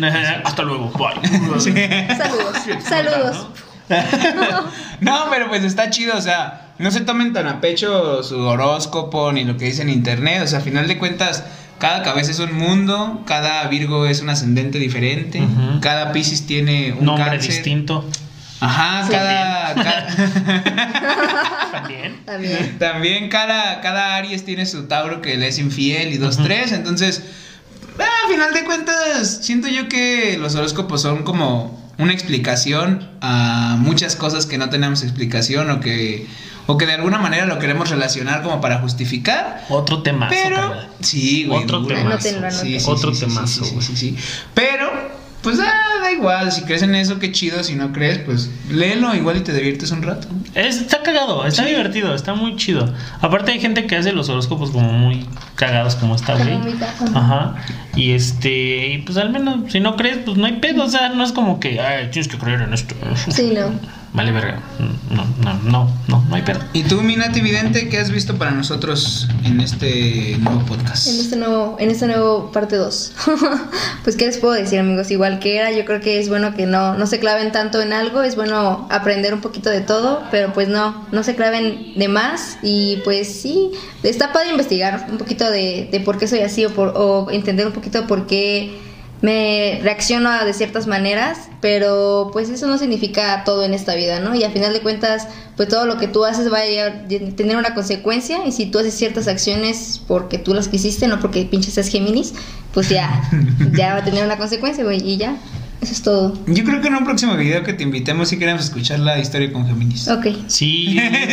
Hasta 0.44 0.62
luego. 0.62 0.92
Bye. 0.92 1.60
Saludos. 1.60 2.58
Saludos. 2.88 3.48
No, 5.02 5.28
pero 5.32 5.48
pues 5.48 5.64
está 5.64 5.90
chido, 5.90 6.16
o 6.18 6.22
sea, 6.22 6.74
no 6.78 6.92
se 6.92 7.02
tomen 7.02 7.34
tan 7.34 7.48
a 7.48 7.60
pecho 7.62 8.22
su 8.22 8.38
horóscopo 8.40 9.32
ni 9.32 9.46
lo 9.46 9.58
que 9.58 9.66
dice 9.66 9.82
en 9.82 9.90
internet, 9.90 10.42
o 10.44 10.48
sea, 10.48 10.60
a 10.60 10.62
final 10.62 10.88
de 10.88 10.98
cuentas, 10.98 11.44
cada 11.80 12.04
cabeza 12.04 12.32
es 12.32 12.40
un 12.40 12.54
mundo, 12.54 13.24
cada 13.26 13.68
Virgo 13.68 14.06
es 14.06 14.22
un 14.22 14.30
ascendente 14.30 14.78
diferente, 14.80 15.42
cada 15.82 16.12
Pisces 16.12 16.46
tiene 16.46 16.94
un 16.94 17.06
Nombre 17.06 17.26
cáncer. 17.26 17.52
distinto. 17.52 18.08
Ajá, 18.62 19.06
Sí. 19.06 19.12
cada, 19.14 19.74
cada- 19.74 20.08
También. 21.72 22.26
También. 22.26 22.78
también 22.80 23.30
cada, 23.30 23.80
cada 23.82 24.16
Aries 24.18 24.44
tiene 24.46 24.66
su 24.66 24.84
Tauro 24.88 25.22
que 25.22 25.38
le 25.38 25.48
es 25.48 25.58
infiel 25.60 26.14
y 26.14 26.18
dos, 26.18 26.38
tres, 26.44 26.72
entonces, 26.74 27.24
ah, 27.98 28.04
a 28.26 28.30
final 28.30 28.54
de 28.54 28.64
cuentas, 28.66 29.40
siento 29.42 29.68
yo 29.70 29.88
que 29.88 30.38
los 30.40 30.56
horóscopos 30.56 31.02
son 31.02 31.24
como 31.24 31.89
una 32.00 32.14
explicación 32.14 33.08
a 33.22 33.76
muchas 33.78 34.16
cosas 34.16 34.46
que 34.46 34.58
no 34.58 34.70
tenemos 34.70 35.04
explicación 35.04 35.70
o 35.70 35.80
que, 35.82 36.26
o 36.66 36.78
que 36.78 36.86
de 36.86 36.94
alguna 36.94 37.20
manera 37.20 37.46
lo 37.46 37.60
queremos 37.60 37.90
relacionar 37.90 38.42
como 38.42 38.62
para 38.62 38.80
justificar. 38.80 39.66
Otro 39.70 40.02
tema. 40.02 40.30
Pero, 40.30 40.76
sí, 41.02 41.46
güey. 41.46 41.64
Otro 41.64 41.86
temazo. 41.86 42.08
Anótenlo. 42.08 42.48
Otro 42.88 43.14
sí, 43.14 43.20
temazo, 43.20 43.66
sí, 43.66 43.72
güey. 43.74 43.86
sí, 43.86 43.96
sí, 43.98 44.16
sí. 44.16 44.18
Pero, 44.54 45.19
pues 45.42 45.58
ah, 45.60 46.02
da 46.02 46.12
igual. 46.12 46.52
Si 46.52 46.64
crees 46.64 46.82
en 46.84 46.96
eso, 46.96 47.20
qué 47.20 47.32
chido. 47.32 47.64
Si 47.64 47.76
no 47.76 47.92
crees, 47.92 48.20
pues 48.20 48.50
léelo 48.70 49.14
igual 49.16 49.38
y 49.38 49.42
te 49.42 49.54
diviertes 49.54 49.92
un 49.92 50.02
rato. 50.04 50.28
Es- 50.56 50.78
está 50.82 51.02
cagado, 51.04 51.46
está 51.46 51.66
divertido, 51.66 52.14
está 52.16 52.34
muy 52.34 52.56
chido. 52.56 52.94
Aparte 53.22 53.52
hay 53.52 53.60
gente 53.60 53.86
que 53.88 53.96
hace 53.96 54.12
los 54.12 54.30
horóscopos 54.30 54.72
como 54.72 54.92
muy 54.92 55.26
cagados 55.56 55.96
como 55.96 56.16
esta, 56.16 56.36
güey. 56.36 56.58
Ajá. 57.16 57.56
Y 57.96 58.12
este, 58.12 58.88
y 58.94 58.98
pues 59.00 59.18
al 59.18 59.30
menos 59.32 59.72
si 59.72 59.80
no 59.80 59.96
crees, 59.96 60.18
pues 60.26 60.38
no 60.38 60.46
hay 60.46 60.54
pedo, 60.54 60.84
o 60.84 60.90
sea, 60.90 61.10
no 61.10 61.24
es 61.24 61.32
como 61.32 61.60
que, 61.60 61.80
ay, 61.80 62.10
tienes 62.12 62.28
que 62.28 62.38
creer 62.38 62.62
en 62.62 62.74
esto. 62.74 62.96
Sí, 63.30 63.52
no. 63.56 63.72
Vale, 64.14 64.32
verga. 64.32 64.60
No, 65.12 65.26
no, 65.44 65.54
no, 65.64 65.90
no, 66.08 66.26
no 66.28 66.36
hay 66.36 66.42
pedo. 66.42 66.60
¿Y 66.74 66.84
tú, 66.84 67.02
Minati 67.02 67.42
Vidente, 67.42 67.90
qué 67.90 68.00
has 68.00 68.10
visto 68.10 68.38
para 68.38 68.52
nosotros 68.52 69.28
en 69.44 69.62
este 69.62 70.38
nuevo 70.40 70.66
podcast? 70.66 71.08
En 71.08 71.20
este 71.20 71.36
nuevo, 71.36 71.78
en 71.80 71.92
este 71.92 72.08
nuevo 72.08 72.52
parte 72.52 72.76
2. 72.76 73.14
pues 74.04 74.16
qué 74.16 74.26
les 74.26 74.38
puedo 74.40 74.54
decir, 74.54 74.80
amigos, 74.80 75.12
igual 75.12 75.40
que 75.40 75.58
era, 75.58 75.72
yo 75.72 75.86
creo 75.86 76.02
que 76.02 76.20
es 76.20 76.28
bueno 76.28 76.56
que 76.56 76.66
no, 76.66 76.96
no 76.96 77.06
se 77.06 77.20
claven 77.20 77.52
tanto 77.52 77.82
en 77.82 77.94
algo, 77.94 78.24
es 78.24 78.36
bueno 78.36 78.88
aprender 78.90 79.34
un 79.34 79.42
poquito 79.42 79.70
de 79.70 79.82
todo, 79.82 80.24
pero 80.32 80.54
pues 80.54 80.68
no, 80.68 81.06
no 81.12 81.24
se 81.24 81.36
claven 81.36 81.94
de 81.96 82.08
más 82.08 82.58
y 82.64 82.98
pues 83.04 83.42
sí, 83.42 83.72
está 84.02 84.34
padre 84.34 84.50
investigar 84.50 85.08
un 85.12 85.18
poquito 85.18 85.50
de, 85.50 85.88
de 85.92 86.00
por 86.00 86.18
qué 86.18 86.28
soy 86.28 86.40
así 86.40 86.66
o, 86.66 86.72
por, 86.72 86.94
o 86.96 87.30
entender 87.32 87.68
un 87.68 87.74
poquito 87.74 88.08
por 88.08 88.26
qué 88.26 88.89
me 89.22 89.80
reacciono 89.84 90.46
de 90.46 90.54
ciertas 90.54 90.88
maneras, 90.88 91.50
pero 91.62 92.30
pues 92.32 92.50
eso 92.50 92.68
no 92.68 92.78
significa 92.78 93.44
todo 93.44 93.64
en 93.66 93.74
esta 93.74 93.96
vida, 93.96 94.20
¿no? 94.20 94.34
Y 94.34 94.44
a 94.44 94.52
final 94.52 94.72
de 94.72 94.80
cuentas, 94.80 95.28
pues 95.58 95.68
todo 95.68 95.86
lo 95.86 95.98
que 95.98 96.08
tú 96.08 96.24
haces 96.24 96.52
va 96.52 96.60
a 96.60 97.08
tener 97.36 97.58
una 97.58 97.74
consecuencia 97.74 98.46
y 98.46 98.52
si 98.54 98.68
tú 98.68 98.80
haces 98.80 98.94
ciertas 98.94 99.28
acciones 99.28 100.02
porque 100.08 100.38
tú 100.38 100.54
las 100.54 100.70
quisiste, 100.70 101.08
no 101.08 101.20
porque 101.20 101.44
pinches 101.44 101.74
seas 101.74 101.90
Géminis, 101.90 102.34
pues 102.74 102.90
ya, 102.90 103.30
ya 103.74 103.94
va 103.94 104.00
a 104.00 104.04
tener 104.04 104.24
una 104.24 104.38
consecuencia, 104.38 104.84
güey, 104.84 105.02
y 105.06 105.18
ya, 105.18 105.36
eso 105.82 105.94
es 105.94 106.02
todo. 106.02 106.38
Yo 106.48 106.64
creo 106.66 106.82
que 106.82 106.88
en 106.90 106.96
un 106.96 107.06
próximo 107.06 107.36
video 107.38 107.64
que 107.64 107.74
te 107.74 107.84
invitemos 107.84 108.30
si 108.30 108.38
queremos 108.38 108.66
escuchar 108.66 109.00
la 109.00 109.18
historia 109.20 109.52
con 109.54 109.66
Géminis. 109.68 110.08
Ok. 110.10 110.28
Sí, 110.48 110.94
yo, 110.96 111.02
también- 111.02 111.30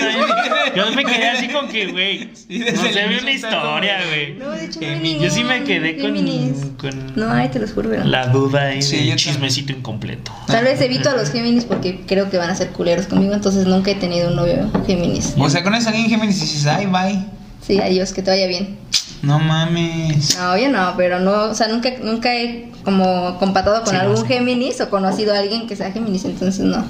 yo 0.77 0.93
me 0.95 1.05
quedé 1.05 1.29
así 1.31 1.49
con 1.49 1.69
que, 1.69 1.87
güey, 1.89 2.31
Sí, 2.35 2.59
no 2.61 2.83
se 2.83 3.07
ve 3.09 3.19
una 3.21 3.31
historia, 3.33 3.99
güey. 4.09 4.35
No, 4.39 4.51
de 4.51 4.65
hecho 4.67 4.81
no 4.81 4.87
hay. 4.87 5.19
Yo 5.21 5.31
sí 5.31 5.43
me 5.45 5.65
quedé 5.65 5.97
con, 5.97 6.15
Géminis. 6.15 6.59
con 6.79 7.13
No, 7.17 7.31
ay, 7.31 7.49
te 7.49 7.59
los 7.59 7.73
juro, 7.73 7.89
no. 7.91 8.05
la 8.05 8.29
duda 8.29 8.73
y 8.75 8.83
Sí, 8.83 8.95
el 8.95 8.99
también. 9.01 9.17
chismecito 9.19 9.73
incompleto. 9.73 10.33
Tal 10.47 10.65
vez 10.65 10.81
evito 10.81 11.11
a 11.11 11.15
los 11.17 11.31
Géminis 11.33 11.65
porque 11.65 12.03
creo 12.07 12.31
que 12.31 12.37
van 12.39 12.51
a 12.51 12.55
ser 12.55 12.69
culeros 12.69 13.07
conmigo, 13.07 13.35
entonces 13.35 13.67
nunca 13.67 13.91
he 13.91 13.95
tenido 13.97 14.29
un 14.29 14.37
novio 14.37 14.71
Géminis. 14.87 15.35
O 15.37 15.51
sea, 15.51 15.65
conoces 15.65 15.87
a 15.87 15.91
alguien 15.91 16.09
Géminis 16.09 16.39
y 16.39 16.41
dices, 16.43 16.67
ay, 16.67 16.87
bye. 16.87 17.25
Sí, 17.67 17.81
adiós, 17.81 18.13
que 18.13 18.23
te 18.23 18.31
vaya 18.31 18.47
bien. 18.47 18.77
No 19.23 19.39
mames. 19.39 20.37
No, 20.39 20.57
yo 20.57 20.69
no, 20.71 20.95
pero 20.97 21.19
no, 21.21 21.45
o 21.45 21.55
sea, 21.55 21.69
nunca, 21.69 21.91
nunca 22.03 22.35
he 22.35 22.71
como 22.85 23.39
compatado 23.39 23.83
con 23.83 23.91
Sí, 23.95 23.97
algún. 23.97 24.27
Géminis 24.27 24.81
o 24.81 24.91
conocido 24.91 25.35
a 25.35 25.39
alguien 25.39 25.67
que 25.67 25.75
sea 25.77 25.91
Géminis, 25.93 26.25
entonces 26.25 26.65
no. 26.65 26.85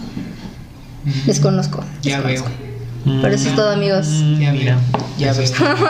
Desconozco. 1.24 1.84
Ya 2.02 2.20
veo. 2.20 2.44
Pero 3.04 3.28
eso 3.34 3.48
es 3.48 3.54
todo, 3.54 3.70
amigos. 3.70 4.08
Mm, 4.08 4.40
Ya 4.40 4.52
Mira. 4.52 4.78
Ya 5.16 5.32
veo. 5.32 5.48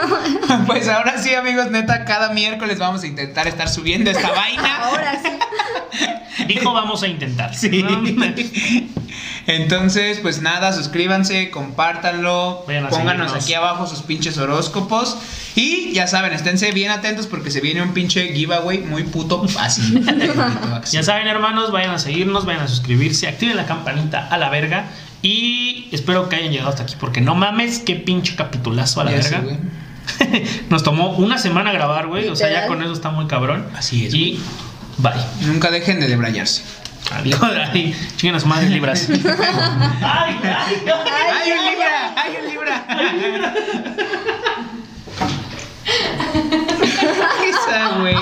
pues 0.67 0.87
ahora 0.87 1.17
sí, 1.17 1.33
amigos, 1.33 1.71
neta, 1.71 2.05
cada 2.05 2.29
miércoles 2.31 2.77
vamos 2.77 3.01
a 3.03 3.07
intentar 3.07 3.47
estar 3.47 3.67
subiendo 3.67 4.11
esta 4.11 4.29
vaina. 4.31 4.83
Ahora 4.83 5.19
sí. 5.21 5.29
dijo 6.47 6.73
vamos 6.73 7.03
a 7.03 7.07
intentar. 7.07 7.55
Sí. 7.55 7.83
¿no? 7.83 8.01
Entonces, 9.47 10.19
pues 10.21 10.41
nada, 10.41 10.73
suscríbanse, 10.73 11.49
compártanlo, 11.51 12.63
Vayan 12.67 12.85
a 12.85 12.89
pónganos 12.89 13.33
aquí 13.33 13.53
abajo 13.53 13.87
sus 13.87 14.01
pinches 14.01 14.37
horóscopos 14.37 15.17
y 15.55 15.93
ya 15.93 16.07
saben, 16.07 16.33
esténse 16.33 16.71
bien 16.71 16.91
atentos 16.91 17.27
porque 17.27 17.49
se 17.49 17.61
viene 17.61 17.81
un 17.81 17.93
pinche 17.93 18.33
giveaway 18.33 18.79
muy 18.89 19.03
puto 19.03 19.47
fácil. 19.47 20.05
Ya 20.91 21.03
saben, 21.03 21.27
hermanos, 21.27 21.71
vayan 21.71 21.91
a 21.91 21.99
seguirnos, 21.99 22.45
vayan 22.45 22.63
a 22.63 22.67
suscribirse, 22.67 23.27
activen 23.27 23.55
la 23.55 23.65
campanita 23.65 24.27
a 24.27 24.37
la 24.37 24.49
verga. 24.49 24.87
Y 25.21 25.87
espero 25.91 26.29
que 26.29 26.35
hayan 26.35 26.51
llegado 26.51 26.69
hasta 26.69 26.83
aquí, 26.83 26.95
porque 26.99 27.21
no 27.21 27.33
mames, 27.33 27.79
qué 27.79 27.95
pinche 27.95 28.35
capitulazo 28.35 29.01
a 29.01 29.05
la 29.05 29.11
Ya 29.11 29.17
verga. 29.17 29.39
güey. 29.39 29.57
Nos 30.69 30.83
tomó 30.83 31.09
una 31.17 31.37
semana 31.37 31.71
grabar, 31.71 32.07
güey. 32.07 32.29
O 32.29 32.35
sea, 32.35 32.51
ya 32.51 32.67
con 32.67 32.81
eso 32.81 32.93
está 32.93 33.09
muy 33.09 33.27
cabrón. 33.27 33.65
Así 33.75 34.05
es, 34.05 34.13
Y 34.13 34.39
Bye. 34.97 35.13
Nunca 35.41 35.69
dejen 35.71 35.99
de 35.99 36.07
debrayarse. 36.07 36.63
Adiós. 37.11 37.39
Ay, 37.73 37.95
chinguen 38.17 38.47
madres 38.47 38.69
libras. 38.69 39.07
ay, 39.09 40.39
ay, 40.43 40.43
ay, 40.43 40.91
ay, 41.35 41.51
un 41.51 41.65
libra, 41.69 42.13
ay, 42.15 42.37
un 42.37 43.21
libra. 43.21 43.53
Güey. 47.99 48.15